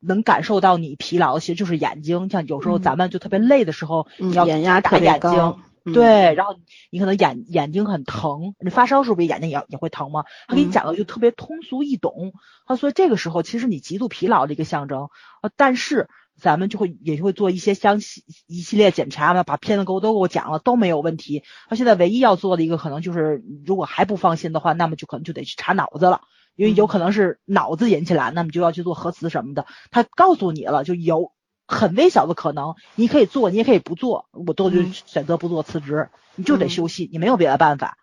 [0.00, 2.28] 能感受到你疲劳，其实就是眼睛。
[2.28, 5.56] 像有时候咱们就特别累的时候，你要眼压打眼睛，
[5.92, 6.56] 对，然后
[6.90, 10.24] 你可能眼眼睛很疼，你发烧时候不眼睛也也会疼吗？
[10.48, 12.32] 他给你讲的就特别通俗易懂，
[12.66, 15.10] 他说这个时候其实你极度疲劳的一个象征，
[15.42, 16.08] 呃，但是
[16.40, 21.42] 咱们就会也会做一些相系一系列检查嘛，把片子给我都给我讲了都没有问题。
[21.68, 26.22] 他现在唯一要做的一个可能就是，如果还不放心的话，那么就可能就得去查脑子了，
[26.56, 29.66] 因为有可能是脑子引起来，那么就要去做核磁什么的。
[29.90, 31.32] 他告诉你了，就有。
[31.66, 37.96] 很微小的可能，你可以做，你也可以不做，我都就选择不做辞职，你就得休息，你没有别的办法。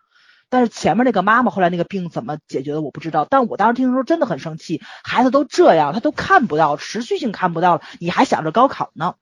[0.52, 9.14] 但是前面那个妈妈后来那个病怎么解决的我不知道，但我当时听的时候真的很生气，孩子都这样，他都看不到，持续性看不到了，你还想着高考呢。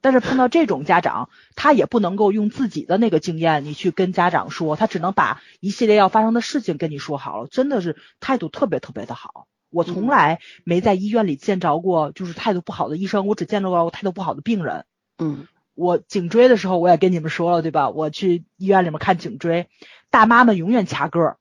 [0.00, 9.46] 但是碰到这种家长，他也不能够用自己的那个经验，你去跟家长说，他只能把一系列要发生的事情跟你说好了，真的是态度特别特别的好。
[9.70, 14.84] 我从来没在医院里见着过就是态度不好的医生，我只见着过态度不好的病人。
[15.18, 17.90] 嗯，我颈椎的时候我也跟你们说了，对吧？
[17.90, 19.68] 我去医院里面看颈椎，
[20.10, 21.36] 大妈们永远掐歌，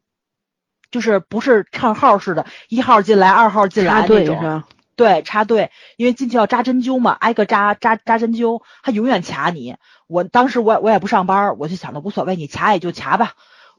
[0.92, 4.64] 就是不是唱号似的，一号进来，二号进来那种。
[4.96, 9.76] 对，插队，因为进去要扎针灸嘛，挨个扎扎扎针灸，他永远掐你。
[10.08, 13.34] 我当时我我也不上班，我就想着无所谓，你掐也就掐吧。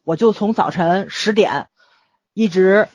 [0.05, 1.69] 我就从早晨十点
[2.35, 2.89] 一直。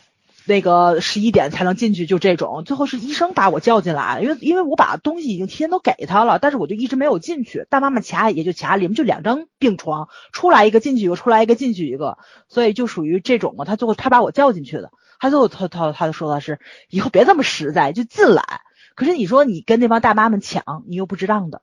[0.46, 2.64] 那个十一点才能进去，就这种。
[2.64, 7.66] 最后是医生把我叫进来，因为因为我把东西已经提前都给他了，但是我就一直没有进去。
[7.70, 13.66] 大妈妈卡也就卡，里面就两张病床，出来一个进去一个，出来一个进去一个，所以就属于这种嘛。
[13.66, 16.60] 他最后他把我叫进去的，他最后他他他就说的是
[16.90, 18.62] 以后别这么实在，就进来。
[18.96, 21.62] 可是你说你跟那帮大妈们抢，你又不值当的，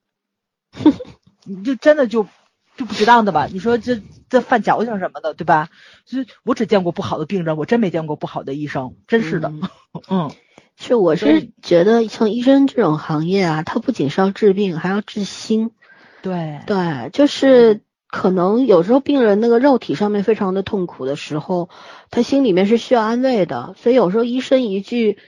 [1.45, 2.27] 你就真的就。
[2.77, 3.49] 就不值当的吧？
[3.51, 5.69] 你说这这犯矫情什么的，对吧？
[6.05, 9.53] 就我只见过不好的病人，我真没见过不好的医生，真是的。
[10.09, 10.31] 嗯，
[10.77, 15.71] 其实我是觉得像医生这种行业啊，他不仅是要治病，还要治心。
[16.23, 21.69] 对对，就是可能有时候病人那个肉体上面非常的痛苦的时候，
[22.11, 25.19] 他心里面是需要安慰的，所以有时候医生一句。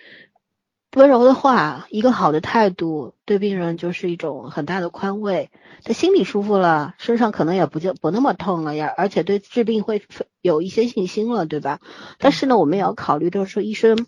[0.96, 5.50] 温柔的话，一个好的态度，对病人就是一种很大的宽慰。
[5.84, 10.02] 他心里舒服了，身上可能也不就不那么痛了呀，而且对治病会
[10.40, 11.78] 有一些信心了，对吧？
[12.18, 14.06] 但是呢，我们也要考虑，就是说医生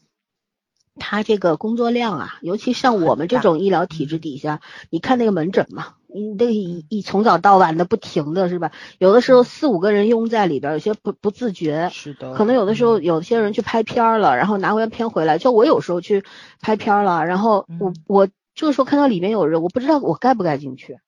[0.96, 4.60] 他这个工作量啊，尤其像我们这种医疗体制底下，
[4.90, 5.94] 你看那个门诊嘛。
[6.14, 8.70] 你得一一从早到晚的不停的是吧？
[8.98, 11.88] 有的时候四五个人拥在里边，有些不不自觉。
[11.92, 12.34] 是的。
[12.34, 16.24] 可能有的时候有些人去拍片了，然后拿完片回来，就我有时候去
[16.60, 20.98] 拍片了，然后我我这个时候看到里面有人，我不知道我该不该进去。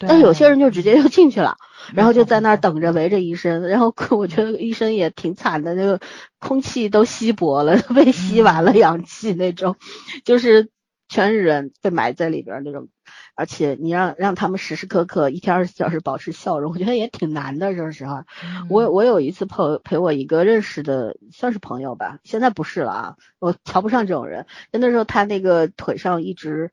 [0.00, 1.56] 但是有些人就直接就进去了，
[1.94, 6.00] 然后就在那儿等着围着医生，然后我觉得医生也挺惨的，那个
[6.40, 9.76] 空气都稀薄了，被吸完了氧气那种，
[10.24, 10.68] 就是
[11.08, 12.88] 全是人被埋在里边那种。
[13.34, 17.74] 而且你让让他们时时刻刻一天二十四小时保持笑容，我觉得也挺难的。
[17.74, 18.26] 说实话，
[18.68, 24.46] 我我有一次陪陪我一个认识的，算是朋友吧，现在不是了啊，我瞧不上这种人。
[24.70, 26.70] 那时候他那个腿上一直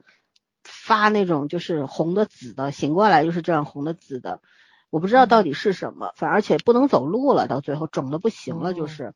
[0.63, 4.41] 发那种就是红的紫的，醒过来就是这样红的紫的，
[4.89, 9.13] 我不知道到底是什么，反而且不能走路了，到最后肿的不行了，就是，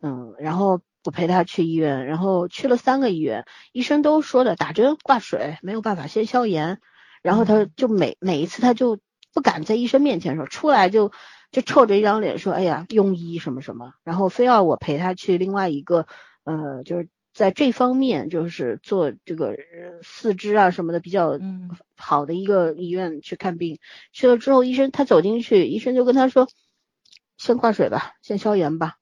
[0.00, 0.80] 嗯，然后。
[1.04, 6.80] 我陪他去医院，然后去了三个医院，医生都说的打针挂水没有办法先消炎，
[7.22, 8.98] 然后他就每每一次他就
[9.34, 11.12] 不敢在医生面前说，出来就
[11.50, 16.06] 就臭着一张脸说，哎呀庸医什么什么，然后非要我陪他去另外一个
[16.44, 19.56] 呃就是在这方面就是做这个
[20.02, 21.38] 四肢啊什么的比较
[21.96, 23.78] 好的一个医院去看病，
[24.12, 26.48] 去了之后医生他走进去，医生就跟他说，
[27.36, 28.94] 先挂水吧，先消炎吧。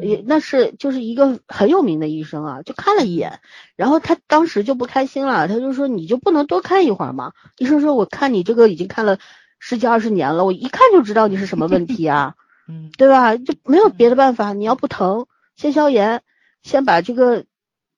[0.00, 3.40] 也那是就是一个很有名的医生啊，就看了一眼，
[3.76, 7.32] 然后他当时就不开心了，他就说你就不能多看一会儿吗？
[7.58, 9.18] 医生说我看你这个已经看了
[9.58, 12.34] 十几二十年了，我一看就知道你是什么问题啊，
[12.68, 13.36] 嗯，对吧？
[13.36, 16.22] 就没有别的办法，你要不疼，先消炎，
[16.62, 17.44] 先把这个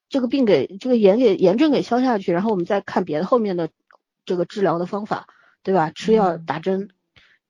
[0.09, 3.69] 这个病给这个炎给炎症给消下去，然后我们再看别的后面的
[4.25, 5.27] 这个治疗的方法，
[5.63, 5.91] 对吧？
[5.91, 6.91] 吃药打针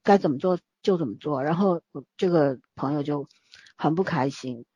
[0.02, 1.82] 该怎么做就怎么做，然后
[2.16, 3.26] 这个朋友就。
[3.80, 4.66] 很不开心，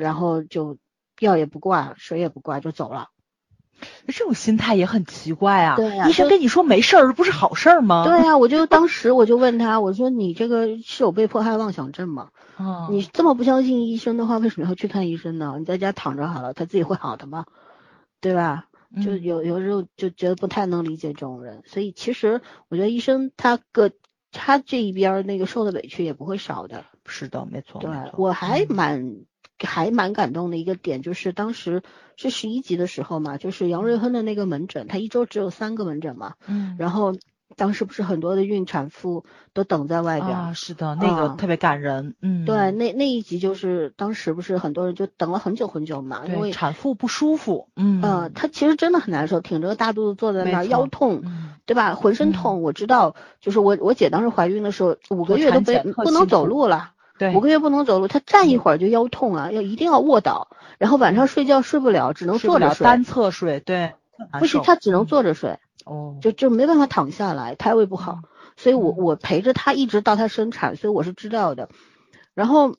[0.00, 0.78] 然后就
[1.20, 3.08] 药也不挂，水也不挂就走了。
[4.06, 5.76] 这种心态也很奇怪啊！
[5.76, 8.04] 对呀，医生跟你说没事儿，不是好事儿吗？
[8.04, 12.30] 对呀，我就当时我就问他，我说你这个是有被迫害妄想症吗？
[12.56, 15.56] 啊，你这么不相信医生的话，为什么要去看医生呢？
[15.58, 17.44] 你在家躺着好了，他自己会好的吗？
[18.22, 18.68] 对吧？
[19.04, 23.90] 就有有时候就觉得不太能理解这种人，所以其实我觉得医生他个
[24.32, 26.86] 他这一边那个受的委屈也不会少的。
[27.06, 27.80] 是的，没错。
[27.80, 29.16] 对，我还蛮
[29.58, 31.82] 还蛮感动的一个点，就是当时
[32.16, 36.34] 是十一集的时候嘛，就是杨瑞亨的那个门诊，他一周只有三个门诊嘛。
[36.46, 36.76] 嗯。
[36.78, 37.14] 然后
[37.56, 51.22] 当时不是很多的孕产妇都等在外边啊，是的，那个特别感人，嗯，对，那那一集就是当时不是很多人就等了很久很久嘛，因为产妇不舒服，嗯，呃，她其实真的很难受，挺着个大肚子坐在那儿，腰痛，
[51.64, 51.94] 对吧？
[51.94, 55.72] 浑身痛，我知道，就是我我姐当时怀孕的时候，五个月都不
[56.02, 63.94] 不能走路了，对，五个月不能走路，他站一会儿就腰痛啊，要一定要卧倒，然后晚上睡觉睡不了，只能坐着睡，单侧睡，对，
[64.38, 65.58] 不行，他只能坐着睡。
[65.84, 68.20] 哦，就就没办法躺下来，胎位不好，
[68.56, 71.68] 所以我我陪着他一直到他生产，所以我是知道的。
[72.32, 72.76] 然后，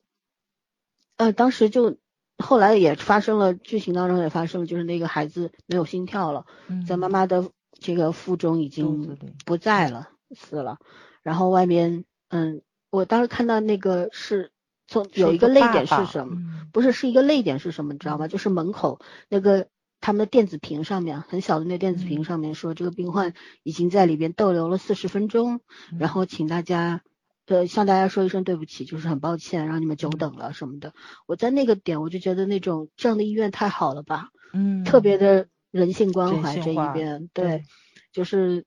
[1.15, 1.97] 呃，当时就
[2.39, 6.45] 后来也发生了，剧情当中也发生了，就是那个孩子没有心跳了，
[6.87, 6.97] 在。
[6.97, 10.79] 妈妈的这个腹中已经不在了，死了。
[11.21, 12.63] 然后外面，嗯，
[12.95, 14.51] 我当时看到那个是
[14.87, 16.37] 从有一个泪点是什么？
[16.73, 17.93] 不是，是一个泪点是什么？
[17.93, 18.27] 你知道吗？
[18.27, 18.99] 就是门口
[19.29, 19.67] 那个。
[20.01, 25.61] 他们的电子屏上面很小的那电子屏上面说，这个病患已经在里边逗留了四十分钟，
[25.97, 27.01] 然后请大家
[27.47, 30.93] 呃向大家说一声对不起，就是很抱歉让你们久等了什么的。
[31.25, 37.63] 我在那个点我就觉得那种这样的医院太好了吧，嗯，特别的人性关怀这一边，对，
[38.11, 38.65] 就是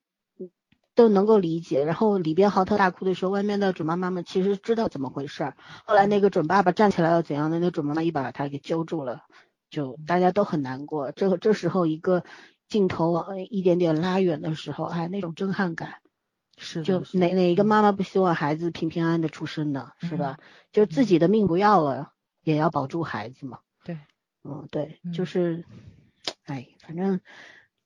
[0.99, 1.85] 都能够理解。
[1.85, 5.53] 然后里边嚎啕大哭的时候，外面的准妈妈们其实知道怎么回事。
[5.85, 9.23] 后来那个准爸爸站起来要怎样的，那准妈妈一把把他给揪住了。
[9.69, 12.23] 就大家都很难过，这个这时候一个
[12.67, 16.01] 镜头往一点点拉远的时候，哎，那种震撼感，
[16.57, 19.91] 是就哪哪一个妈妈不希望孩子平平安安的出生呢？
[20.01, 20.39] 是吧？
[20.71, 22.11] 就自己的命不要了，
[22.43, 23.59] 也要保住孩子嘛。
[23.83, 23.99] 对，
[24.43, 25.65] 嗯，对，就是，
[26.45, 27.21] 哎，反正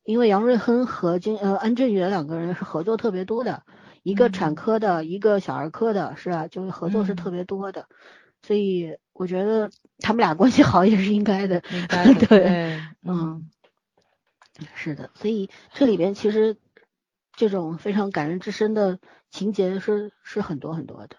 [0.03, 3.63] 因为杨瑞亨和金呃安正元两个人是合作特别多的，
[4.03, 6.47] 一个产科的，一个小儿科的，是吧？
[6.47, 7.87] 就是合作是特别多的。
[8.41, 9.69] 所以我觉得
[9.99, 12.27] 他们俩关系好也是应该的，应该的。
[12.27, 13.49] 对，嗯，
[14.75, 15.09] 是的。
[15.13, 16.57] 所以这里边其实
[17.35, 18.99] 这种非常感人至深的
[19.31, 21.15] 情节是是很多很多的。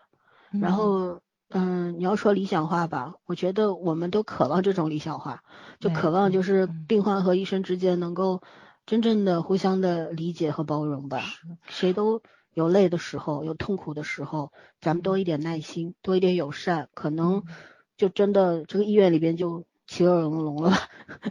[0.61, 5.43] 然后，嗯，你要说理想化吧，我觉得我们都渴望这种理想化，
[5.81, 8.43] 就渴望就是病患和医生之间能够
[8.86, 11.23] 真正的互相的理解和包容吧，
[11.69, 12.23] 谁都。
[12.55, 17.43] 有累的时候，有痛苦的时候，咱们多一点耐心，多一点友善，可能
[17.97, 20.73] 就真的这个医院里边就其乐融融了，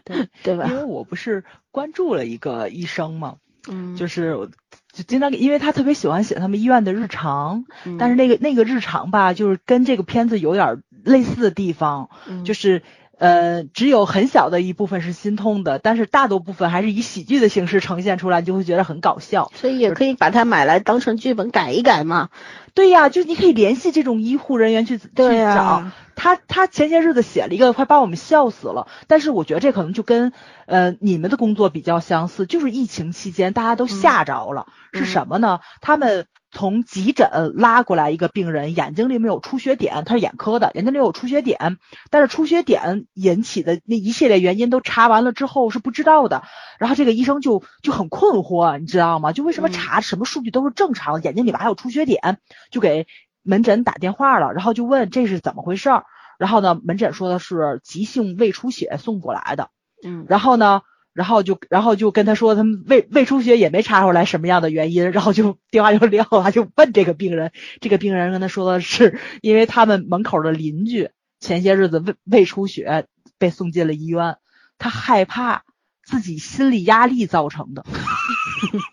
[0.03, 0.67] 对对吧？
[0.67, 3.37] 因为我不是关注了一个医生嘛，
[3.69, 4.49] 嗯，就是
[4.91, 7.63] 就经常因为他特别喜欢写他们医院的日常，
[7.97, 12.09] 但是那个那个日常吧，就是跟这个片子有点类似的地方，
[12.43, 12.83] 就是。
[13.17, 19.51] 呃，只有很小的一部分是心痛的，但是大多部分还是以喜剧的形式呈现出来，就会觉得很搞笑。
[19.55, 22.29] 所以也可以把它买来当成剧本改一改嘛。
[22.73, 26.35] 对呀，就是你可以联系这种医护人员去去找他。
[26.47, 28.87] 他前些日子写了一个，快把我们笑死了。
[29.07, 30.33] 但是我觉得这可能就跟
[30.65, 34.65] 呃你们的工作比较相似，就是疫情期间大家都吓着了。
[34.91, 35.59] 是什么呢？
[35.81, 36.25] 他们。
[36.53, 41.77] 从急诊拉过来一个病人，眼睛里面有出血点，他是眼科的，眼睛里有出血点，
[42.11, 46.43] 但是出血点引起的那一系列原因都查完了之后是不知道的，
[46.77, 49.31] 然后这个医生就就很困惑，你知道吗？
[49.31, 52.37] 就为什么查什么数据都是正常，眼睛里面还有出血点，
[52.69, 53.07] 就给
[53.41, 56.05] 门诊打电话了，然后就问这是怎么回事儿，
[56.37, 59.69] 然后呢，门诊说的是急性胃出血送过来的，
[60.05, 60.81] 嗯，然后呢。
[61.13, 73.05] 然后就，然后就跟他说，他们胃胃出血也没查出来什么样的原因，然后就电话就撂了，就问这个病人，这个病人跟他说的是，因为他们门口的邻居前些日子胃胃出血
[73.37, 74.37] 被送进了医院，
[74.79, 75.63] 他害怕
[76.03, 77.85] 自己心理压力造成的，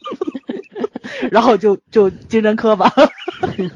[1.32, 2.92] 然后就就精神科吧，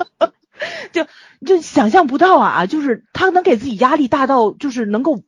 [0.93, 1.07] 就
[1.47, 5.23] 就想象不到啊，就是他能给自己压力大到就是能够。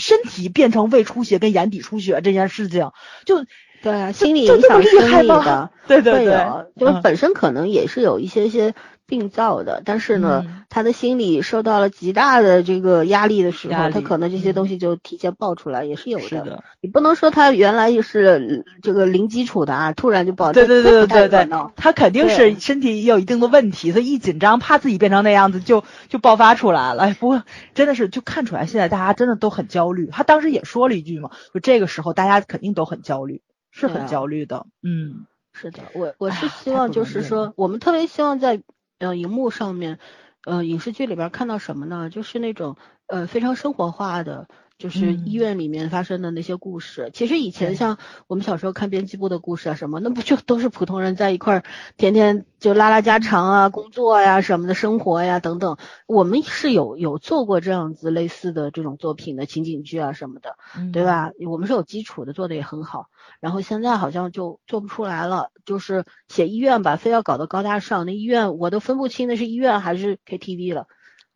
[0.00, 2.90] 身体变成胃出血跟眼底出血这件事情，
[3.24, 3.44] 就
[3.82, 6.44] 对心理影响生理的，对对对，
[6.76, 8.74] 就是本身可能也是有一些些。
[9.10, 16.62] 病灶的，但是呢，他的心理受到了极大的这个压力的时候，他可能这些东西就提前爆出来，也是有的。
[16.80, 20.52] 你不能说他原来是这个零基础的啊，突然就爆。
[20.52, 27.02] 对对对对对，他肯定是身体有一定的问题，所以一紧张，怕自己变成那样子，就就爆发出来了。
[27.02, 27.42] 哎，不过
[27.74, 30.06] 真的是就看出来，现在大家真的都很焦虑。
[30.12, 33.42] 他当时也说了一句嘛，就这个时候大家肯定都很焦虑，
[33.72, 34.66] 是很焦虑的。
[34.84, 38.62] 嗯，是的，我我是希望就是说，我们特别希望在。
[39.00, 39.98] 呃，荧幕上面，
[40.44, 42.10] 呃，影视剧里边看到什么呢？
[42.10, 44.46] 就是那种呃非常生活化的。
[44.80, 51.64] 就是医院里面发生的那些故事，其实以前像我们小时候看编辑部的故事啊什么，那不就都是普通人在一块儿，
[51.98, 55.76] 天天就拉拉家常啊，工作呀什么的，生活呀等等。
[56.06, 60.56] 我们是有有做过这样子类似的这种作品的情景剧啊什么的，
[60.92, 61.32] 对吧？
[61.46, 63.08] 我们是有基础的，做的也很好。
[63.38, 70.86] 然后现在好像就做不出来了，就是写医院吧，非要搞得高大上，那医院我都分不清那是医院还是 KTV 了。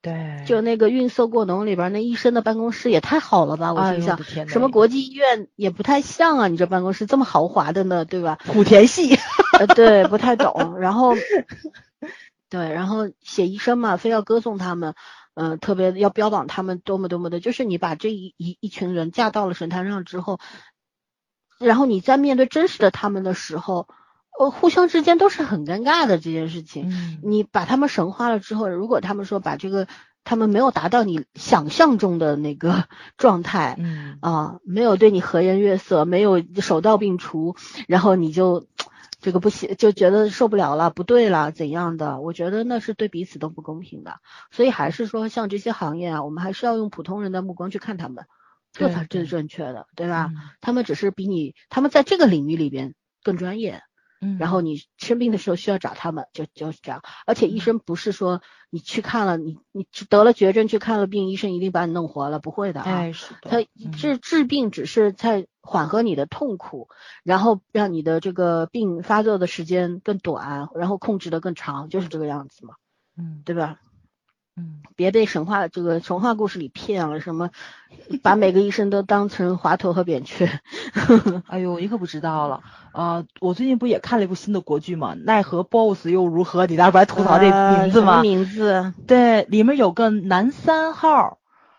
[0.04, 3.72] 对，就那个运色过浓里边那医生的办公室也太好了吧！
[3.72, 8.38] 我心想，什么国际医院也不太像啊，你这办公室这么豪华的呢，对吧？
[8.44, 9.18] 莆田系，
[9.74, 10.76] 对，不太懂。
[10.78, 11.14] 然后，
[12.50, 14.94] 对，然后写医生嘛，非要歌颂他们，
[15.32, 20.38] 嗯，特别要标榜他们多么多么的，就是你把这一一一群人架到了神坛上之后，
[21.58, 23.88] 然后你在面对真实的他们的时候。
[24.38, 26.90] 呃，互相之间都是很尴尬的这件事情。
[26.90, 29.86] 嗯，你把他们神化了之后，如果他们说把这个，
[30.24, 32.84] 他们没有达到你想象中的那个
[33.16, 37.54] 状态，嗯啊，没有对你和颜悦色，没有手到病除，
[37.86, 38.66] 然后你就
[39.20, 42.20] 这个不行，就觉得受不了了，不对了，怎样的？
[42.20, 44.16] 我觉得那是对彼此都不公平的。
[44.50, 48.24] 所以还是说，像这些行业啊，我们还是要用普通人的目光去看他们，
[48.72, 50.30] 这才是正确的，对吧？
[50.60, 53.82] 他们只是比你，他们在这个领域里边更专业。
[54.38, 57.02] 然后你生病的时候需要找他们，就就是这样。
[57.26, 63.12] 而且医生不是说你去看了，你你得了绝症去看了病，医生一定把你弄活了，不会的啊。
[63.12, 63.50] 是的。
[63.50, 66.88] 他治治病只是在缓和你的痛苦，
[67.22, 72.74] 然后让你的这个病发作的时间更短，然后控制的更长，就是这个样子嘛。
[73.16, 73.78] 嗯，对吧？
[74.56, 77.50] 嗯，别被神话这个神话故事里骗了，什么
[78.22, 80.48] 把每个医生都当成华佗和扁鹊。
[81.48, 82.60] 哎呦，你可不知道了
[82.92, 83.24] 啊！
[83.40, 85.14] 我最近不也看了一部新的国剧吗？
[85.14, 86.66] 奈何 BOSS 又如何？
[86.66, 88.22] 你那不还吐槽这名字吗？
[88.22, 88.92] 名字？
[89.06, 91.38] 对，里面有个男三号，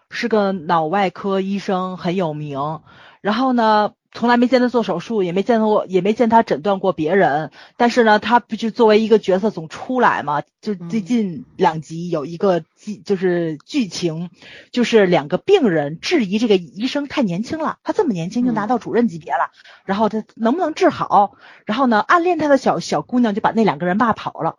[0.10, 2.81] 是个脑外科医生，很有名。
[3.22, 3.93] 然后呢？
[4.15, 7.51] 从来没见他做手术，也没见过，也没见他诊断过别人。
[7.75, 10.41] 但是呢，他不就作为一个角色总出来嘛？
[10.61, 14.29] 就最近两集有一个剧，就是剧情，
[14.71, 19.51] 就是两个病人质疑这个医生太年轻了，他这么年轻就拿到主任级别了，
[19.83, 21.35] 然后他能不能治好？
[21.65, 24.55] 然后呢，暗恋他的小小姑娘就把那两个人骂跑了。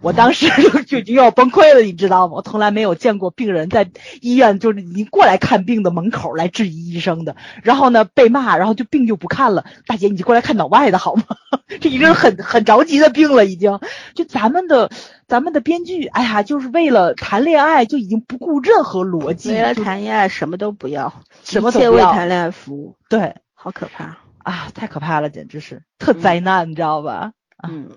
[0.00, 2.34] 我当时就就已经要崩溃了，你知道吗？
[2.34, 3.90] 我从来没有见过病人在
[4.20, 9.64] 医院就是已经过来看病的门口来质疑医生的，然后呢被骂，然后就病就不看了。
[9.86, 11.24] 大姐，你就过来看脑外的好吗？
[11.80, 13.78] 这已经很很着急的病了，已经。
[14.14, 14.90] 就咱们的
[15.26, 21.12] 咱们的编剧，哎呀，就是为了谈恋爱就已经不顾任何逻辑，为了谈恋爱什么都不要，
[21.44, 22.96] 什么都不要，为谈恋爱服务。
[23.08, 27.32] 对，好可怕啊，太可怕了，简直是特灾难，你知道吧？
[27.68, 27.90] 嗯。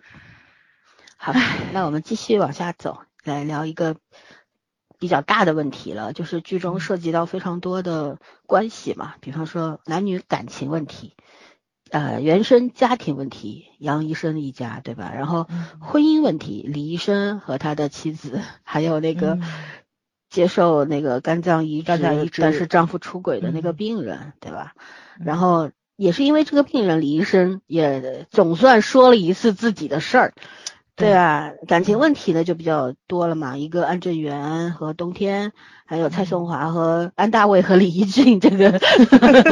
[1.24, 1.34] 好，
[1.72, 3.96] 那我们继续往下走，来聊一个
[4.98, 8.18] 比较大的问题了，就是剧中涉及到非常多的
[8.48, 11.14] 关系嘛，比方说男女感情问题，
[11.92, 15.14] 呃，原生家庭问题，杨医生一家对吧？
[15.14, 15.48] 然后
[15.80, 19.38] 婚姻问题，李医生和他的妻子，还有那个
[20.28, 21.86] 接受那个肝脏移植，
[22.42, 24.74] 但是丈夫出轨的那个病人，对吧？
[25.20, 30.34] 然后也是因为这个病人，李医生也总算说了一次自己的事儿。
[31.02, 35.52] 对啊，感情问题呢就比较多了嘛，一个安正元和冬天，
[35.86, 38.80] 还有蔡松华和安大卫和李一俊这个，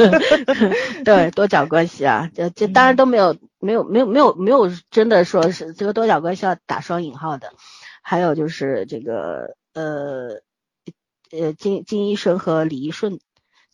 [1.03, 7.51] 对多角关系啊，这这当然都没有没有没有没有没有真的说是这个多角关系要打双引号的，
[8.03, 10.41] 还有就是这个呃
[11.31, 13.19] 呃金金医生和李一顺，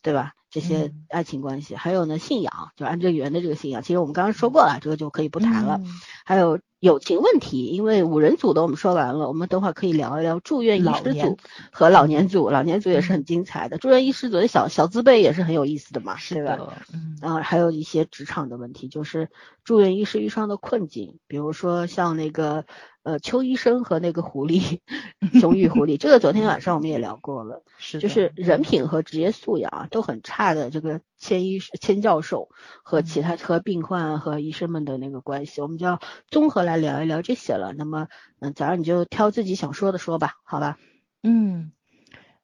[0.02, 0.32] 对吧？
[0.48, 5.80] 这些爱情关系，还有呢信仰，就安正元的这个信仰，其实我们刚刚说过了，这个就可以不谈了，
[6.24, 6.58] 还有。
[6.86, 11.36] 友情问题，因为五人组的我们说完了，我们等会儿可以聊一聊住院医师组
[11.70, 13.76] 和老年组，老年组也是很精彩的。
[13.78, 16.58] 住院医师组的小小字辈也是很有意思的嘛，是吧？
[16.94, 19.28] 嗯，然后还有一些职场的问题，就是
[19.64, 22.64] 住院医师遇上的困境，比如说像那个。
[23.06, 24.80] 呃，邱医生和那个狐狸，
[25.40, 32.48] 熊玉狐狸，这个昨天晚上我们也聊过了， 是就是人品和职业素养啊都很差的这个千医千教授
[32.82, 37.72] 和其他和病患和医生们的那个关系，我们就要综合来聊一聊这些了。
[37.72, 38.08] 那么，
[38.40, 40.76] 嗯，早上你就挑自己想说的说吧，好吧？
[41.22, 41.70] 嗯，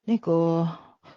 [0.05, 0.69] 那个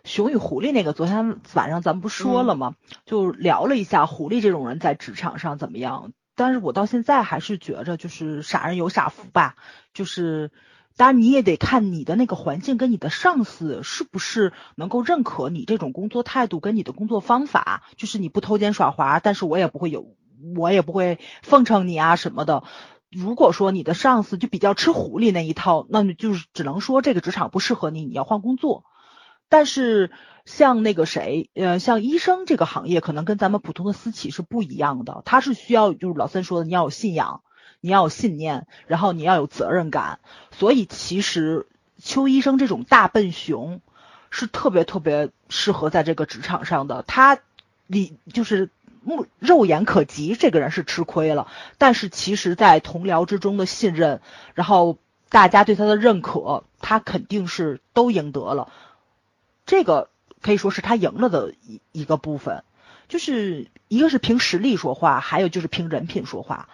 [0.03, 2.73] 熊与狐狸那个，昨天晚上咱们不说了吗？
[3.05, 6.13] 就聊了一下狐狸这种人在职场上怎么样。
[6.35, 9.55] 但是我到现在还是觉着，就是傻人有傻福吧。
[9.93, 10.51] 就是，
[10.97, 17.83] 当然你也得看你的那个环境跟你的上司是不是能够认可你这种工作态度跟你的工作方法。
[17.95, 20.13] 就是你不偷奸耍滑，但是我也不会有，
[20.57, 22.63] 我也不会奉承你啊什么的。
[23.09, 28.83] 如果说你的上司就比较吃狐狸那一套，那就是只能说这个职场不适合你，你要换工作。
[29.49, 30.11] 但是
[30.45, 37.41] 像那个谁，呃，像医生这个行业，可能跟咱们普通的私企是不一样的，他是需要就是老三说的，你要有信仰，
[37.81, 40.19] 你要有信念，然后你要有责任感。
[40.51, 41.67] 所以其实
[42.01, 43.81] 邱医生这种大笨熊
[44.29, 47.39] 是特别特别适合在这个职场上的，他
[47.87, 48.69] 你就是
[49.01, 51.47] 目肉眼可及，这个人是吃亏了，
[51.77, 54.21] 但是其实在同僚之中的信任，
[54.53, 54.97] 然后
[55.29, 58.71] 大家对他的认可，他肯定是都赢得了。
[59.65, 60.09] 这个
[60.41, 62.63] 可以说是他赢了的一一个部分，
[63.07, 66.69] 就是一个是凭实力说话，还有就是凭人品说话。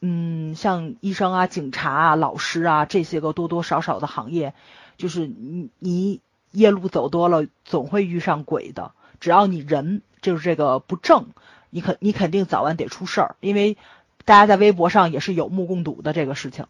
[0.00, 4.54] 嗯，像医生啊、警察啊、老师啊这些个多多少少的行业，
[4.96, 6.20] 就是你你
[6.50, 8.92] 夜路走多了，总会遇上鬼的。
[9.20, 11.28] 只要你人就是这个不正，
[11.70, 13.76] 你肯你肯定早晚得出事儿，因为
[14.24, 16.66] 大家在微博上也是有目共睹的这个事情。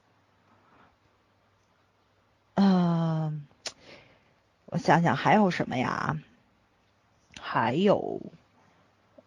[2.55, 3.46] 嗯。
[4.67, 6.17] 我想想还有什么呀？
[7.41, 8.21] 还有，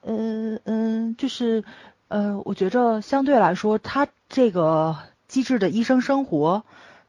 [0.04, 1.64] 嗯嗯，就是
[2.10, 4.98] 呃，我觉着相对来说，他这个
[5.28, 6.64] 机智的医生生活，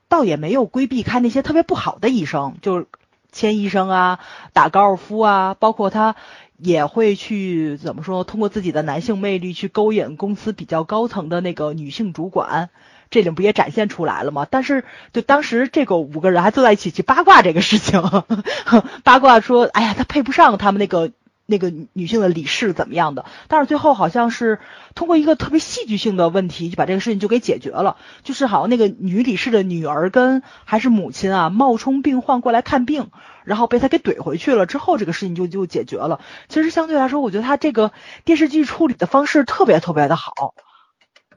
[0.09, 2.87] 倒也没有规避开那些特别不好的医生，就是
[3.33, 4.21] 签医生啊，
[4.53, 6.15] 打高尔夫啊，包括他
[6.57, 12.71] 也会去怎么说，通过自己的男性魅力去勾引公司比较高层的那个女性主管。
[13.11, 14.47] 这里不也展现出来了吗？
[14.49, 18.03] 但是就当时这个五个人还坐在一起去八卦这个事情，
[19.03, 21.11] 八卦说，哎呀，他配不上他们那个
[21.47, 23.25] 那个女性的理事怎么样的？
[23.49, 24.61] 但是最后好像是
[24.95, 27.97] 通过一个特别戏剧性的问题，就把这个事情就给解决了。
[28.23, 33.11] 就是好像那个女理事的女儿跟还是母亲啊，冒充病患过来看病，
[33.43, 34.67] 然后被他给怼回去了。
[34.67, 36.21] 之后这个事情就就解决了。
[36.49, 37.91] 其实相对来说，我觉得他这个
[38.25, 40.55] 电视剧处理的方式特别特别的好。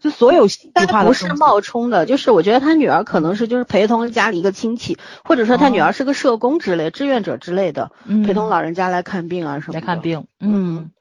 [0.03, 7.89] 就所有戏剧化不是冒充的，就是我觉得他女儿可能是就是陪同家里一个亲戚，或者说他女儿是个社工之类、志愿者之类的，
[8.25, 9.75] 陪同老人家来看病啊什么。
[9.75, 10.91] 来看病，嗯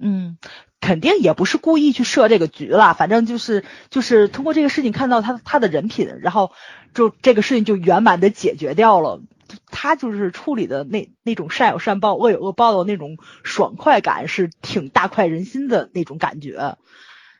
[0.00, 0.36] 嗯，
[0.80, 6.50] 肯定也不是故意去设这个局了，反正就是就是通过这个事情看到他他的人品，然后
[6.92, 9.20] 就这个事情就圆满的解决掉了。
[9.70, 16.76] 他就是处理的那那种善有善报、恶有恶报的那种爽快感，是挺大快人心的那种感觉。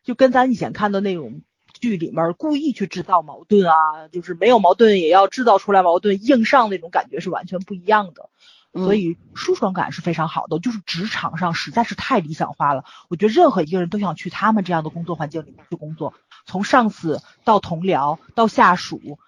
[0.05, 1.43] 就跟咱以前看的那种
[1.81, 8.31] 剧里面故意去制造矛盾啊，就是没有矛盾也要制造出来矛盾，硬上那种感觉是完全不一样的。
[8.73, 10.59] 所以舒爽感是非常好的。
[10.61, 16.15] 就是职场上实在是太理想化了，我觉得任何一个人都想去他们这样的工作环境里面去工作，
[16.47, 19.19] 从上司到同僚到下属，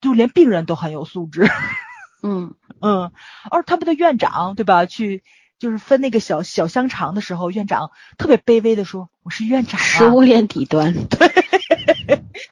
[0.00, 1.48] 就连病人都很有素质。
[2.22, 3.10] 嗯嗯，
[3.50, 4.86] 而他们的院长对吧？
[4.86, 5.22] 去。
[5.62, 10.92] 就是分那个小小香肠的时候，院长特别卑微的说：“我是院长，食物链底端。
[11.06, 11.32] ”对，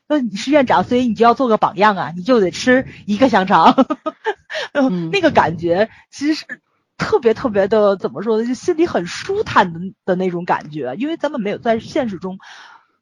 [0.06, 3.84] 那你是院长，所以你就要做个榜样啊，你就得吃一个香肠。
[5.10, 6.60] 那个感觉其实是
[6.96, 8.46] 特别特别的，怎么说呢？
[8.46, 12.38] 就心里很舒坦的的那种感觉，因为咱们没有在现实中，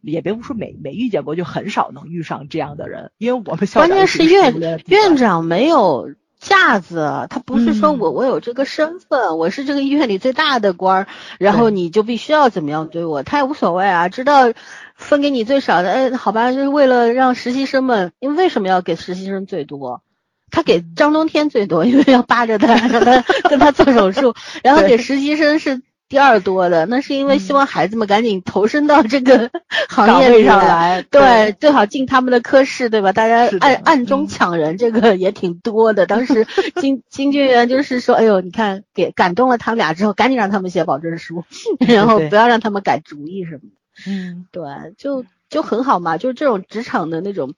[0.01, 6.15] 也别不说没没遇见过，就很少能遇上这样的人，因为我们关键是院院长没有。
[6.39, 11.07] 架子，他不是说我我有这个身份，我是这个医院里最大的官儿，
[11.39, 14.53] 然后你就必须要怎么样对我，他也无所谓啊，知道
[14.95, 20.03] 分给你最少的，哎，好吧，就是为了让实习生们，因为为什么要给实习生最多？
[20.51, 25.83] 他给张冬天最多，因为要扒着他让他 跟他做手术，然后给实习生是。
[26.09, 29.51] 第二多的，那是因为希望孩子们赶紧投身到这个
[29.91, 33.13] 行业上来，对，最好进他们的科室，对吧？
[33.13, 36.07] 大家暗暗中抢人，这个也挺多的。
[36.07, 36.47] 当时
[36.81, 41.45] 金金俊元就是说，哎呦，你看给感动了他们俩之后，赶紧让他们写保证书，
[41.87, 44.11] 然后不要让他们改主意什么的。
[44.11, 44.65] 嗯，对，
[44.97, 47.53] 就就很好嘛，就是这种职场的那种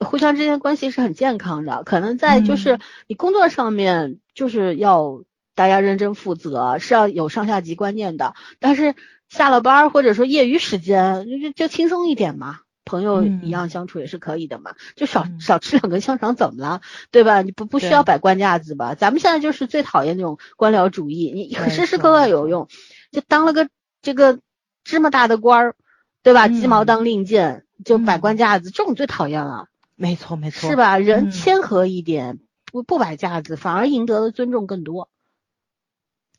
[0.00, 1.82] 互相之间关系是很健康的。
[1.84, 5.22] 可能在就是你工作上面就是要。
[5.56, 8.94] 大家认真负责是要有上下级观念的，但是
[9.28, 17.42] 下了班或者说业余时间就就轻松一点嘛，朋友一样相处也是可以的嘛，就少少吃两根香肠怎么了，对吧？
[17.42, 18.94] 你不不需要摆官架子吧？
[18.94, 22.68] 咱们现在就是最讨厌那种官僚主义，你时时刻刻有用，
[23.10, 23.68] 就当了个
[24.02, 24.38] 这个
[24.84, 25.74] 芝麻大的官儿，
[26.22, 26.46] 对吧？
[26.48, 29.66] 鸡毛当令箭就摆官架子，这种最讨厌了。
[29.96, 30.98] 没错没错，是吧？
[30.98, 32.38] 人谦和一点，
[32.70, 35.08] 不不摆架子，反而赢得了尊重更多。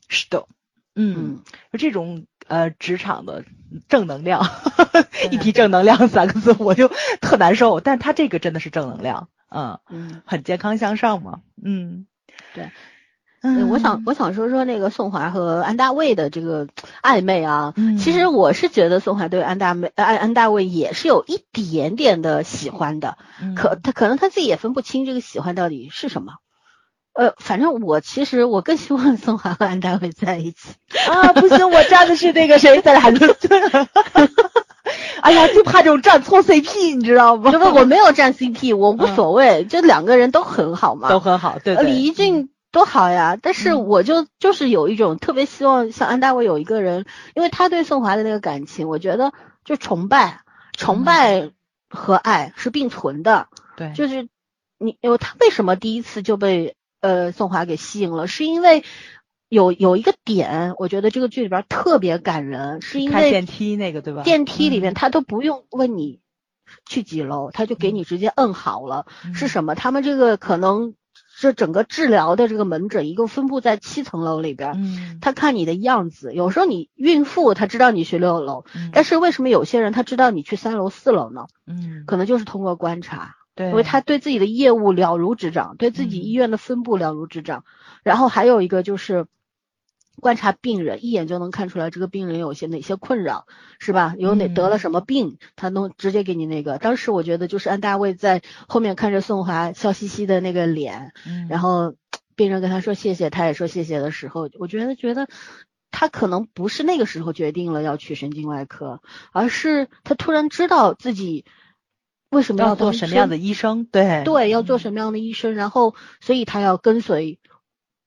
[0.08, 0.46] 是的，
[0.94, 3.44] 嗯，就这种呃职场的
[3.88, 4.48] 正能量，
[5.30, 6.90] 一提正能量三个字我就
[7.20, 7.80] 特难受。
[7.80, 12.06] 但他这个真的是正能量，嗯嗯，很健康向上嘛，嗯，
[12.54, 12.70] 对，
[13.42, 16.66] 嗯，我想我想说说那个宋华和安大卫的这个
[17.02, 23.18] 暧昧啊，其实我是觉得宋华对安大卫安安大卫也是有一点点的喜欢的，
[23.54, 26.38] 可他可能他自己也分不清这个喜欢到底是什么。
[27.18, 30.68] 呃，反正我其实我更希望宋华和安大卫在一起
[31.10, 31.32] 啊！
[31.32, 33.28] 不行，我站的是那个谁，咱俩对。
[35.20, 37.50] 哎呀，就怕这种站错 CP，你知道吗？
[37.50, 41.58] 不，我没有站 CP，我无所谓，就两个人都很好嘛，都很好。
[41.58, 43.36] 对，李一俊多好呀！
[43.42, 47.04] 但是我就就是有一种特别希望像安大卫有一个人，
[47.34, 49.32] 因为他对宋华的那个感情，我觉得
[49.64, 50.42] 就崇拜，
[50.76, 51.50] 崇拜
[51.90, 53.48] 和爱是并存的。
[53.76, 54.28] 对，就是
[54.78, 58.84] 你，因为他为什么第一次就被呃宋华给吸引了，是因为。
[59.50, 64.22] 有有一个点，我觉得这个剧里边特别感人，是因为电梯那个对吧？
[64.22, 66.20] 电梯里面他都不用问你
[66.84, 69.06] 去几楼，他就给你直接摁好了。
[69.32, 69.74] 是什么？
[69.74, 70.92] 他们这个可能
[71.40, 74.72] 这整个治疗的这个门诊一共分布在七层楼里边。
[74.72, 75.18] 嗯。
[75.22, 81.46] 他看你的样子，有时候你孕妇他知道你去六楼，但是为什么有些人他知道你去三楼四楼呢？
[81.66, 82.04] 嗯。
[82.06, 83.37] 可能就是通过观察。
[83.58, 83.68] 对。
[83.68, 87.64] 因为他对自己的业务了如指掌，对自己医院的分布了如指掌。
[88.02, 89.26] 然后还有一个就是。
[90.20, 93.46] 观察病人，一眼就能看出来这个病人有些哪些困扰，
[93.78, 94.16] 是吧？
[94.18, 96.78] 有哪得了什么病，他能直接给你那个。
[96.78, 101.12] 当时我觉得就是安大卫在后面看着宋华笑嘻嘻的那个脸，
[101.48, 101.94] 然后
[102.34, 105.28] 病人跟他说谢谢，他也说谢谢的时候，我觉得觉得
[105.92, 111.44] 他可能不是那个时候决定了要去神经外科，而是他突然知道自己
[112.30, 114.22] 为什么要做什么样的医生，对。
[114.24, 117.38] 对，要做什么样的医生，然后所以他要跟随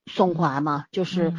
[0.06, 1.32] 宋华嘛，就是。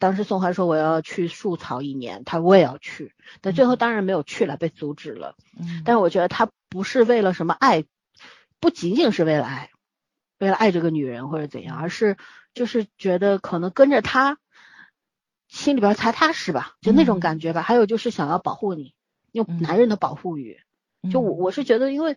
[0.00, 5.36] 当时宋华说我要去树草一年，他我也要去，但最后当然没有去了，被阻止了。
[5.56, 7.84] 嗯，但是我觉得他不是为了什么爱，
[8.58, 9.70] 不仅仅是为了爱，
[10.40, 12.16] 为了爱这个女人或者怎样，而是
[12.54, 14.38] 就是觉得可能跟着他
[15.46, 17.62] 心里边才踏实吧，就那种感觉吧。
[17.62, 18.94] 还有就是想要保护你，
[19.30, 20.58] 用男人的保护语。
[21.10, 22.16] 就我我是觉得，因为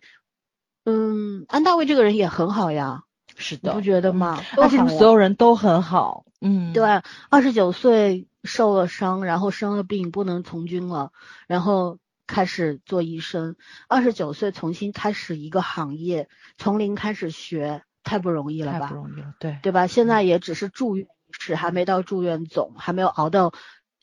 [0.84, 3.02] 嗯，安大卫这个人也很好呀。
[3.34, 4.38] 是的，你不觉得吗？
[4.58, 6.84] 而且所有人都很好，嗯，对。
[7.30, 11.12] 二十九岁受了伤，然后生了病，不能从军了，
[11.46, 13.56] 然后开始做医生。
[13.88, 16.28] 二十九岁重新开始一个行业，
[16.58, 18.80] 从零开始学，太不容易了吧？
[18.80, 19.86] 太不容易了，对，对吧？
[19.86, 23.54] 现在也只是住院是还没到住院总，还没有熬到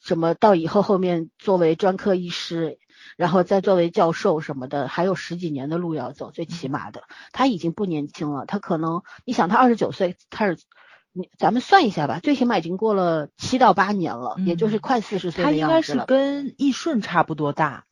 [0.01, 2.79] 什么到以后后面作为专科医师。
[3.19, 8.45] 然后再作为教授什么的，还有十几年的路要走，最起码的，他已经不年轻了。
[8.45, 10.57] 他可能，你想他二十九岁，他是，
[11.11, 15.51] 你咱们算一下吧，最起码已经过了七到八年了，也就是快四十岁了。
[15.51, 17.83] 他应该是跟易顺差不多大。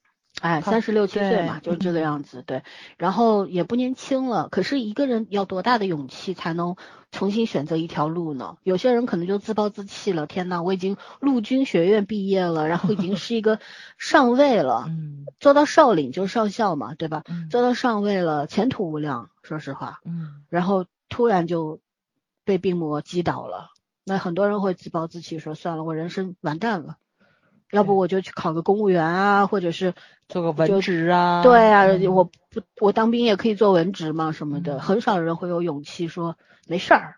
[0.42, 2.62] 哎，三十六七岁嘛，就是这个样子，对。
[2.98, 6.76] 然后也不年轻了，可是一个人要多大的勇气才能
[7.12, 8.58] 重新选择一条路呢？
[8.62, 10.28] 有些人可能就自暴自弃了。
[10.28, 13.60] 天呐，我已经陆军学院毕业了，然后已经是一个
[13.98, 17.24] 上尉了，嗯，做到少领就是少校嘛，对吧？
[17.50, 20.44] 做到上尉了，前途无量，说实话，嗯。
[20.50, 21.80] 然后突然就
[22.46, 23.72] 被病魔击倒了，
[24.06, 26.98] 那很多人会自暴自弃，说算了，我人生完蛋了。
[27.72, 29.94] 要不我就去考个公务员啊，或者是
[30.30, 31.44] 做个文职啊。
[31.44, 32.31] 对啊，我不
[32.80, 34.80] 我当兵也可以做文职嘛什么的。
[34.80, 36.38] 很少人会有勇气说
[36.68, 37.18] 没事儿，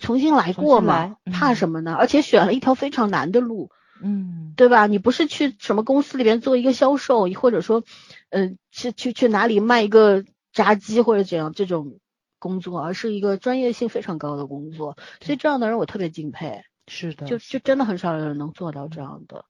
[0.00, 1.94] 重新来过嘛，怕什么呢？
[1.94, 3.70] 而且选了一条非常难的路，
[4.02, 4.86] 嗯，对吧？
[4.86, 7.84] 你不是去什么公司里边做一个销售，或者说，
[8.30, 11.98] 嗯，去去去哪里卖一个炸鸡或者怎样这种
[12.38, 14.96] 工作，而是一个专业性非常高的工作。
[15.20, 16.64] 所以这样的人我特别敬佩。
[16.86, 19.44] 是的，就就真的很少有人能做到这样的。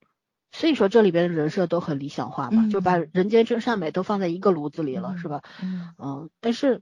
[0.57, 5.43] 所以说这里边的人设都很理想化嘛，就把人间真善美都放在一个炉子里了，是吧？
[5.61, 6.31] 嗯嗯。
[6.41, 6.81] 但是，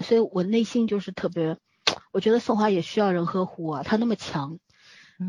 [0.00, 1.58] 所以我内心就是特别，
[2.12, 4.60] 我觉得宋华也需要人呵护啊，他那么强，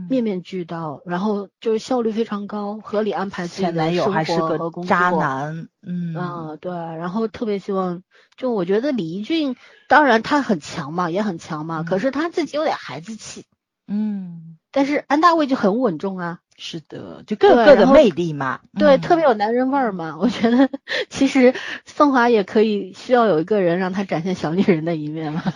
[0.07, 4.89] 面面俱到，然后就是效率非常高，合理安排自己的生活和工作。
[4.89, 8.03] 渣男，嗯啊对，然后特别希望，
[8.37, 9.55] 就我觉得李一俊，
[9.87, 13.45] 当然他很强嘛，也很强嘛，可是他自己有点孩子气，
[13.87, 16.39] 嗯，但是安大卫就很稳重啊。
[16.57, 20.15] 是的，就各有各的魅力嘛，对，特别有男人味儿嘛。
[20.17, 20.69] 我觉得
[21.09, 21.53] 其实
[21.85, 25.43] 宋华也可以需要有一个人让他展现小女人的一面嘛。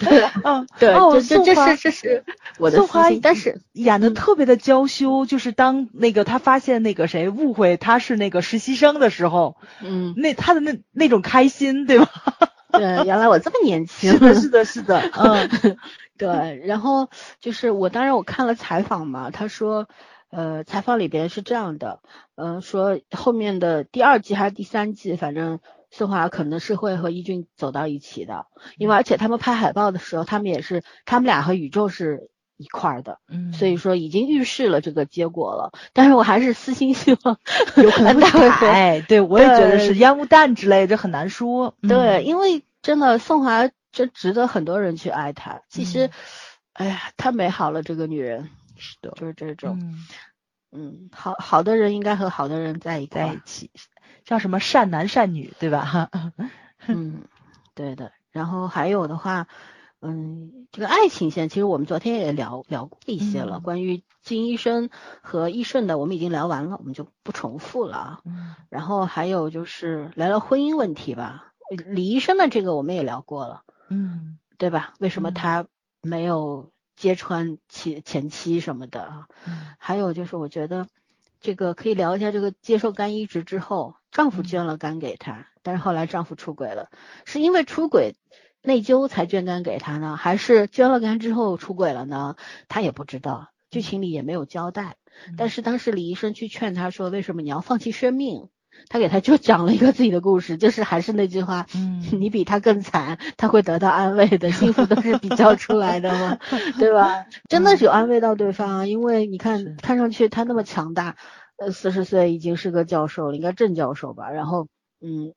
[0.00, 2.24] 对，嗯，对，这这这是这是
[2.58, 12.08] 我的宋华，但是演的特别的娇羞，就是当那个他发现那个谁误会他是那个实习生的时候，嗯，那他的那那种开心，对吧？
[12.72, 14.10] 对，原来我这么年轻。
[14.12, 15.76] 是的，是的，是的， 嗯。
[16.22, 17.08] 对， 然后
[17.40, 19.88] 就是我当然我看了采访嘛，他说，
[20.30, 22.00] 呃，采访里边是这样的，
[22.36, 28.46] 嗯，说后面的第二季还是第三季，反正宋华可能是会和一俊走到一起的，
[28.78, 35.72] 因为而且他们拍海报的时候，他们也是他们俩和宇宙是一块儿的，嗯，所以说已经预示了这个结果了。
[35.92, 37.38] 但是我还是私心希望
[37.76, 43.68] 有可能会改，对我也觉得是烟雾弹之类的很难说，对，因为真的宋华。
[43.92, 45.62] 真值得很多人去爱她。
[45.68, 46.10] 其实，
[46.72, 49.96] 哎呀，太美好了，这个女人，是的，就是这种，
[50.72, 53.70] 嗯，好好的人应该和好的人在一在一起，
[54.24, 55.84] 叫什么善男善女，对吧？
[55.84, 56.10] 哈，
[56.88, 57.22] 嗯，
[57.74, 58.12] 对的。
[58.32, 59.46] 然后还有的话。
[60.04, 64.90] 嗯，这个爱情线其实我们昨天也聊聊过一些了，关于金医生
[65.20, 68.18] 和易顺的我们已经聊完了，我们就不重复了。
[68.24, 71.52] 嗯，然后还有就是聊聊婚姻问题吧，
[71.86, 73.62] 李医生的这个我们也聊过了，
[73.92, 74.94] 嗯，对吧？
[74.98, 75.66] 为什么他
[76.00, 79.26] 没有揭穿前前妻什么的？
[79.46, 80.88] 嗯，还有就是我觉得
[81.40, 86.90] 这个可以聊一下这个接受肝移植之后，丈夫捐了肝给她，但是后来丈夫出轨了，
[87.24, 88.14] 是因为出轨。
[88.64, 92.36] 内疚才捐肝给她呢，还是捐了肝之后出轨了呢？
[92.68, 94.98] 她也不知道，剧情里也没有交代。
[95.36, 98.48] 但是当时李医生去劝她说：“为什么你要放弃生命？”
[98.88, 104.50] 他给他就讲了一个自己的故事，就是还是那句话：“嗯，你比他更惨，他会得到安慰的。
[104.52, 106.38] 幸福都是比较出来的嘛，
[106.78, 107.26] 对吧？
[107.48, 111.16] 真的是有安慰到对方啊，因为你看看上去他那么强大，
[111.56, 114.30] 呃，四十岁已经是个教授了，应该正教授吧？
[114.30, 114.68] 然后，
[115.00, 115.34] 嗯，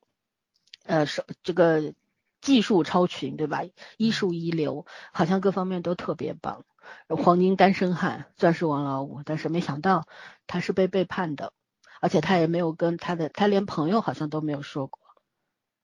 [0.86, 1.94] 呃，是这个。
[2.42, 3.64] 技术超群，对吧？
[3.98, 6.64] 医术一流，好像各方面都特别棒。
[7.08, 10.06] 黄金单身汉，钻石王老五，但是没想到
[10.46, 11.54] 他是被背叛的，
[12.06, 15.00] 而且他也没有跟他的，他连朋友好像都没有说过。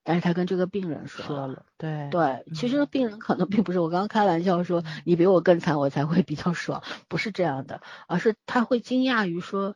[0.03, 9.75] 但是他跟这个病人说了，对对，其实病人可能并不是我刚刚开玩笑说你比我更惨，我才会比较爽，不是这样的，而是他会惊讶于说，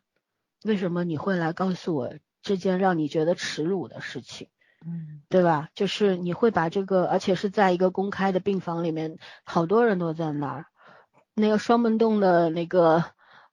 [0.64, 2.14] 为什么你会来告诉我
[2.44, 4.50] 这件让你觉得耻辱的事情？
[4.86, 5.70] 嗯，对吧？
[5.74, 10.68] 就是你会把这个，而且是在一个公开的病房里面，好多人都在那儿。
[11.34, 13.04] 那个双门洞的那个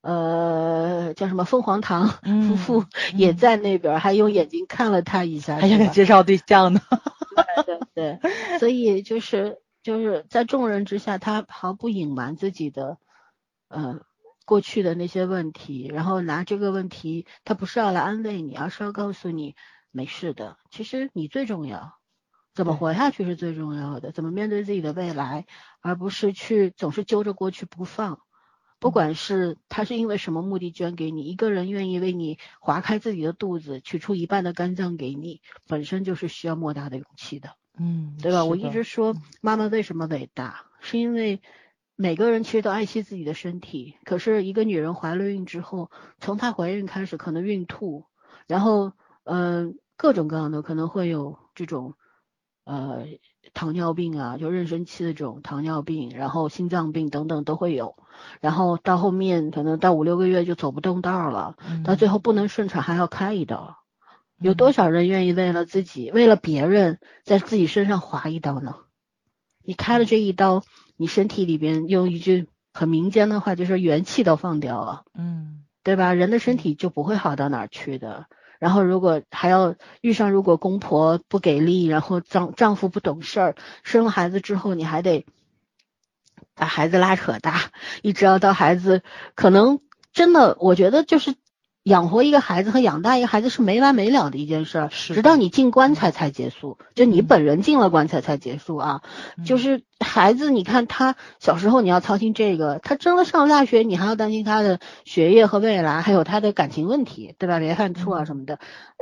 [0.02, 2.84] 呃叫什么凤凰堂夫妇
[3.14, 6.80] 也在那边，还用眼睛看了他一下，还想介绍对象呢。
[7.64, 12.98] 对对对，所以就是就是在众人之下，他毫不隐瞒自己的
[13.68, 14.00] 呃
[14.44, 19.54] 过去的那些问题，然后拿这个问题，他不是要来安慰你，而是要告诉你。
[19.94, 21.98] 没事的，其实你最重要，
[22.54, 25.44] 怎么活下去是最重要的，怎么面对自己的未来，
[25.82, 28.18] 而不是去总是揪着过去不放。
[28.82, 37.56] 不管是他是因为什么目的捐给你，一个人愿意为你划开自己的肚子，取出一半的肝脏给你，本身就是需要莫大的勇气的。
[37.78, 38.44] 嗯，对吧？
[38.44, 41.40] 我一直说妈妈为什么伟大，是因为
[41.94, 48.04] 每个人其实都爱惜自己的身体，可是一个女人怀了孕之后，从她怀孕开始可能孕吐，
[48.46, 48.92] 然后
[49.24, 49.78] 嗯。
[49.94, 51.94] 各种各样的可能会有这种
[52.64, 53.06] 呃
[53.54, 57.96] 糖尿病啊，就妊娠期的这种糖尿病，然后心脏病等等都会有，
[58.40, 63.76] 然后到后面可能到五六个月就走不动道了，到最后不能顺产还要开一刀，
[64.38, 68.76] 有多少人愿意为了自己为了别人在自己身上划一刀呢？
[69.64, 70.64] 你开了这一刀，
[70.96, 76.14] 你身体里边用一句很民间的话就是元气都放掉了，嗯，对吧？
[76.14, 78.26] 人的身体就不会好到哪儿去的。
[78.62, 85.26] 然后，如果还要遇上，如果公婆不给力，然后丈丈夫不懂事儿，生了孩子之后，你还得
[86.54, 87.72] 把孩子拉扯大，
[88.02, 89.02] 一直要到孩子
[89.34, 89.80] 可能
[90.12, 91.34] 真的，我觉得就是。
[91.82, 96.78] 养活一个孩子和养大一个孩子是没完没了的一件事，直到你进棺材才结束。
[96.94, 99.02] 就你本人进了棺材才结束啊。
[99.44, 107.58] 就是孩子，你看他小时候你要操心这个，他真的上了大学，你还要担心他的学业和未来，还有他的感情问题，对吧？
[107.58, 108.60] 别犯错啊什么的。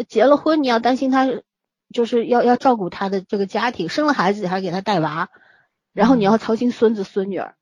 [0.09, 1.28] 结了婚，你要担心他，
[1.93, 3.90] 就是要要照顾他的这个家庭。
[3.90, 5.28] 生了孩子，还给他带娃，
[5.93, 7.57] 然后你要操心孙子孙女儿。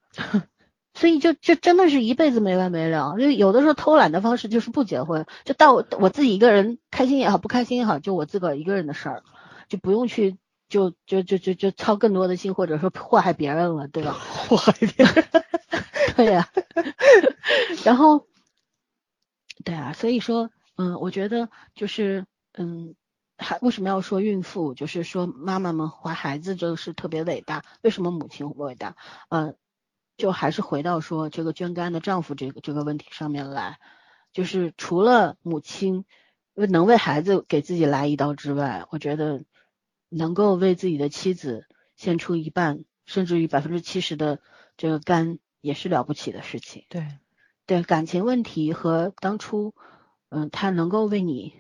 [0.99, 9.23] 所以就就真的是一辈子没完没了，就有的时候偷懒的方式就是不结婚，就到我我自己一个人开心也好，不开心也好，就我自个儿一个人的事儿，
[9.69, 10.37] 就不用去
[10.69, 14.17] 就就就就就操更多的心，或者说祸害别人了，对吧？
[14.49, 15.25] 祸害别人，
[16.17, 16.49] 对呀。
[17.85, 18.27] 然后，
[19.65, 22.97] 对啊，所以说，嗯，我觉得就是嗯，
[23.37, 24.75] 还为什么要说孕妇？
[24.75, 28.97] 就是说妈妈们怀孩子这个是特别伟大，为什么母亲伟大？
[29.29, 29.55] 嗯。
[30.19, 33.79] 就还是回到说这个捐肝的丈夫这个这个问题上面来，
[34.33, 36.05] 就是除了母亲
[36.55, 39.45] 能为孩子给自己来一刀之外，我觉得
[40.09, 44.41] 能够为自己的妻子献出一半甚至于百分之七十的
[44.77, 46.85] 这个肝也是了不起的事情。
[46.89, 47.07] 对，
[47.65, 49.73] 对感情问题和当初
[50.31, 51.55] 嗯他能够为你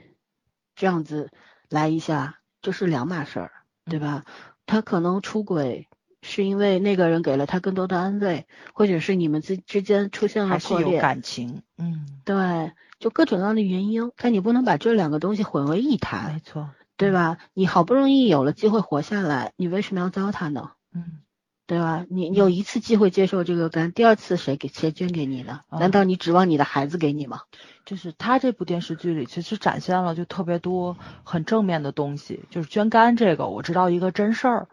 [0.75, 1.31] 这样子
[1.69, 3.53] 来一下，这是两码事儿，
[3.85, 4.25] 对吧？
[4.67, 5.89] 他可能出轨。
[6.29, 17.39] 是因为那个人给了他更多的安慰，或者是你们之之间出现了破裂，感情，嗯，对，就各种各样的原因，但你不能把这两个东西混为一谈，没错，对吧？
[17.55, 20.73] 你好不容易有了机会活下来，你为什么要糟蹋呢？
[20.95, 21.21] 嗯，
[21.67, 22.05] 对吧？
[22.11, 25.61] 你你有一次机会接受这个肝，第二次谁给谁捐给你呢？
[25.71, 27.41] 难道你指望你的孩子给你吗？
[27.87, 34.69] 就是他这部电视剧里其实展现了就特别多很正面的东西，就是捐肝这个我知道一个真事儿。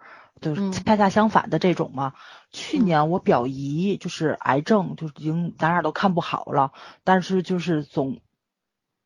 [0.54, 2.14] 就是恰恰相反的这种嘛。
[2.52, 6.72] 去年我表姨就是癌症，就已经咱俩都看不好了，
[7.04, 8.20] 但是就是总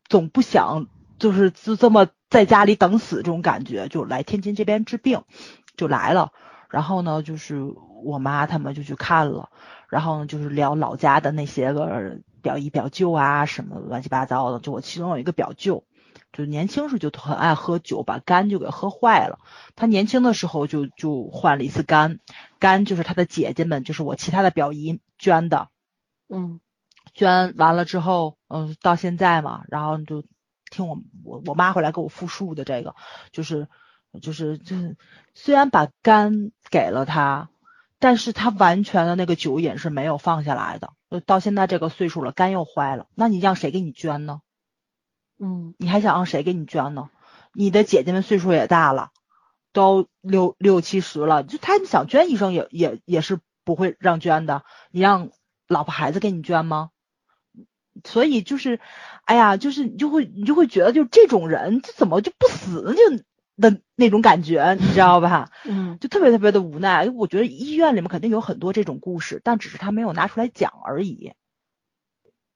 [0.07, 0.87] 总不想
[1.17, 5.23] 就是就这么在家里等死这种感觉，就来天津这边治病，
[5.77, 6.31] 就来了。
[6.69, 7.63] 然后呢，就是
[8.03, 9.49] 我妈他们就去看了，
[9.87, 15.83] 然后呢就是聊老家的那些个表姨表舅啊什么乱七八糟的，就我其中有一个表舅。
[16.31, 19.39] 就年轻时就很爱喝酒，把肝就给喝坏了。
[19.75, 22.19] 他年轻的时候就就换了一次肝，
[22.59, 25.69] 肝就是他的姐姐们，就是我其他的表姨捐的。
[26.29, 26.59] 嗯，
[27.13, 30.23] 捐完了之后，嗯，到现在嘛，然后就
[30.69, 32.95] 听我我我妈回来给我复述的这个，
[33.31, 33.67] 就是
[34.21, 34.97] 就是就是
[35.33, 37.49] 虽然把肝给了他，
[37.97, 40.93] 但是他完全的那个酒瘾是没有放下来的。
[41.09, 44.41] 就到现在这个岁数了，肝又坏了，那你让谁给你捐呢？
[45.39, 47.09] 嗯，你还想让谁给你捐呢？
[47.53, 49.09] 你的姐姐们岁数也大了，
[49.73, 54.63] 都六六七十了，就他们想捐医生也也也是不会让捐的。
[54.91, 55.31] 你让
[55.67, 56.91] 老婆孩子给你捐吗？
[58.05, 58.79] 所以就是，
[59.25, 63.17] 哎呀，就是你就会你就会觉得，就这种人，这怎么就不死就
[63.57, 65.49] 的那种感觉，你知道吧？
[65.65, 67.09] 嗯，就特别特别的无奈。
[67.09, 71.33] 我觉得医院里面肯定有很多这种故事，但只是他没有拿出来讲而已。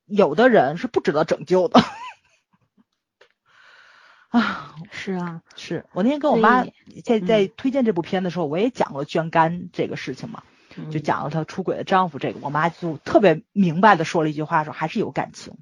[0.06, 1.82] 有的人是不值得拯救的。
[4.34, 6.66] 啊，是啊， 是我那天跟我妈
[7.04, 10.42] 在在推荐这部片的时候，我也讲了捐肝这个事情嘛，
[10.90, 15.54] 就讲了她出轨的丈夫这个，我妈就特别明白的说了一句话，说还是有感情，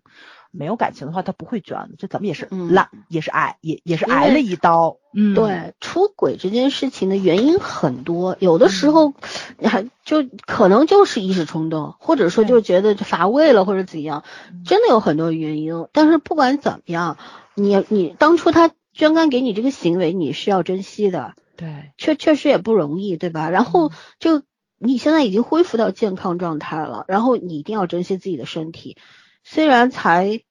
[0.52, 4.96] 没有感情的话她不会捐的，这怎么也是烂，也是挨，也也是挨了一刀。
[5.14, 9.14] 嗯，对，出轨这件事情的原因很多，有的时候
[9.62, 14.24] 还就可能就是一时冲动，或者说就觉得乏味了或者怎样，
[14.66, 15.74] 真的有很多原因。
[15.92, 17.18] 但是不管怎么样。
[17.56, 23.50] 你你当初他捐肝给你这个行为，你是要珍惜的，对，确确实也不容易，对吧？
[23.50, 24.44] 然后就
[24.78, 28.98] 你现在已经恢复到健康状态了，然后你一定要珍惜自己的身体，
[29.44, 30.42] 虽然才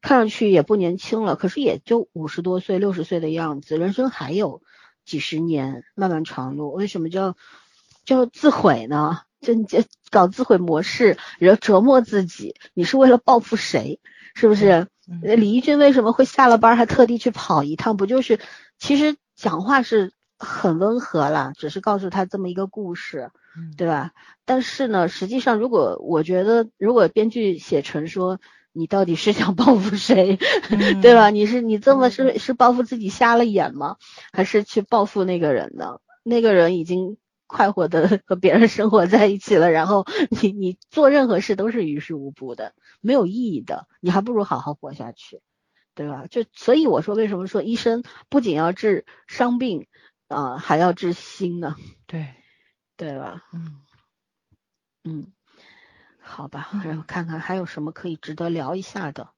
[0.00, 4.62] 看上去也不年轻了，可是也就五十多岁、六十岁的样子，人生还有
[5.04, 7.36] 几十年漫漫长路，为什么叫
[8.04, 9.22] 叫自毁呢？
[9.40, 9.54] 就
[10.10, 14.00] 搞自毁模式，折折磨自己，你是为了报复谁？
[14.34, 14.86] 是不是？
[15.22, 17.96] 李义军为什么会下了班还特地去跑一趟？
[17.96, 18.38] 不就是，
[18.78, 23.30] 其实讲话是很温和了，只是告诉他这么一个故事，
[23.76, 24.12] 对吧？
[24.44, 28.38] 但是呢，实际上如果我觉得，如果编剧写成说
[28.72, 30.38] 你到底是想报复谁，
[31.02, 31.30] 对吧？
[31.30, 33.96] 你是你这么是是报复自己瞎了眼吗？
[34.32, 35.98] 还是去报复那个人呢？
[36.22, 37.16] 那个人已经。
[37.50, 40.06] 快活的 和别人生活在一起了，然后
[40.40, 45.40] 你你做任何事都是于事无补的，没有意义的，你还不如好好活下去，
[45.94, 46.26] 对吧？
[46.30, 49.86] 就所以我说，为什么说医生不仅要治伤病
[50.28, 51.74] 啊，还要治心呢？
[52.06, 52.34] 对，
[52.96, 53.42] 对吧？
[53.52, 53.80] 嗯
[55.04, 55.32] 嗯，
[56.20, 59.30] 好吧，然后看看还有什么可以值得聊一下的。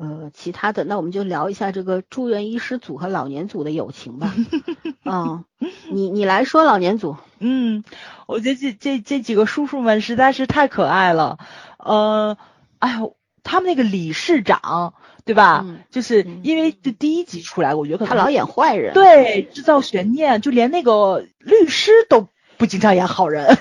[0.00, 4.34] 呃，其他的那我们就聊一下这个住院医师组和老年组的友情吧。
[5.04, 5.44] 嗯，
[5.90, 7.18] 你你来说老年组。
[7.38, 7.84] 嗯，
[8.26, 11.36] 我觉得这这这几个叔叔们实在是太可爱了。
[11.76, 12.38] 呃，
[12.78, 14.94] 哎呦，他们那个理事长，
[15.26, 15.66] 对吧？
[15.90, 23.58] 就是因为这第一集出来，我觉得他老演坏人，对，制造悬念，就连那个律师都不经常演好人。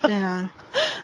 [0.02, 0.50] 对啊。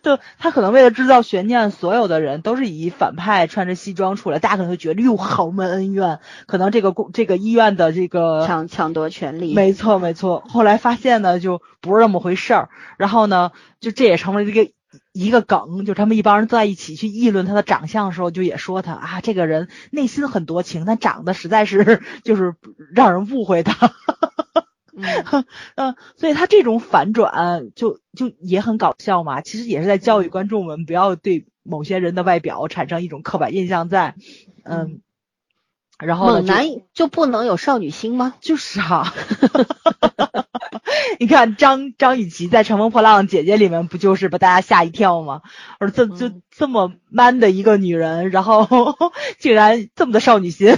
[0.03, 10.45] 就他可能为了制造悬念，所有的人都是以反派穿着西装出来，大家可能会觉得哟豪门恩怨，可能这个公这个医院的这个抢抢夺权利，没错没错。
[10.47, 12.69] 后来发现呢，就不是那么回事儿，
[12.99, 14.71] 然后呢，就这也成为一个
[15.13, 22.55] 一个梗，就他们一帮人在一起去议论他的长相的时候，就也说他啊，这个人内心很多情，但长得实在是 就是
[22.95, 23.91] 让人误会他。
[25.77, 34.15] 嗯，所以他这种反转就就也很搞笑嘛，其实也是在教育观众们不要对某些人的外表产生一种刻板印象在，
[34.65, 35.01] 嗯，
[35.99, 38.35] 然后猛男就不能有少女心吗？
[38.41, 39.13] 就是哈，
[41.19, 45.43] 你看张张雨绮在《乘风破浪姐姐》里面不就是把大家吓一跳吗？
[45.79, 48.69] 而这就这么 man 的一个女人，然后
[49.39, 50.77] 竟然这么的少女心。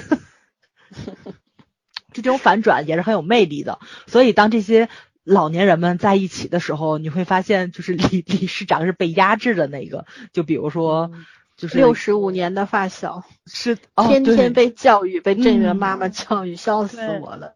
[2.17, 4.89] 就这种反转也是很有魅力的，所以当这些
[5.23, 10.07] 老年人们在一起的时候，你会发现，就是李李市长是被压制的那个。
[10.33, 11.11] 就比如说，
[11.57, 13.77] 就是六十五年的发小，是
[14.09, 17.56] 天天被教育，被镇元妈妈教育，笑死我了。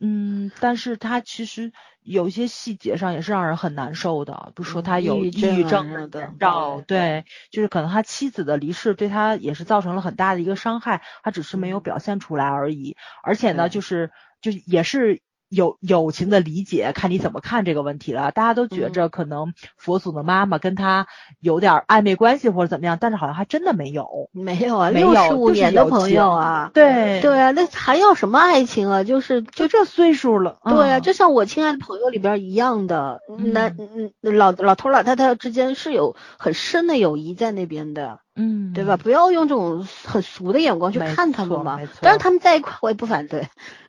[0.00, 14.10] 嗯，但是他其实有一些细节上也是让人很难受的，比如说他有抑郁症的照，对，就是可能他妻子的离世对他也是造成了很大的一个伤害，他只是没有表现出来而已，而且呢，就是
[14.40, 15.22] 就也是。
[15.48, 18.30] 友友情的理解，看你怎么看这个问题了。
[18.32, 21.06] 大家都觉着可能佛祖的妈妈跟他
[21.40, 29.04] 有点暧昧关系或者怎么样，但是好像还真的没有，没有啊，六十五年的朋友啊，对对啊，那还要什么爱情啊？
[29.04, 38.20] 就是就这岁数了，对啊，就像我亲爱的朋友里边一样的，男嗯老老头老太太之间是有很深的友谊在那边的。
[38.36, 38.96] 嗯，对吧？
[38.98, 41.80] 不要用这种很俗的眼光去看他们嘛。
[42.02, 43.48] 但是他们在一块，我也不反对。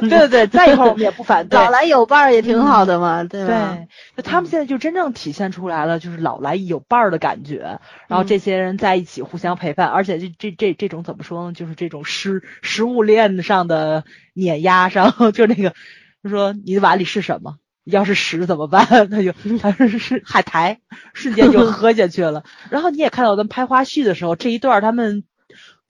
[0.00, 1.58] 对对对，在一块我们也不反对。
[1.60, 3.78] 老来有伴儿也挺好的嘛，对吧？
[4.14, 7.80] 对，他们现在就真正体现出来了，就是老来有伴儿的感觉。
[8.06, 11.52] 然后这些人在一起互相陪伴，而且这这这这种怎么说呢？
[11.52, 14.04] 就是这种食食物链上的
[14.34, 15.74] 碾压上， 就那个，
[16.22, 17.56] 就说你的碗里是什么？
[17.90, 18.86] 要是屎怎么办？
[19.10, 20.80] 他就 他说是海苔，
[21.12, 22.44] 瞬间就喝下去了。
[22.70, 25.24] 然后你也看到咱们拍花絮的时候，这一段他们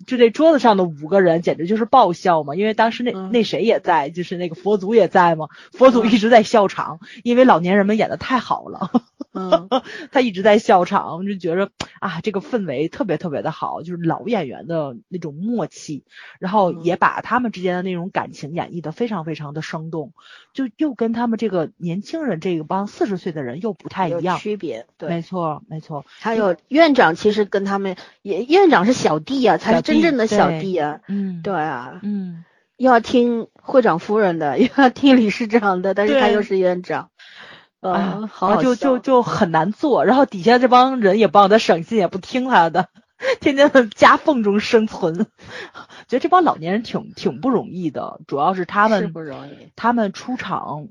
[0.06, 8.90] 就这桌子上的五个人简直就是爆笑嘛，因为当时那那谁也在，就是那个佛祖也在嘛，佛祖一直在笑场，因为老年人们演的太好了。
[9.32, 9.68] 嗯，
[10.10, 11.70] 他一直在笑场，就觉着
[12.00, 16.02] 啊，这个氛围特别特别的好，就是老演员的那种默契，
[16.40, 20.12] 然后也把他们之间的那种感情演绎的非常非常的生动，
[20.52, 26.04] 就又跟他们这个年轻人这一帮四十岁的人又不太一样，区别，对，没错没错。
[26.18, 32.44] 还有院长其实跟他们也，院长是小弟啊，才是真正的小弟啊，嗯，对啊，嗯，
[32.76, 37.10] 又要听会长夫人的，又 要听理事长的，但是他又是院长。
[37.80, 42.88] 啊，好，就就就很难做，然后底下这帮人也不让他省心，也不听他的，
[43.40, 45.26] 天天在夹缝中生存。
[46.06, 50.88] 觉得这帮老年人挺挺不容易的，主要是他们不容易，他们出场，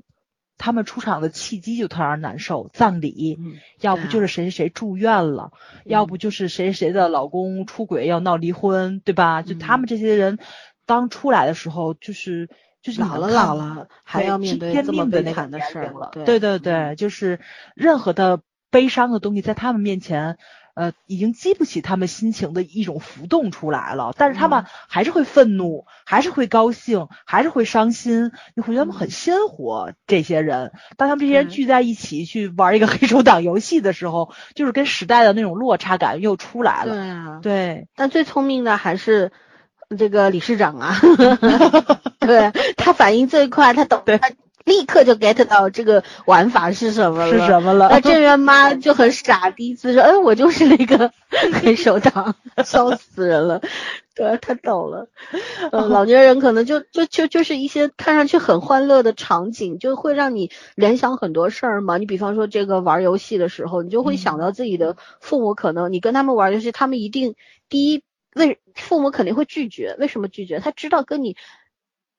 [0.60, 3.38] 他们出场的契机就特让人难受，葬礼，
[3.80, 5.52] 要不就是谁谁谁住院了，
[5.84, 9.42] 要不就是谁谁的老公出轨要闹离婚，对吧？
[9.42, 10.38] 就他们这些人
[10.84, 12.48] 当出来的时候，就是。
[12.82, 16.12] 就是老了老了，还要面对这么悲惨的事儿了。
[16.14, 17.38] 对对对，就是
[17.74, 20.38] 任何的悲伤的东西，在他们面前，
[20.74, 24.12] 呃，已经激不起他们心情的一种浮动出来了。
[24.16, 28.32] 但是他们还是会愤怒，还是会高兴，还是会伤心。
[28.54, 29.92] 你会觉得他们很鲜活。
[30.06, 36.94] 这些人，当他们这些人聚在一起去玩一个 黑手党游戏的时候，就是跟时代的那种落差感又出来了。
[36.94, 37.88] 对啊，对。
[37.96, 39.32] 但最聪明的还是。
[39.98, 40.94] 这个理事长啊，
[42.20, 44.30] 对他反应最快，他懂，他
[44.64, 47.88] 立刻就 get 到这个玩法是什么了，是什么了？
[47.90, 51.12] 那郑渊妈就很傻，第一次说，哎，我就是那个
[51.60, 52.34] 黑手党，
[52.64, 53.60] 笑死人了。
[54.14, 55.08] 对，他懂了。
[55.72, 61.96] 呃，老年人可能就就就就是一些看上去很欢乐的场景，就会让你联想很多事儿嘛。
[61.96, 67.34] 你比方说这个玩游戏的时候，你就会想到自己的父母，可能你跟他们玩游戏，他们一定
[67.68, 68.02] 第一。
[68.36, 70.60] 为父母肯定会拒绝，为什么拒绝？
[70.60, 71.36] 他知道跟你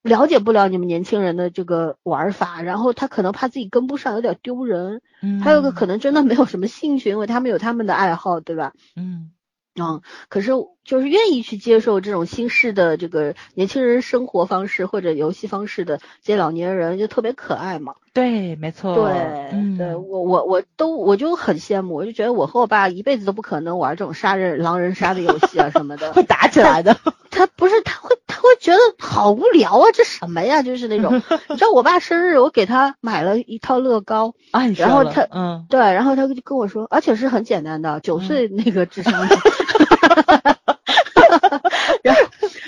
[0.01, 5.01] 了解不了你们年轻人的这个玩法，然后他可能怕自己跟不上，有点丢人。
[5.21, 8.73] 嗯，还有个可能真的没有什么兴趣，因为他们有他们的爱好，对吧？
[8.95, 9.31] 嗯。
[9.79, 10.51] 嗯，可是
[10.83, 17.93] 就是愿意去接受这种新式的这个年轻人生活方式或者游戏方式的这些老年人就特别可爱嘛。
[18.11, 18.95] 对，没错。
[18.95, 26.97] 对，对我我我都我就很羡慕，我就觉得我和我爸一辈子都不可能玩这种杀人狼人杀的游戏啊什么的，会打起来的。
[27.29, 30.61] 他不是他会他会觉得好无聊啊，这什么呀？
[30.63, 31.15] 就是那种，
[31.49, 39.27] 你知道我爸生日我给他买了一套乐高 啊，然后他嗯对，然后他就跟我说，而且是很简单的，九岁那个智商。
[42.03, 42.21] 然后，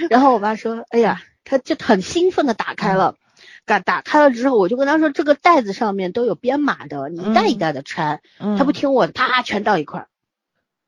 [0.10, 3.16] 然后我爸说：“哎呀，他就很兴奋的打开了，
[3.66, 8.22] 打打开了之后，我就跟他说，这个袋子上面都有编码的，你一袋一袋的拆。
[8.58, 10.06] 他不听我的，啪，全倒一块。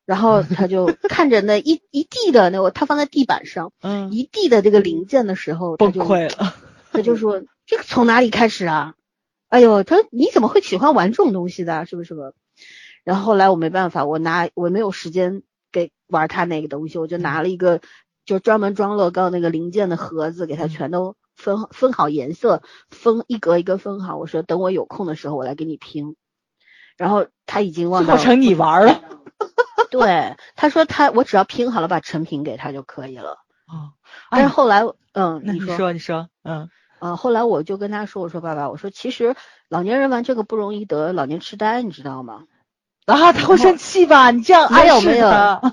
[0.05, 6.53] 然后他就看着那一 一地的那，他放在地板上，嗯，一地的这个零件的时候，崩溃了。
[6.91, 8.93] 他就说：这个从哪里开始啊？
[9.49, 11.85] 哎呦，他说你怎么会喜欢玩这种东西的？
[11.85, 12.15] 是不是？
[13.03, 15.43] 然后后来我没办法，我拿我没有时间。”
[15.75, 17.81] 给玩他那个东西，我就拿了一个
[18.23, 24.15] 就专门装乐高那个零件的盒子，给他全都分分好颜色，分一格一个分好。
[24.15, 26.15] 我说等我有空的时候我来给你拼。
[26.95, 29.01] 然后他已经忘掉成你玩了。
[29.91, 33.39] 对，他说他我只要拼好了把成品给他就可以了。
[33.67, 33.93] 哦，
[34.29, 34.83] 但是后来
[35.13, 39.35] 嗯，你说你说嗯嗯，后来我就跟他说，我说爸爸，我说其实
[39.69, 42.43] 老年人玩这个不容易得老年痴呆，你知道吗？
[43.05, 44.31] 啊，他会生气吧？
[44.31, 45.29] 你这样没有没有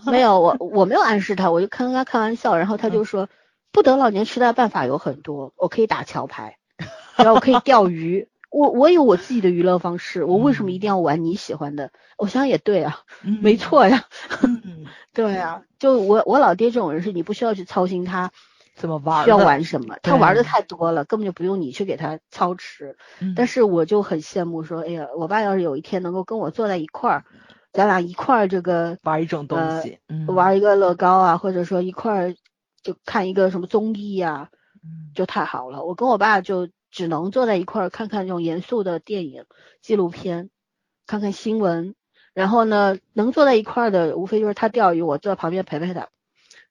[0.06, 3.28] 没有，我 我没有暗示他，我就跟他开玩笑，然后他就说，
[3.72, 6.58] 不得老年痴呆办法有很多，我可以打桥牌。
[7.16, 8.28] 然后我可以钓鱼。
[8.52, 11.90] 我我有我自己的娱乐方式，我为什么一定要玩你喜欢的？
[12.18, 13.00] 我想也对啊，
[13.42, 14.04] 没错呀，
[15.14, 18.30] 对啊，就我我老爹这种人是，你不需要去操心他
[18.76, 22.96] 怎么玩，需要玩什么，他玩的太多了，根本就不用你去给他操持。
[23.34, 27.24] 但是我就很羡慕说，哎呀，我爸要是有一天能够跟我坐在一块儿，
[27.72, 29.98] 咱俩一块儿这个玩一种东西，
[30.34, 32.34] 玩一个乐高啊，或者说一块儿
[32.82, 34.50] 就看一个什么综艺呀，
[35.14, 35.82] 就太好了。
[35.84, 36.68] 我跟我爸就。
[36.92, 39.46] 只能坐在一块儿看看这种严肃的电影、
[39.80, 40.50] 纪录片，
[41.08, 41.96] 看看新闻。
[42.34, 46.04] 然后呢，能坐在一块儿的，无非就是他钓鱼，我坐在旁边陪陪他；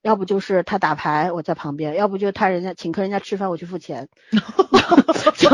[0.02, 4.08] 要不就是他打牌，我在旁边；要不就他人家请客人家吃饭，我去付钱。
[5.38, 5.50] 就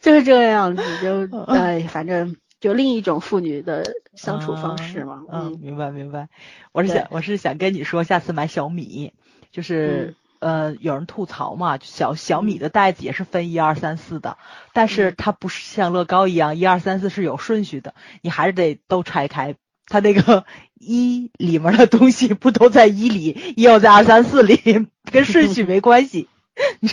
[0.00, 5.24] 就是这个样子，就哎，反正就另一种妇女的相处方式嘛。
[5.30, 6.28] 嗯，明白明白。
[6.72, 9.12] 我是想我是想跟你说，下次买小米，
[9.50, 10.14] 就是。
[10.40, 14.38] 呃，有人吐槽嘛，小小米的袋子也是分一二三四的，
[14.72, 19.56] 但是它不是像乐高一样一二三四是有顺序的，你还是得都拆开，
[19.86, 20.44] 它那个
[20.78, 26.28] 一里面的东西不都在一里，一要在二三四里，跟顺序没关系。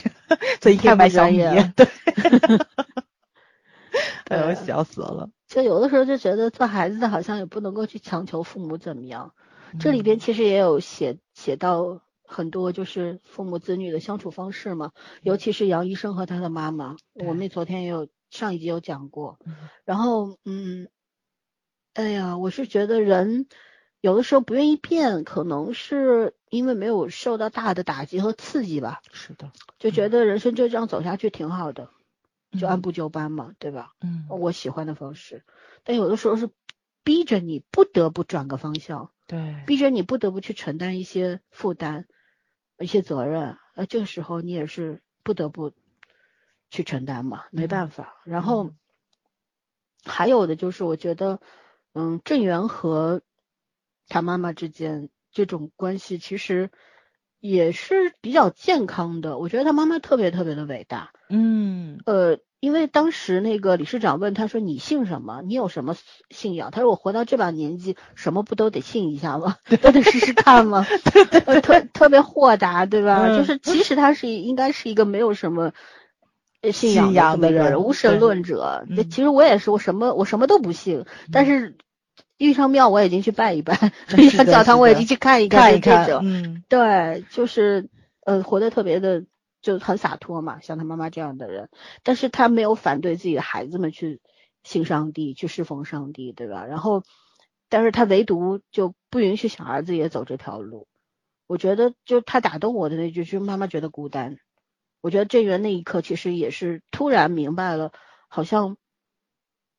[0.62, 1.38] 所以看买小米，
[1.76, 1.88] 对，
[4.30, 5.30] 哎呦，笑死了。
[5.48, 9.34] 就有的时候就觉得做孩子的好像也不能够去强求父母怎么样，
[9.80, 12.02] 这里边其实也有写写到。
[12.28, 14.92] 很多就是父母子女的相处方式嘛，
[15.22, 19.40] 尤其是杨医生和他的妈妈，我们昨天也有上一集有讲过。
[19.84, 20.90] 然后，嗯，
[21.94, 23.48] 哎呀，我是觉得人
[24.02, 29.02] 有的时候不愿意变，可能是因为没有受到大的打击和刺激吧。
[29.12, 31.90] 是的，就觉得人生就这样走下去挺好的，
[32.60, 33.94] 就按部就班嘛，对吧？
[34.02, 35.44] 嗯，我喜欢的方式，
[35.84, 36.50] 但有的时候是
[37.04, 42.08] 逼着你不得不转个方向，对，逼着你不得不去承担一些负担。
[42.80, 45.74] 一些责任，呃，这个时候你也是不得不
[46.70, 48.22] 去承担嘛，没办法。
[48.26, 48.72] 然后
[50.04, 51.40] 还有的就是，我觉得，
[51.94, 53.22] 嗯，郑源和
[54.08, 56.72] 他妈妈之间这种关系其实
[57.40, 59.38] 也是比较健康的。
[59.38, 62.40] 我觉得他妈妈特别特别的伟大，嗯，呃。
[62.66, 65.44] 因为当时那个理事长问他说：“你信什么？
[65.46, 65.96] 你有什么
[66.32, 69.58] 信仰？”他说：“我活到这把年纪，什么不都得信一下吗？
[69.84, 70.84] 都得试试看吗？”
[71.62, 73.28] 特特别豁达，对吧？
[73.38, 75.74] 就是其实他是应该是一个没有什么
[76.74, 78.84] 信仰的人，无神论者。
[79.12, 81.78] 其实我也是，我什么我什么都不信，但是
[82.40, 85.60] 遇上庙我已经去拜一拜，遇上教堂我已经去看一看。
[85.62, 87.90] 看一看，嗯，对，就是
[88.26, 89.24] 呃，活得特别的。
[89.66, 91.72] 就很洒脱嘛，像他妈妈这样的人，
[92.04, 94.22] 但是他没有反对自己的孩子们去
[94.64, 96.66] 信上帝，去侍奉上帝，对吧？
[96.66, 97.02] 然后，
[97.68, 100.88] 但是他唯独就不允许小儿子也走这条路。
[101.48, 104.38] 我觉得，就他打动我的那句，就是妈妈觉得孤单。
[105.02, 107.92] 我觉得郑源那一刻其实也是突然明白了，
[108.28, 108.78] 好像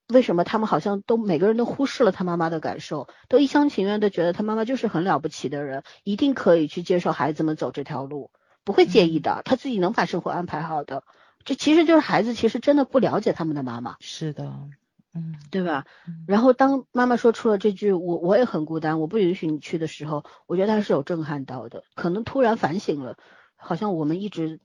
[0.08, 8.32] 为什么他们好像都每个人都忽视了他妈妈的感受，都一厢情愿的觉得他妈妈就是很了不起的人，一定可以去接受孩子们走这条路。
[8.66, 11.04] 不会介意的，他自己能把生活安排好的。
[11.44, 13.96] 这其实就是孩子，其实真的不了解他们的妈妈。
[14.00, 14.52] 是的，
[15.14, 15.86] 嗯，对吧？
[16.26, 23.16] 然后当妈妈说出了这句“我我也很孤单，我不允许你去”的时候，我觉得他是有震撼到的，可能突然反省了，
[23.54, 24.58] 好像我们一直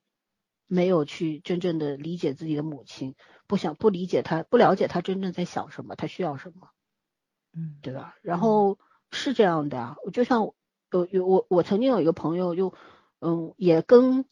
[0.66, 3.14] 没有去真正的理解自己的母亲，
[3.46, 6.70] 不想不理解他，不了解他真正在想什么，他需要什么，
[7.54, 8.16] 嗯，对吧？
[8.24, 8.80] 然后
[9.12, 10.50] 是这样的啊，我就像
[10.92, 12.74] 有有我我曾经有一个朋友就。
[13.22, 14.26] 嗯，也跟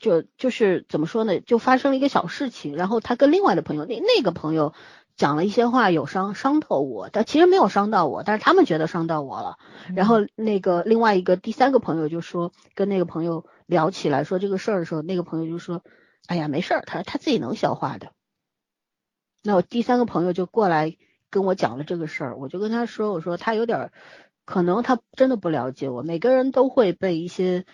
[0.00, 4.74] 就就是怎么说呢，就发生了一个小事情，然后他跟另外的朋友，那那个朋友
[5.16, 9.56] 讲了一些话，有伤伤透我，但其实没有伤到我，但是他们觉得伤到我了。
[9.94, 15.82] 然后那个另外一个第三个朋友就说，跟那个朋友聊起来说这个事儿的时候，那个朋友就说，
[16.26, 18.12] 哎呀，没事儿，他他自己能消化的。
[19.42, 20.98] 那我第三个朋友就过来
[21.30, 23.90] 跟我讲了这个事儿，我就跟他说，我说他有点
[24.44, 27.64] 可能他真的不了解我，每个人都会被一些。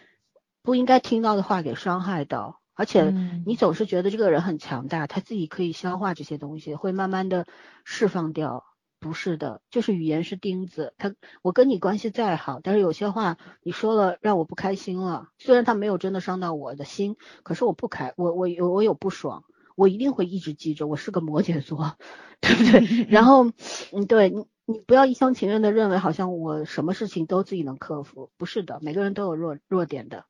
[0.63, 3.15] 不应该听到的话给伤害到，而且
[3.45, 7.47] 你总是觉得这个人很强大，他自己可以消化这些东西，会慢慢的
[7.85, 8.65] 释放掉。
[9.01, 10.95] 不是的，就是语言是钉子。
[10.97, 11.13] 他
[11.43, 15.27] 我跟你关系再好，但是有些话你说了让我不开心了。
[15.41, 19.43] 虽然他没有真的伤到我的心，可是我不开，我我有我有不爽，
[19.75, 20.87] 我一定会一直记着。
[20.87, 21.97] 我是个摩羯座，
[22.41, 23.05] 对不对？
[23.11, 23.47] 然后
[23.91, 30.27] 嗯，对你你不要一厢情愿的认为好像我什么事情都自己能克服，不是的，每个人都有弱弱点的。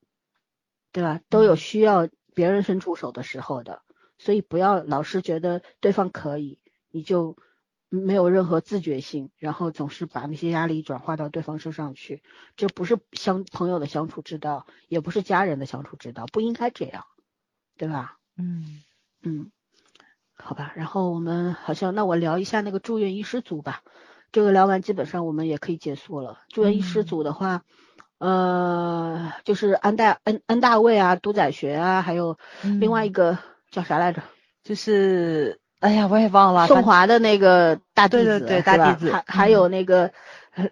[0.92, 1.20] 对吧？
[1.28, 3.82] 都有需要别人伸出手的时候的，
[4.18, 6.60] 所以不要老是觉得对方可以，
[6.90, 7.36] 你就
[7.88, 12.22] 没有任何自觉性，然后总是把那些压力转化到对方身上去，
[12.56, 17.04] 这不是相朋友的相处之道，也不是家人的相处之道，不应该这样，
[17.76, 18.18] 对吧？
[18.36, 18.82] 嗯，
[19.22, 19.50] 嗯，
[20.32, 23.82] 好吧，然后我们好像那我聊一下那个住院医师组吧，
[24.32, 26.38] 这个聊完基本上我们也可以结束了。
[26.48, 27.64] 住院医师组的话，
[28.22, 32.38] 呃，就是安大安安大卫啊，都宰学啊，还有
[32.78, 33.36] 另外一个
[33.72, 34.22] 叫啥来着？
[34.62, 36.68] 就是哎呀，我也忘了。
[36.68, 40.12] 宋华的那个大弟子，对对对，大弟子，还还有那个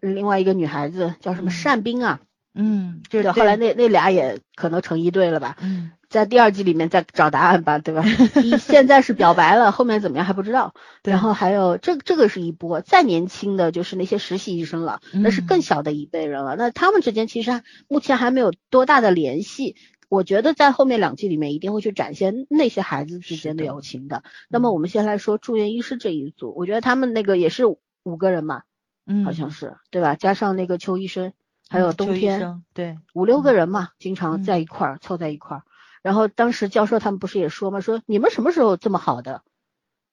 [0.01, 2.21] 另外一个女孩子叫什么单冰啊？
[2.55, 5.57] 嗯，就是后来那那俩也可能成一对了吧？
[5.61, 5.91] 嗯。
[6.11, 8.03] 在第二季里面再找答案吧，对吧？
[8.43, 10.75] 你现在是表白了，后面怎么样还不知道。
[11.05, 16.57] 然后还有这这个是一波，再年轻的就是那些实习医生了，那是更小的一辈人了。
[16.57, 19.77] 那他们之间其实目前还没有多大的联系。
[20.09, 24.25] 我觉得在后面两季里面一定会去展现那些孩子之间的友情的。
[24.49, 27.65] 那么我们先来说住院医师这一组，我觉得他们那个也是
[28.03, 28.63] 五个人嘛，
[29.07, 30.17] 嗯，好像是对吧？
[30.17, 31.33] 加上那个邱医生，
[31.69, 32.41] 还有冬天，
[32.75, 35.63] 对，五六个人嘛，经常在一块儿凑在一块儿。
[36.03, 37.81] 然后当时教授他们不是也说吗？
[37.81, 39.43] 说你们什么时候这么好的？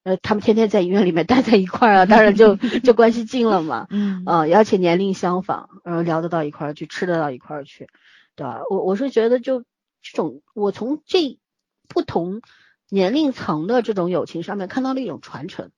[0.04, 3.88] 呃，他们天天在医院里面待在一块儿啊，当然就 就关系近了嘛。
[3.90, 4.24] 嗯。
[4.26, 7.88] 啊，而且年龄相仿，然后聊得到一块儿去，吃得到一块儿去，
[8.36, 8.62] 对吧？
[8.70, 9.62] 我我是觉得就
[10.02, 11.38] 这种，我从这
[11.90, 12.42] 不同
[12.90, 15.72] 年龄层的这种友情上面看到了一种传承，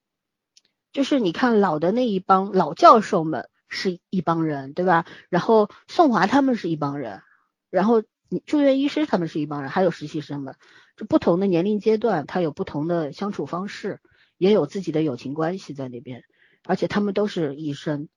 [0.93, 5.05] 就是你看老的那一帮老教授们是一帮人，对吧？
[5.29, 7.21] 然后宋华他们是一帮人，
[7.69, 8.03] 然后。
[8.31, 10.55] 你住院医师他们是一帮人，还有实习生们，
[10.95, 13.99] 就不同的年龄阶段，他有不同的相处方式，
[14.37, 16.23] 也有自己的友情关系在那边，
[16.63, 18.07] 而且他们都是医生，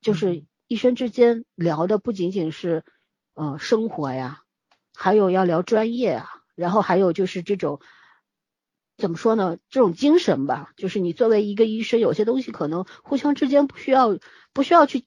[0.00, 2.82] 就是医生之间聊的不仅仅是
[3.34, 4.42] 嗯生活呀，
[4.92, 7.80] 还有要聊专业啊，然后还有就是这种
[8.96, 14.18] 怎么说呢，这种精神吧，就是你作为一个医生，有些东西可能互相之间不需要
[14.52, 15.04] 不需要去。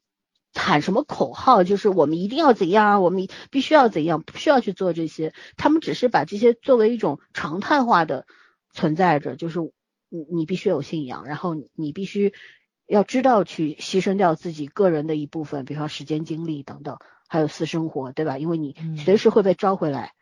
[0.58, 1.64] 喊什么口号？
[1.64, 5.34] 就是我们一定要怎样，我们必须要怎样，不需要去做这些。
[5.56, 8.26] 他们只是把这些作为一种常态化的
[8.74, 9.60] 存在着，就是
[10.10, 12.34] 你你必须有信仰，然后你必须
[12.88, 16.98] 要知道去牺牲掉自己个人的一部分，比方时间、精力等等，
[17.28, 18.38] 还有私生活，对吧？
[18.38, 20.14] 因为你随时会被招回来，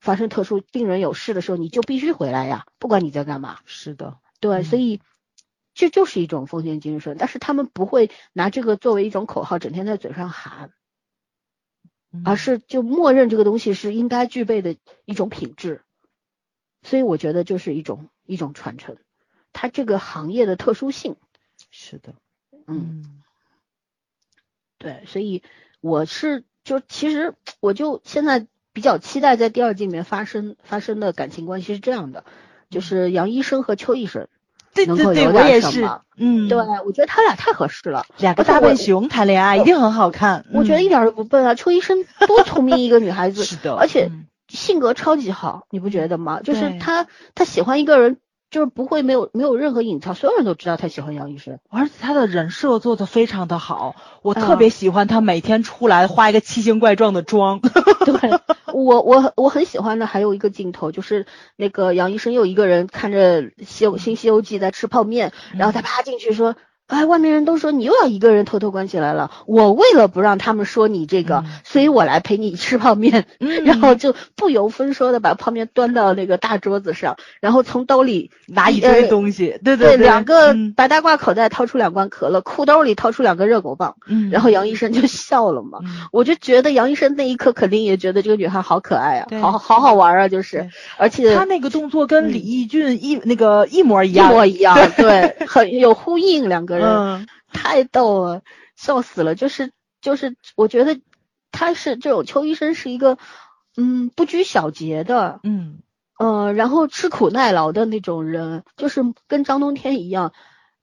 [0.00, 3.58] 发生特殊病人有事的时候，你就必须回来呀，不管你在干嘛。
[3.64, 5.00] 是的，对，所以。
[5.74, 10.72] 这就是一种奉献精神，但是他们不会拿这个作为一种口号，整天在嘴上喊，
[12.24, 15.82] 而是就默认这个东西是应该具备的一种品质。
[16.82, 18.96] 所以我觉得就是一种一种传承，
[19.52, 21.16] 它这个行业的特殊性。
[21.70, 22.14] 是的，
[22.66, 23.22] 嗯，
[24.78, 25.42] 对，所以
[25.80, 32.24] 我是就其实我就现在比较期待在第二季里面发生发生的感情关系是这样的，
[32.70, 34.28] 就是杨医生和邱医生。
[34.74, 40.44] 对对对，我也是，嗯，对，我觉得他俩太合适了，两个大笨熊谈恋爱一定很好看。
[40.52, 44.10] 我觉得一点都不笨啊，邱医生多聪明一个女孩子， 是的，而且
[44.48, 46.40] 性格超级好，你不觉得吗？
[46.42, 48.18] 就是他他喜欢一个人。
[48.54, 57.58] 就是不会没有没有任何隐藏，所有人都知道他喜欢杨医生，而且他的人设做的非常的好，我特别喜欢他每天出来画一个奇形怪状的妆。
[58.06, 58.30] 对，
[58.72, 61.26] 我我我很喜欢的还有一个镜头，就是
[61.56, 66.54] 那个杨医生又一个人看着《西游新西游记》在吃泡面，然后他趴进去说。
[66.86, 69.30] 哎，外面人都说你又要一个人偷偷关起来了。
[69.46, 73.24] 我为了不让他们说你这个，所以我来陪你吃泡面。
[73.64, 79.58] 然后就不由分说的把泡面端到那个大桌子上，然后从兜里拿一堆东西。
[79.64, 83.96] 对对对，两个白大褂口袋掏出两罐可乐，裤兜里掏出两个热狗棒。
[84.06, 85.78] 嗯，然后杨医生就笑了嘛。
[86.12, 96.73] 我就觉得杨医生那一刻肯定也觉得这个女孩好可爱啊，好好好玩啊，就是，而且他那个动作跟李义俊一那个一模一样，一模一样，对，很有呼应两个。
[96.82, 98.42] 嗯，太逗了，
[98.76, 99.34] 笑死了。
[99.34, 101.00] 就是就是，我觉得
[101.52, 103.18] 他是这种邱医生是一个，
[103.76, 105.80] 嗯，不拘小节的，嗯
[106.18, 110.32] 呃，然后吃苦耐劳的那种人，就是跟张冬天一样。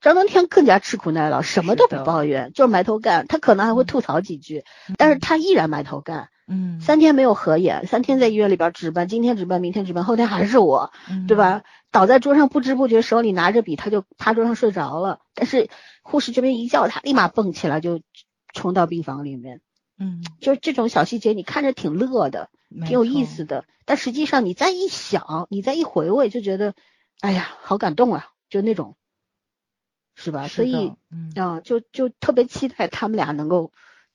[0.01, 3.27] 张冬天更加吃苦耐劳，什么都不抱怨，就是埋头干。
[3.27, 4.63] 他可能还会吐槽几句，
[4.97, 6.29] 但是他依然埋头干。
[6.47, 10.91] 嗯，三天没有合眼，三天在医院里边值班，今天值班，明天值班，后天还是我，
[11.27, 11.61] 对吧？
[11.91, 15.19] 倒在桌上，不知不觉手里拿着笔，他就趴桌上睡着了。
[15.33, 15.69] 但是
[16.01, 18.01] 护士这边一叫他，立马蹦起来就
[18.53, 19.61] 冲到病房里面。
[19.97, 23.65] 嗯，就是这种小细节，你看着挺乐的，挺有意思的。
[23.85, 26.73] 但实际上你再一想，你再一回味，就觉得，
[27.19, 28.95] 哎呀，好感动啊，就那种。
[30.13, 30.47] 是吧？
[30.47, 30.93] 所以，
[31.35, 33.71] 啊，就就特别期待他们俩能够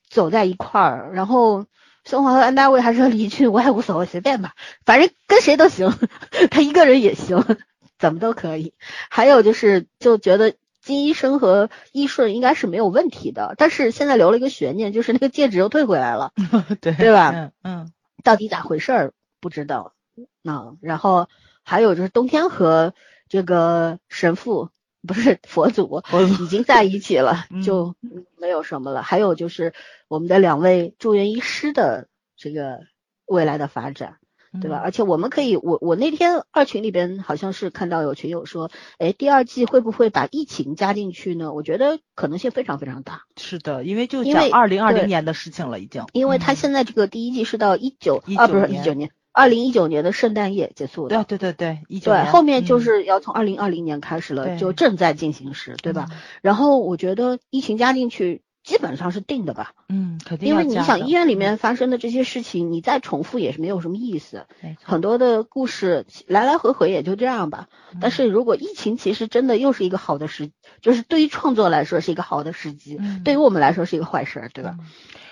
[0.07, 1.11] 走在一块儿。
[1.13, 1.65] 然后，
[2.07, 4.53] 孙华和安大卫还是离去，我也无所谓，随便吧，
[4.85, 5.93] 反正跟谁都行，
[6.49, 7.43] 他一个人也行，
[7.99, 8.73] 怎么都可以。
[9.09, 16.31] 还有就是，就觉得金医生和医顺应该是没有问题的，但是现在留了一个悬念，就是那个戒指又退回来了，
[16.81, 17.31] 对对吧？
[17.35, 17.91] 嗯嗯，
[18.23, 19.13] 到底咋回事儿？
[19.39, 19.93] 不知道。
[20.41, 21.27] 那然后。
[21.69, 22.93] 还有就是冬天和
[23.27, 24.69] 这个神父
[25.05, 26.01] 不是佛祖
[26.41, 27.95] 已经在一起了，就
[28.37, 29.01] 没有什么了。
[29.01, 29.73] 还有就是
[30.07, 32.79] 我们的两位住院医师的这个
[33.25, 34.17] 未来的发展。
[34.59, 34.77] 对吧？
[34.77, 41.53] 而且我们可以，我我那天二群里边好像是看到有群友说，哎，第二季会不会把疫情加进去呢？
[41.53, 43.23] 我觉得可能性非常非常大。
[43.35, 46.05] 是的，因为就讲二零二零年的事情了，已经。
[46.13, 51.23] 因为他现在这个第一季是到一九啊，不是一九年，二零一九年的圣诞夜结束的。
[51.23, 56.07] 对对对对，对，后面就是要从二零二零年开始了，就正在进行时，对吧？
[56.41, 58.41] 然后我觉得疫情加进去。
[58.63, 60.49] 基本上是定的吧，嗯，肯定。
[60.49, 64.45] 因为你想医院里面发生的这些事情，你再重复也是没有什么意思。
[64.83, 67.69] 很多的故事来来回回也就这样吧。
[68.01, 70.51] 但是如果疫情其实真的又是一个好的时，
[70.81, 74.75] 就是对于创作来说是一个好的时机，对于我们来说是一个坏事，对吧？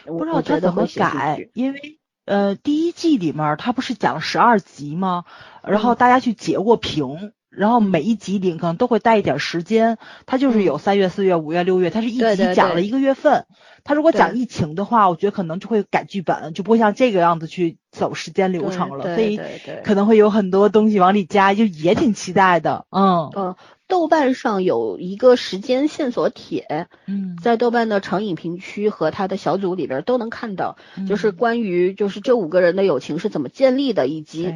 [0.05, 5.25] 不知道他怎么改，因为呃第一季里面他不是讲十二集吗？
[5.63, 7.31] 然后大家去截过屏。
[7.57, 13.45] 然后每一集里可能都会带一点时间，它就是有三月、四月、五月、六月，它是一集讲了一个月份。
[13.83, 19.39] 他如果讲疫情的话，我觉得可能就会改剧本，就不会像这个样子去走时间流程了，所以
[19.83, 22.87] 可能会有很多东西往里加，就也挺期待的。
[22.89, 23.55] 嗯嗯，
[23.87, 30.77] 豆瓣上有一个时间线索帖，嗯，在豆瓣的长影评区和他的小组里边都能看到，
[31.07, 34.55] 就是关于就是这五个人的友情是怎么建立的，以及。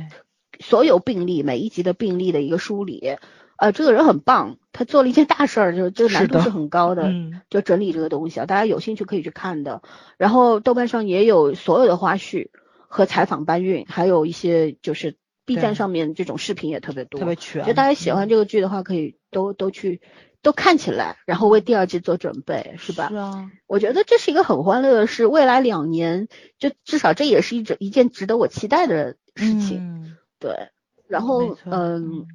[0.60, 3.18] 所有病例每一集的病例的一个梳理，
[3.58, 7.12] 呃，这个人很棒，他做了一件大事儿，就 这个难度是很高的，
[7.50, 9.82] 就整理这个东西啊，大家有兴趣可以去看的。
[10.18, 12.50] 然后豆瓣上也有所有的花絮
[12.88, 17.66] 和采访搬运，还有一些就是 B 站上面这种视频也特别多，特别全。
[17.66, 20.02] 就大家喜欢这个剧的话，可以都都去
[20.42, 23.10] 都看起来，然后为第二季做准备，是吧？
[23.10, 23.52] 是啊。
[23.68, 26.28] 我觉得这是一个很欢乐的事，未来两年
[26.60, 30.16] 就至少这也是一整一件值得我期待的事情。
[30.40, 30.70] 对，
[31.08, 32.26] 然后嗯，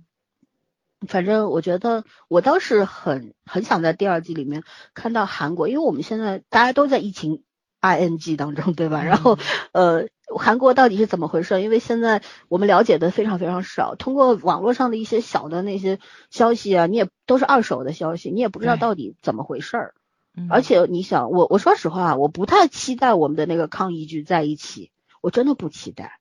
[1.09, 4.63] 反正我觉得我倒是很很想在第二季里面
[4.95, 7.43] 看到韩国，因为我们现在大家都在疫情
[7.81, 9.03] ing 当中，对吧？
[9.05, 9.39] 然后
[9.73, 10.09] 呃，
[10.39, 11.61] 韩国到底是怎么回事？
[11.63, 15.99] 因为现在我们了解的非常非常少，通过网络上的一些小的那些
[16.31, 19.95] 消息啊，你也都是二手的消息，你也不知道到底怎么回事儿。
[20.51, 24.91] 而且你想，我我说实话，我不太期待我们的那个抗疫剧在一起，
[25.21, 26.19] 我真的不期待。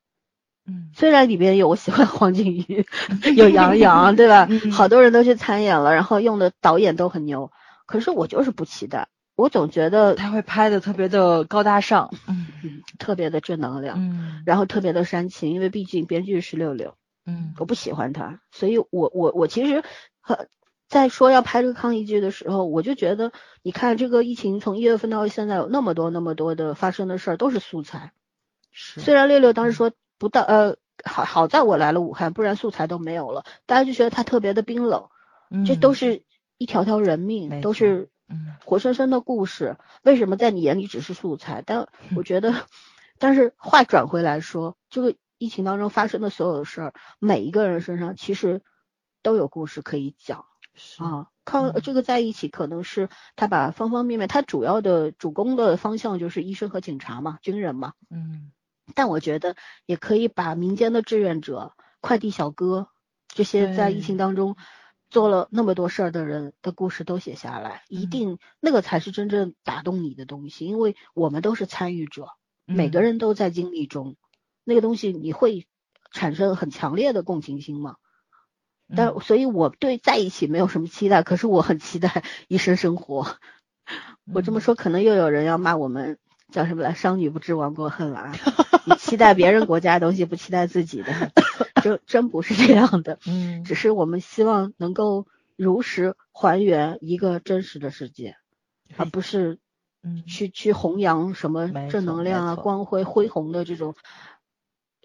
[0.66, 2.86] 嗯，虽然里边有我喜欢黄景瑜，
[3.36, 4.48] 有杨洋，对吧？
[4.72, 7.52] 好多人都去参演了，然后用的导演都很牛，
[7.86, 9.10] 可是我就是不期待。
[9.36, 12.48] 我总觉得他会拍的特别的高大上，嗯，
[13.00, 16.96] 特别的正能量，嗯，然后特别的煽情，因为毕竟编剧是六六，
[17.26, 19.84] 嗯，我不喜欢他，所以我我我其实
[20.22, 20.48] 很
[20.88, 23.32] 在说要拍这个抗疫剧的时候，我就觉得，
[23.64, 28.14] 你看这个疫情从一月份到现在有那么多那么多的发生的事儿，都是素材。
[28.72, 29.92] 是，虽然六六当时说。
[30.24, 33.44] 不到呃，好好在我来了武汉，不然素材都没有了。
[33.66, 35.10] 大家就觉得他特别的冰冷，
[35.66, 36.24] 这都是
[36.58, 38.10] 一条条人命，都是
[38.64, 39.76] 活生生的故事。
[40.02, 41.62] 为什么在你眼里只是素材？
[41.66, 42.54] 但我觉得，
[43.20, 48.62] 但是话转回来说，这个疫情当中发生的所有的事儿，每一个人身上其实
[49.24, 50.46] 都有故事可以讲
[51.00, 51.28] 啊。
[51.44, 58.54] 靠这个在一起，可能是他把方方面面，他主要的主攻的方向就是医生和警察嘛，军人嘛，嗯。
[58.96, 59.56] 但我觉得
[59.86, 62.90] 也可以把民间的志愿者、快递小哥
[63.28, 64.58] 这些在疫情当中
[65.10, 72.28] 做了那么多事儿的人的故事都写下来，一定那个才是真正打动你的东西，因为我们都是参与者，
[72.66, 74.18] 每个人都在经历中，
[74.64, 75.66] 那个东西你会
[76.12, 77.96] 产生很强烈的共情心嘛？
[78.96, 83.38] 但所以我对在一起没有什么期待，可是我很期待 一生生活。
[84.34, 86.20] 我这么说可能又有人要骂我们。
[86.54, 86.94] 叫什么来？
[86.94, 88.36] 商女不知亡国恨了啊！
[88.86, 91.32] 你期待别人国家的东西，不期待自己的，
[91.82, 93.18] 真真不是这样的。
[93.26, 95.26] 嗯，只是我们希望能够
[95.58, 98.38] 如实还原一个真实的世界，
[98.98, 99.58] 而不是
[100.04, 103.96] 嗯去去弘扬什么正能量啊、光辉恢宏的这种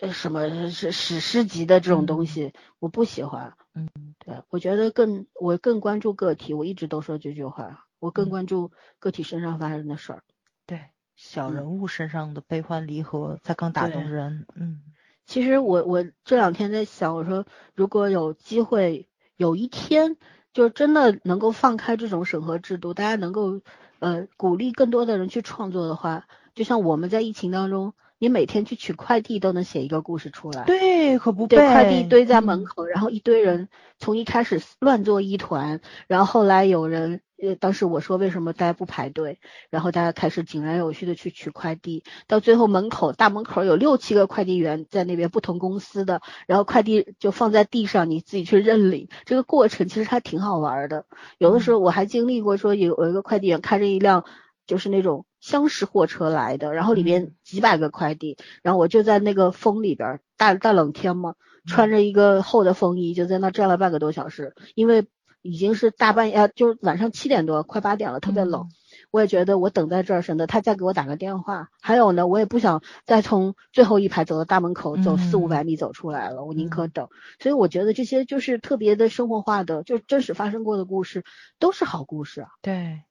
[0.00, 3.54] 呃什么是史诗级的这种东西，我不喜欢。
[3.74, 3.88] 嗯，
[4.18, 6.52] 对，我觉得更我更关注个体。
[6.52, 10.22] 我一直都说这句话，我更关注个体身上发生的事儿。
[10.66, 10.82] 对。
[11.18, 14.46] 小人物身上的悲欢离合才更打动人。
[14.54, 14.80] 嗯，
[15.26, 20.16] 其实我我这两天在想，我说如果有机会，有一天
[20.52, 23.60] 就真的能够放开这种审核制度，大家能够
[23.98, 30.64] 呃鼓励更多的人去创作的话，就像我们在疫情当中你每天去取快递都能写一个故事出来。
[30.64, 33.68] 对，可不对，快递堆在门口，然后一堆人
[33.98, 39.38] 从一开始乱作一团，然后后来有人，呃，当时我说为什么大家不排队，
[39.70, 51.06] 然后大家开始井然有序的去取快递，到最后门口大门口有六七个快递员在那边不同公司的，然后快递就放在地上，你自己去认领，这个过程其实还挺好玩的。
[51.38, 54.24] 有的时候我还经历过说有有一个快递员开着一辆。
[54.68, 61.34] 就是那种厢式货车来的，然后里面几百个快递，然后我就在那个风里边，大大冷天嘛，
[61.66, 65.06] 穿着一个厚的风衣，就在那站了半个多小时，因为
[65.42, 68.68] 已经是大半夜，就是晚上七点多，快八点了，特别冷。
[69.10, 71.68] 我也觉得我等在这儿省得他再给我打个电话。
[71.80, 77.08] 还有呢，我也不想再从最后一排走到大门口，走四五百米走出来了，我宁可等。
[77.38, 81.24] 所以我觉得这些就是特别的生活化的，就真实发生过的故事，
[81.58, 82.48] 都是好故事啊。
[82.60, 83.02] 对。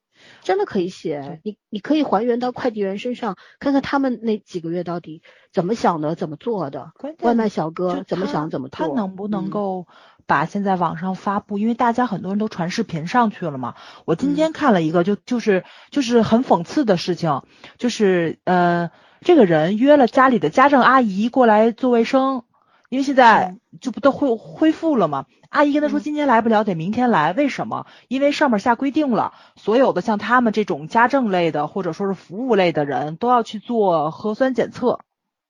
[0.41, 5.21] 真的可以写，你你可以还原到快递员身上，看看他们那几个月到底
[5.51, 6.91] 怎么想的，怎么做的。
[7.21, 8.87] 外卖小哥怎么想怎么做。
[8.87, 9.87] 他能不能够
[10.25, 11.57] 把现在网上发布？
[11.57, 13.75] 因为大家很多人都传视频上去了嘛。
[14.05, 17.41] 我今天看了一个，就就是就是很讽刺的事情，
[17.77, 18.91] 就是呃，
[19.21, 22.43] 这个人约了家里的家政阿姨过来做卫生。
[22.89, 25.25] 因为现在就不都恢恢复了吗？
[25.49, 27.33] 阿姨跟他说今天来不了，得明天来。
[27.33, 27.85] 为什么？
[28.07, 34.99] 因为上面下规定了，所有的像他们这种家政类的或者说是服务类的人都要去做核酸检测，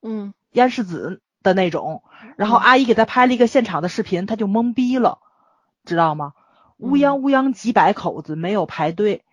[0.02, 2.02] 嗯，咽拭子的那种。
[2.36, 5.18] 然后阿姨给他拍了一个现场的视频，他就懵逼了，
[5.84, 6.32] 知道吗？
[6.78, 9.24] 乌泱乌泱几百口子没有排队，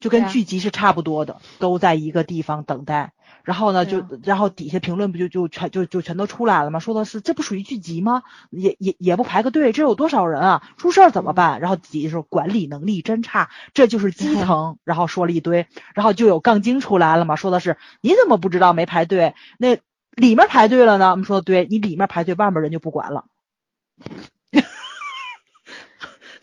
[0.00, 3.12] 就跟剧集是差不多的，都在一个地方等待。
[3.42, 6.78] 然后呢，就然后底下评论不就就全就就全都出来了吗？
[6.80, 8.22] 说的是这不属于剧集吗？
[8.50, 10.62] 也也也不排个队，这有多少人啊？
[10.76, 11.60] 出事儿怎么办？
[11.60, 14.78] 然后底下说管理能力真差，这就是基 层。
[14.84, 19.34] 然后说了一堆，然后就有杠精出来了嘛，说的是你怎么不知道没排队？
[19.58, 19.78] 那
[20.14, 21.10] 里面排队了呢？
[21.10, 23.24] 我们说对，你里面排队，外面人就不管了。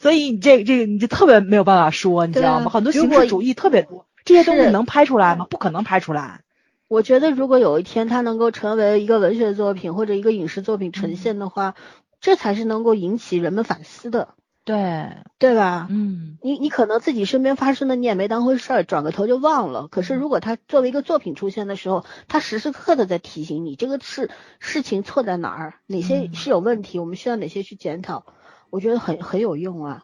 [0.06, 2.70] 所以你这这个你就特别没有办法说，你知道吗？
[2.70, 5.48] 很多形式主义特别多，这些东西能拍出来吗？
[5.50, 6.42] 不可能拍出来。
[6.88, 11.74] 我觉得，如果有一天它能够成为一个文学作品或者一个影视作品呈现的话，
[12.22, 14.28] 这才是能够引起人们反思的，
[14.64, 15.08] 对
[15.40, 15.88] 对吧？
[15.90, 19.88] 嗯，你你可能自己身边发生的你也没当回事儿，转个头就忘了。
[19.88, 24.30] 可是如果它作为一个作品出现的时候，它时时刻刻的在提醒你这个事
[24.60, 28.24] 事情错在哪儿，哪些是有问题，我们需要哪些去检讨，
[28.70, 30.04] 我觉得很很有用啊。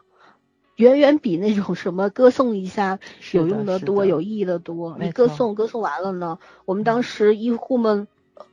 [0.76, 2.98] 远远比那种什么歌颂一下
[3.32, 4.96] 有用的多，有意义的多。
[4.98, 6.38] 你歌颂歌颂完了呢？
[6.64, 8.08] 我们当时医护们，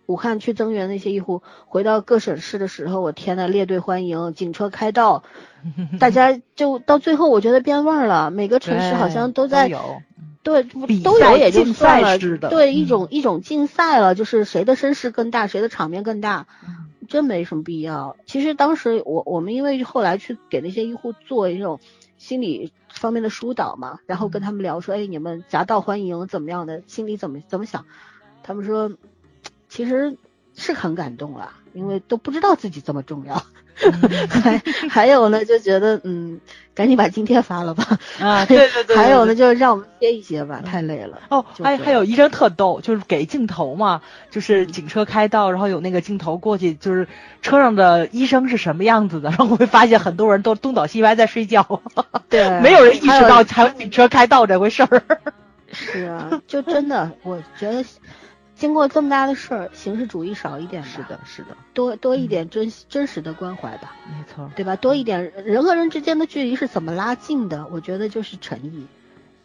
[0.05, 5.23] 武汉去增援那些医护回到各省市的时候，我天呐，列队欢迎，警车开道，
[5.99, 8.29] 大家就到最后我觉得变味儿了。
[8.31, 9.71] 每个城市好像都在
[10.43, 12.17] 对都有也就算了，
[12.49, 16.47] 对一种一种竞赛了，就是谁的声势更大，谁的场面更大，
[17.07, 18.15] 真没什么必要。
[18.25, 21.79] 其实当时我我们因为后来去给那些医护做一种。
[22.19, 26.83] 心理方面的疏导嘛，然后跟他们聊说，哎，你们夹道欢迎怎么样的？
[26.85, 27.85] 心里怎么怎么想？
[28.43, 28.91] 他们说，
[29.69, 30.17] 其实
[30.53, 33.43] 是很感动了，因为都不知道自己这么重要。
[34.29, 36.41] 还 还有呢，就觉得嗯，
[36.75, 37.97] 赶紧把津贴发了吧。
[38.19, 38.97] 啊，对对对。
[38.97, 41.21] 还有呢，就是让我们歇一歇吧，太累了。
[41.29, 47.07] 哦，还还有医生特逗，就是给镜头嘛，就是警车开道，然后有那个镜头过去，就是
[47.41, 51.81] 车上的医生是什么样子的，然后会发现很多人都东倒西歪在睡觉。
[52.27, 52.59] 对。
[52.59, 55.01] 没有人意识到还有警车开道这回事儿。
[55.71, 57.85] 是啊，就真的，我觉得。
[58.59, 60.89] 经过这么大的事儿，形式主义少一点吧。
[60.89, 63.95] 是的，是的，多多一点真真实的关怀吧。
[64.05, 64.75] 没错，对吧？
[64.75, 67.65] 多一点人和人之间的距离是怎么拉近的？
[67.71, 68.85] 我觉得就是诚意，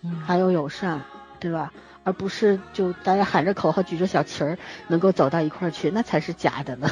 [0.03, 1.01] 嗯，还有友善，
[1.39, 1.73] 对吧？
[2.03, 6.91] 而不是就大家喊着口号举着小旗儿能够走到一块儿去，那才是假的呢。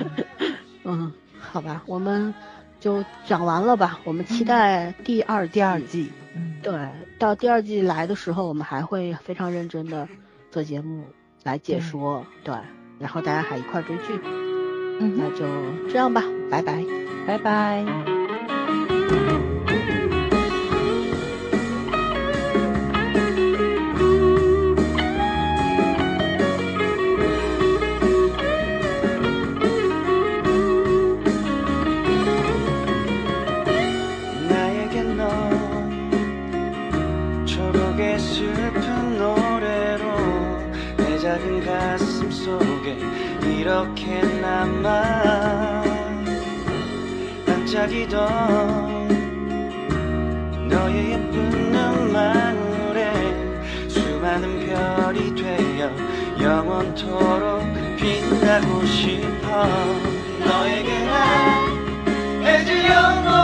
[0.82, 2.34] 嗯，好吧，我们
[2.80, 4.00] 就讲完了吧。
[4.04, 6.10] 我们期待第二第二季。
[6.34, 10.08] 嗯，对，到第二季来的时候，我们还会非常认真的
[10.50, 11.04] 做节目。
[11.44, 12.54] 来解说，对，
[12.98, 14.18] 然后大家还一块追剧，
[14.98, 15.46] 嗯，那就
[15.88, 16.84] 这样吧，拜拜，
[17.26, 17.84] 拜拜。
[50.68, 53.12] 너의 예쁜 눈만울에
[53.88, 55.90] 수많은 별 별이 되어
[56.40, 57.62] 영원토록
[57.96, 59.66] 빛나고 싶어.
[60.44, 63.34] 너에게 난 해질 영원